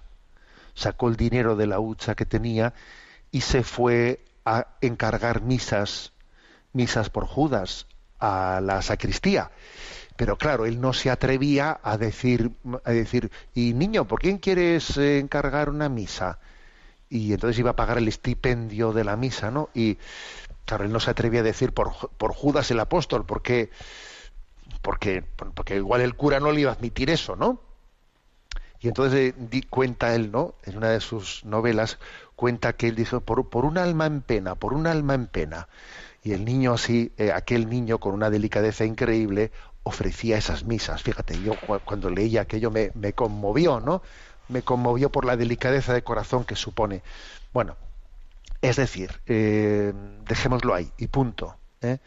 sacó 0.75 1.09
el 1.09 1.17
dinero 1.17 1.57
de 1.57 1.67
la 1.67 1.81
hucha 1.81 2.15
que 2.15 2.27
tenía 2.27 2.75
y 3.31 3.43
se 3.43 3.63
fue 3.63 4.21
a 4.45 4.67
encargar 4.81 5.43
misas, 5.43 6.13
misas 6.73 7.11
por 7.11 7.27
Judas 7.27 7.87
a 8.19 8.61
la 8.63 8.83
sacristía. 8.83 9.51
Pero 10.17 10.37
claro, 10.37 10.67
él 10.67 10.81
no 10.81 10.93
se 10.93 11.11
atrevía 11.11 11.81
a 11.83 11.97
decir, 11.97 12.53
a 12.85 12.91
decir, 12.93 13.31
y 13.55 13.73
niño, 13.73 14.07
¿por 14.07 14.21
quién 14.21 14.39
quieres 14.39 14.97
eh, 14.97 15.19
encargar 15.19 15.69
una 15.69 15.89
misa? 15.89 16.39
Y 17.13 17.35
entonces 17.35 17.59
iba 17.59 17.73
a 17.73 17.77
pagar 17.77 17.99
el 17.99 18.09
estipendio 18.09 18.95
de 18.95 19.05
la 19.05 19.17
misa, 19.17 19.51
¿no? 19.51 19.69
Y 19.75 19.99
claro, 20.65 20.87
él 20.87 20.93
no 20.93 20.99
se 20.99 21.11
atrevía 21.11 21.41
a 21.41 21.43
decir 21.43 21.75
por, 21.75 21.93
por 22.17 22.33
Judas 22.33 22.71
el 22.71 22.81
apóstol, 22.81 23.27
porque, 23.27 23.69
porque, 24.81 25.23
porque 25.55 25.77
igual 25.77 26.01
el 26.01 26.17
cura 26.17 26.41
no 26.41 26.53
le 26.53 26.63
iba 26.63 26.71
a 26.71 26.75
admitir 26.75 27.11
eso, 27.11 27.37
¿no? 27.37 27.61
Y 28.81 28.89
entonces 28.89 29.35
di, 29.37 29.61
cuenta 29.61 30.15
él, 30.15 30.33
¿no? 30.33 30.55
En 30.65 30.79
una 30.79 30.89
de 30.89 31.01
sus 31.01 31.45
novelas, 31.45 31.99
cuenta 32.35 32.73
que 32.73 32.89
él 32.89 32.95
dijo, 32.95 33.21
por, 33.21 33.51
por 33.51 33.67
un 33.67 33.77
alma 33.77 34.07
en 34.07 34.23
pena, 34.23 34.55
por 34.55 34.73
un 34.73 34.87
alma 34.87 35.13
en 35.13 35.27
pena. 35.27 35.69
Y 36.23 36.33
el 36.33 36.47
niño 36.47 36.73
así, 36.73 37.13
eh, 37.19 37.31
aquel 37.31 37.69
niño 37.69 37.99
con 37.99 38.15
una 38.15 38.31
delicadeza 38.31 38.87
increíble, 38.87 39.53
ofrecía 39.83 40.39
esas 40.39 40.65
misas. 40.65 41.03
Fíjate, 41.03 41.43
yo 41.43 41.57
cuando 41.85 42.09
leía 42.09 42.41
aquello 42.41 42.71
me, 42.71 42.91
me 42.95 43.13
conmovió, 43.13 43.81
¿no? 43.81 44.01
Me 44.53 44.63
conmovió 44.63 45.11
por 45.11 45.25
la 45.25 45.37
delicadeza 45.37 45.95
de 45.95 46.05
corazón 46.05 46.45
que 46.45 46.57
supone. 46.57 47.03
Bueno, 47.53 47.77
es 48.61 48.77
decir, 48.77 49.21
eh, 49.27 49.93
dejémoslo 50.27 50.75
ahí 50.75 50.93
y 50.99 51.07
punto. 51.07 51.57
¿eh? 51.81 51.99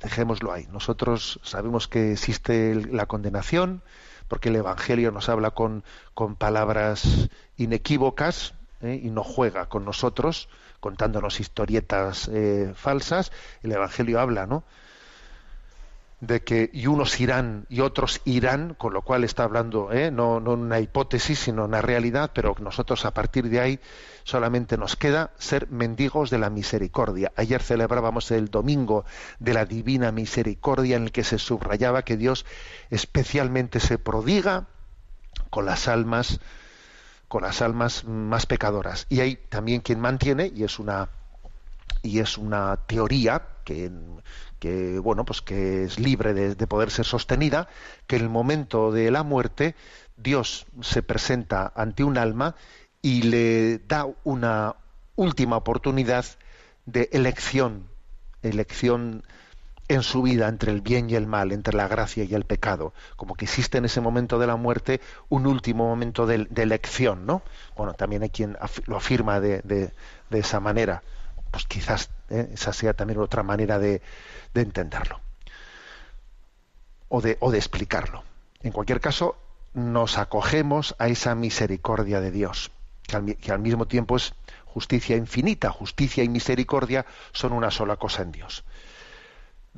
Dejémoslo 0.00 0.52
ahí. 0.52 0.66
Nosotros 0.72 1.40
sabemos 1.44 1.86
que 1.86 2.12
existe 2.12 2.74
la 2.74 3.06
condenación, 3.06 3.82
porque 4.26 4.48
el 4.48 4.56
Evangelio 4.56 5.12
nos 5.12 5.28
habla 5.28 5.52
con, 5.52 5.84
con 6.14 6.34
palabras 6.34 7.28
inequívocas 7.56 8.54
¿eh? 8.82 9.00
y 9.02 9.10
no 9.10 9.22
juega 9.22 9.68
con 9.68 9.84
nosotros 9.84 10.48
contándonos 10.80 11.40
historietas 11.40 12.28
eh, 12.32 12.72
falsas. 12.74 13.32
El 13.62 13.72
Evangelio 13.72 14.20
habla, 14.20 14.46
¿no? 14.46 14.64
De 16.20 16.42
que 16.42 16.70
y 16.72 16.88
unos 16.88 17.20
irán 17.20 17.66
y 17.68 17.80
otros 17.80 18.20
irán, 18.24 18.74
con 18.74 18.92
lo 18.92 19.02
cual 19.02 19.22
está 19.22 19.44
hablando 19.44 19.92
¿eh? 19.92 20.10
no, 20.10 20.40
no 20.40 20.52
una 20.52 20.80
hipótesis, 20.80 21.38
sino 21.38 21.64
una 21.64 21.80
realidad, 21.80 22.32
pero 22.34 22.56
nosotros 22.60 23.04
a 23.04 23.14
partir 23.14 23.48
de 23.48 23.60
ahí 23.60 23.80
solamente 24.24 24.76
nos 24.76 24.96
queda 24.96 25.30
ser 25.38 25.70
mendigos 25.70 26.30
de 26.30 26.38
la 26.38 26.50
misericordia. 26.50 27.32
Ayer 27.36 27.62
celebrábamos 27.62 28.30
el 28.30 28.50
domingo 28.50 29.04
de 29.38 29.54
la 29.54 29.64
divina 29.64 30.10
misericordia 30.10 30.96
en 30.96 31.04
el 31.04 31.12
que 31.12 31.24
se 31.24 31.38
subrayaba 31.38 32.02
que 32.02 32.16
Dios 32.16 32.44
especialmente 32.90 33.78
se 33.78 33.98
prodiga 33.98 34.66
con 35.50 35.66
las 35.66 35.88
almas 35.88 36.40
con 37.28 37.42
las 37.42 37.60
almas 37.60 38.04
más 38.04 38.46
pecadoras. 38.46 39.06
Y 39.10 39.20
hay 39.20 39.36
también 39.36 39.82
quien 39.82 40.00
mantiene 40.00 40.50
y 40.54 40.64
es 40.64 40.78
una 40.78 41.10
y 42.02 42.20
es 42.20 42.38
una 42.38 42.76
teoría 42.86 43.42
que 43.60 43.90
bueno 45.02 45.24
pues 45.24 45.42
que 45.42 45.84
es 45.84 46.00
libre 46.00 46.34
de, 46.34 46.54
de, 46.54 46.66
poder 46.66 46.90
ser 46.90 47.04
sostenida 47.04 47.68
que 48.06 48.16
en 48.16 48.22
el 48.22 48.28
momento 48.28 48.90
de 48.90 49.10
la 49.10 49.22
muerte 49.22 49.74
Dios 50.16 50.66
se 50.80 51.02
presenta 51.02 51.72
ante 51.76 52.02
un 52.02 52.18
alma 52.18 52.56
y 53.02 53.22
le 53.22 53.78
da 53.78 54.06
una 54.24 54.74
última 55.16 55.56
oportunidad 55.56 56.24
de 56.86 57.08
elección 57.12 57.86
elección 58.42 59.22
en 59.88 60.02
su 60.02 60.22
vida 60.22 60.48
entre 60.48 60.70
el 60.70 60.82
bien 60.82 61.08
y 61.08 61.14
el 61.14 61.26
mal, 61.26 61.50
entre 61.50 61.74
la 61.74 61.88
gracia 61.88 62.24
y 62.24 62.34
el 62.34 62.44
pecado, 62.44 62.92
como 63.16 63.34
que 63.34 63.46
existe 63.46 63.78
en 63.78 63.86
ese 63.86 64.02
momento 64.02 64.38
de 64.38 64.46
la 64.46 64.56
muerte 64.56 65.00
un 65.30 65.46
último 65.46 65.88
momento 65.88 66.26
de, 66.26 66.46
elección, 66.56 67.24
¿no? 67.24 67.42
Bueno, 67.74 67.94
también 67.94 68.22
hay 68.22 68.28
quien 68.28 68.56
lo 68.86 68.96
afirma 68.96 69.40
de, 69.40 69.62
de, 69.62 69.92
esa 70.38 70.60
manera, 70.60 71.02
pues 71.50 71.66
quizás 71.66 72.10
¿eh? 72.30 72.50
esa 72.52 72.72
sea 72.72 72.94
también 72.94 73.18
otra 73.20 73.42
manera 73.42 73.78
de, 73.78 74.02
de 74.54 74.60
entenderlo 74.60 75.20
o 77.08 77.20
de, 77.20 77.58
explicarlo. 77.58 78.22
En 78.62 78.72
cualquier 78.72 79.00
caso, 79.00 79.36
nos 79.74 80.18
acogemos 80.18 80.94
a 80.98 81.08
esa 81.08 81.34
misericordia 81.34 82.20
de 82.20 82.30
Dios, 82.30 82.70
que 83.06 83.52
al, 83.52 83.58
mismo 83.60 83.86
tiempo 83.86 84.16
es 84.16 84.34
justicia 84.66 85.16
infinita. 85.16 85.70
Justicia 85.70 86.22
y 86.22 86.28
misericordia 86.28 87.06
son 87.32 87.52
una 87.52 87.70
sola 87.70 87.96
cosa 87.96 88.22
en 88.22 88.32
Dios. 88.32 88.64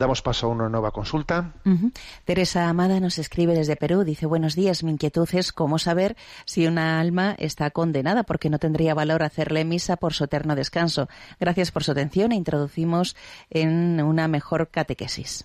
Damos 0.01 0.23
paso 0.23 0.47
a 0.47 0.49
una 0.49 0.71
nueva 0.71 0.93
consulta. 0.93 1.53
Uh 1.67 1.73
-huh. 1.73 1.93
Teresa 2.25 2.71
Amada 2.71 3.01
nos 3.01 3.19
escribe 3.19 3.53
desde 3.53 3.77
Perú. 3.77 4.03
Dice, 4.03 4.25
buenos 4.25 4.55
días, 4.55 4.83
mi 4.83 4.93
inquietud 4.93 5.29
es 5.35 5.53
cómo 5.53 5.79
saber 5.79 6.17
si 6.47 6.67
una 6.67 7.01
alma 7.01 7.37
está 7.39 7.71
condenada 7.71 8.23
porque 8.23 8.49
no 8.49 8.59
tendría 8.59 8.95
valor 8.95 9.23
hacerle 9.23 9.67
misa 9.67 9.99
por 9.99 10.15
su 10.15 10.25
eterno 10.25 10.55
descanso. 10.55 11.11
Gracias 11.39 11.71
por 11.71 11.85
su 11.85 11.93
atención 11.93 12.33
e 12.33 12.37
introducimos 12.37 13.15
en 13.51 14.01
una 14.01 14.27
mejor 14.27 14.69
catequesis. 14.69 15.45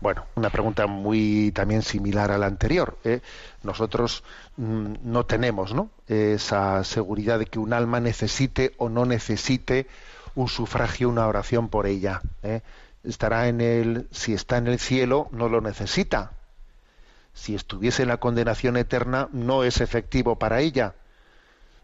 Bueno, 0.00 0.24
una 0.34 0.50
pregunta 0.50 0.88
muy 0.88 1.52
también 1.52 1.82
similar 1.82 2.32
a 2.32 2.38
la 2.38 2.46
anterior. 2.46 2.98
¿eh? 3.04 3.20
Nosotros 3.62 4.24
mmm, 4.56 4.94
no 5.04 5.24
tenemos 5.24 5.72
¿no? 5.72 5.90
esa 6.08 6.82
seguridad 6.82 7.38
de 7.38 7.46
que 7.46 7.60
un 7.60 7.72
alma 7.72 8.00
necesite 8.00 8.72
o 8.78 8.88
no 8.88 9.04
necesite 9.04 9.86
un 10.34 10.48
sufragio, 10.48 11.08
una 11.08 11.28
oración 11.28 11.68
por 11.68 11.86
ella. 11.86 12.22
¿eh? 12.42 12.62
Estará 13.04 13.48
en 13.48 13.60
el, 13.60 14.08
si 14.10 14.34
está 14.34 14.58
en 14.58 14.66
el 14.66 14.78
cielo, 14.78 15.28
no 15.32 15.48
lo 15.48 15.60
necesita. 15.60 16.32
Si 17.32 17.54
estuviese 17.54 18.02
en 18.02 18.08
la 18.08 18.18
condenación 18.18 18.76
eterna, 18.76 19.28
no 19.32 19.64
es 19.64 19.80
efectivo 19.80 20.38
para 20.38 20.60
ella. 20.60 20.94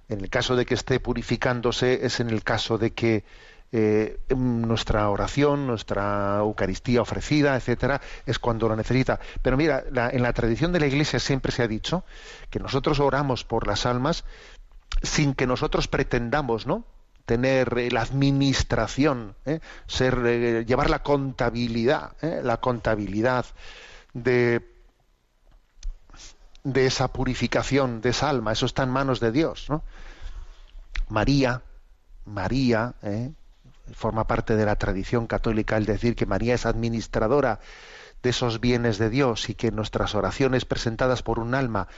En 0.08 0.20
el 0.20 0.28
caso 0.28 0.56
de 0.56 0.66
que 0.66 0.74
esté 0.74 1.00
purificándose, 1.00 2.04
es 2.04 2.20
en 2.20 2.30
el 2.30 2.42
caso 2.42 2.76
de 2.76 2.92
que 2.92 3.24
eh, 3.76 4.18
nuestra 4.28 5.08
oración, 5.10 5.66
nuestra 5.66 6.36
Eucaristía 6.38 7.02
ofrecida, 7.02 7.56
etcétera, 7.56 8.00
es 8.24 8.38
cuando 8.38 8.68
lo 8.68 8.76
necesita. 8.76 9.18
Pero 9.42 9.56
mira, 9.56 9.82
en 10.12 10.22
la 10.22 10.32
tradición 10.32 10.72
de 10.72 10.80
la 10.80 10.86
Iglesia 10.86 11.18
siempre 11.18 11.50
se 11.50 11.62
ha 11.62 11.68
dicho 11.68 12.04
que 12.50 12.60
nosotros 12.60 13.00
oramos 13.00 13.44
por 13.44 13.66
las 13.66 13.84
almas 13.86 14.24
sin 15.02 15.34
que 15.34 15.46
nosotros 15.46 15.88
pretendamos, 15.88 16.66
¿no? 16.66 16.84
Tener 17.24 17.78
eh, 17.78 17.90
la 17.90 18.02
administración, 18.02 19.34
¿eh? 19.44 19.60
ser 19.86 20.18
eh, 20.26 20.64
llevar 20.66 20.90
la 20.90 21.02
contabilidad, 21.02 22.12
¿eh? 22.22 22.40
la 22.42 22.58
contabilidad 22.58 23.46
de 24.12 24.70
de 26.62 26.86
esa 26.86 27.08
purificación 27.08 28.00
de 28.00 28.08
esa 28.08 28.30
alma, 28.30 28.52
eso 28.52 28.64
está 28.64 28.84
en 28.84 28.88
manos 28.88 29.20
de 29.20 29.32
Dios, 29.32 29.66
¿no? 29.68 29.82
María, 31.10 31.60
María, 32.24 32.94
forma 33.92 34.26
parte 34.26 34.56
de 34.56 34.64
la 34.64 34.76
tradición 34.76 35.26
católica 35.26 35.76
el 35.76 35.84
decir 35.84 36.16
que 36.16 36.24
María 36.24 36.54
es 36.54 36.64
administradora 36.64 37.60
de 38.22 38.30
esos 38.30 38.60
bienes 38.60 38.96
de 38.96 39.10
Dios 39.10 39.50
y 39.50 39.54
que 39.54 39.70
nuestras 39.70 40.14
oraciones 40.14 40.64
presentadas 40.64 41.22
por 41.22 41.38
un 41.38 41.54
alma 41.54 41.88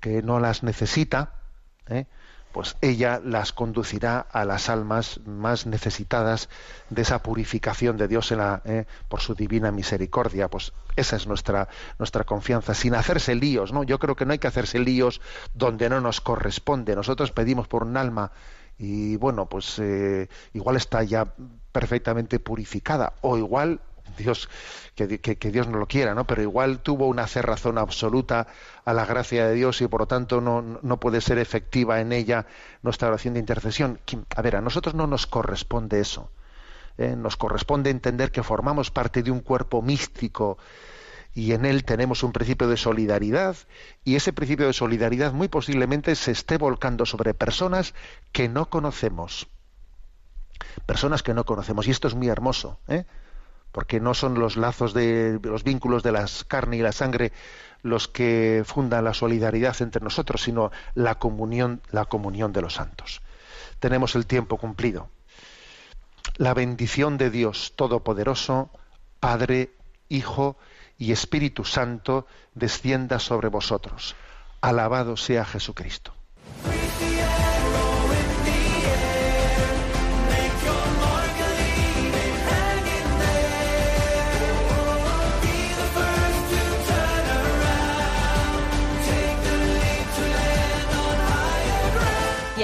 que 0.00 0.22
no 0.22 0.40
las 0.40 0.64
necesita, 0.64 1.34
¿eh? 1.88 2.06
Pues 2.56 2.74
ella 2.80 3.20
las 3.22 3.52
conducirá 3.52 4.18
a 4.18 4.46
las 4.46 4.70
almas 4.70 5.20
más 5.26 5.66
necesitadas 5.66 6.48
de 6.88 7.02
esa 7.02 7.22
purificación 7.22 7.98
de 7.98 8.08
Dios 8.08 8.32
en 8.32 8.38
la, 8.38 8.62
eh, 8.64 8.86
por 9.10 9.20
su 9.20 9.34
divina 9.34 9.70
misericordia. 9.72 10.48
Pues 10.48 10.72
esa 10.96 11.16
es 11.16 11.26
nuestra, 11.26 11.68
nuestra 11.98 12.24
confianza, 12.24 12.72
sin 12.72 12.94
hacerse 12.94 13.34
líos, 13.34 13.74
¿no? 13.74 13.84
Yo 13.84 13.98
creo 13.98 14.16
que 14.16 14.24
no 14.24 14.32
hay 14.32 14.38
que 14.38 14.46
hacerse 14.46 14.78
líos 14.78 15.20
donde 15.52 15.90
no 15.90 16.00
nos 16.00 16.22
corresponde. 16.22 16.96
Nosotros 16.96 17.30
pedimos 17.30 17.68
por 17.68 17.84
un 17.84 17.98
alma 17.98 18.32
y 18.78 19.16
bueno, 19.16 19.50
pues 19.50 19.78
eh, 19.78 20.30
igual 20.54 20.76
está 20.76 21.02
ya 21.02 21.34
perfectamente 21.72 22.40
purificada 22.40 23.12
o 23.20 23.36
igual 23.36 23.80
Dios 24.16 24.48
que, 24.94 25.50
Dios 25.50 25.68
no 25.68 25.78
lo 25.78 25.86
quiera, 25.86 26.14
¿no? 26.14 26.26
Pero 26.26 26.42
igual 26.42 26.80
tuvo 26.80 27.06
una 27.06 27.26
cerrazón 27.26 27.76
absoluta 27.76 28.46
a 28.84 28.92
la 28.94 29.04
gracia 29.04 29.46
de 29.46 29.54
Dios 29.54 29.80
y 29.82 29.88
por 29.88 30.00
lo 30.00 30.06
tanto 30.06 30.40
no, 30.40 30.62
no 30.62 31.00
puede 31.00 31.20
ser 31.20 31.38
efectiva 31.38 32.00
en 32.00 32.12
ella 32.12 32.46
nuestra 32.82 33.08
oración 33.08 33.34
de 33.34 33.40
intercesión. 33.40 34.00
A 34.34 34.42
ver, 34.42 34.56
a 34.56 34.60
nosotros 34.62 34.94
no 34.94 35.06
nos 35.06 35.26
corresponde 35.26 36.00
eso. 36.00 36.30
¿eh? 36.98 37.14
Nos 37.16 37.36
corresponde 37.36 37.90
entender 37.90 38.30
que 38.30 38.42
formamos 38.42 38.90
parte 38.90 39.22
de 39.22 39.30
un 39.30 39.40
cuerpo 39.40 39.82
místico 39.82 40.58
y 41.34 41.52
en 41.52 41.66
él 41.66 41.84
tenemos 41.84 42.22
un 42.22 42.32
principio 42.32 42.66
de 42.66 42.78
solidaridad 42.78 43.56
y 44.04 44.16
ese 44.16 44.32
principio 44.32 44.66
de 44.66 44.72
solidaridad 44.72 45.34
muy 45.34 45.48
posiblemente 45.48 46.14
se 46.14 46.30
esté 46.30 46.56
volcando 46.56 47.04
sobre 47.04 47.34
personas 47.34 47.92
que 48.32 48.48
no 48.48 48.70
conocemos. 48.70 49.46
Personas 50.86 51.22
que 51.22 51.34
no 51.34 51.44
conocemos 51.44 51.86
y 51.86 51.90
esto 51.90 52.08
es 52.08 52.14
muy 52.14 52.28
hermoso, 52.28 52.80
¿eh? 52.88 53.04
Porque 53.76 54.00
no 54.00 54.14
son 54.14 54.38
los 54.38 54.56
lazos 54.56 54.94
de 54.94 55.38
los 55.42 55.62
vínculos 55.62 56.02
de 56.02 56.10
la 56.10 56.24
carne 56.48 56.78
y 56.78 56.80
la 56.80 56.92
sangre 56.92 57.30
los 57.82 58.08
que 58.08 58.62
fundan 58.64 59.04
la 59.04 59.12
solidaridad 59.12 59.76
entre 59.82 60.02
nosotros, 60.02 60.40
sino 60.40 60.70
la 60.94 61.16
comunión, 61.16 61.82
la 61.90 62.06
comunión 62.06 62.54
de 62.54 62.62
los 62.62 62.72
santos. 62.72 63.20
Tenemos 63.78 64.14
el 64.14 64.24
tiempo 64.24 64.56
cumplido. 64.56 65.10
La 66.38 66.54
bendición 66.54 67.18
de 67.18 67.28
Dios 67.28 67.74
Todopoderoso, 67.76 68.70
Padre, 69.20 69.74
Hijo 70.08 70.56
y 70.96 71.12
Espíritu 71.12 71.66
Santo 71.66 72.26
descienda 72.54 73.18
sobre 73.18 73.48
vosotros. 73.48 74.16
Alabado 74.62 75.18
sea 75.18 75.44
Jesucristo. 75.44 76.15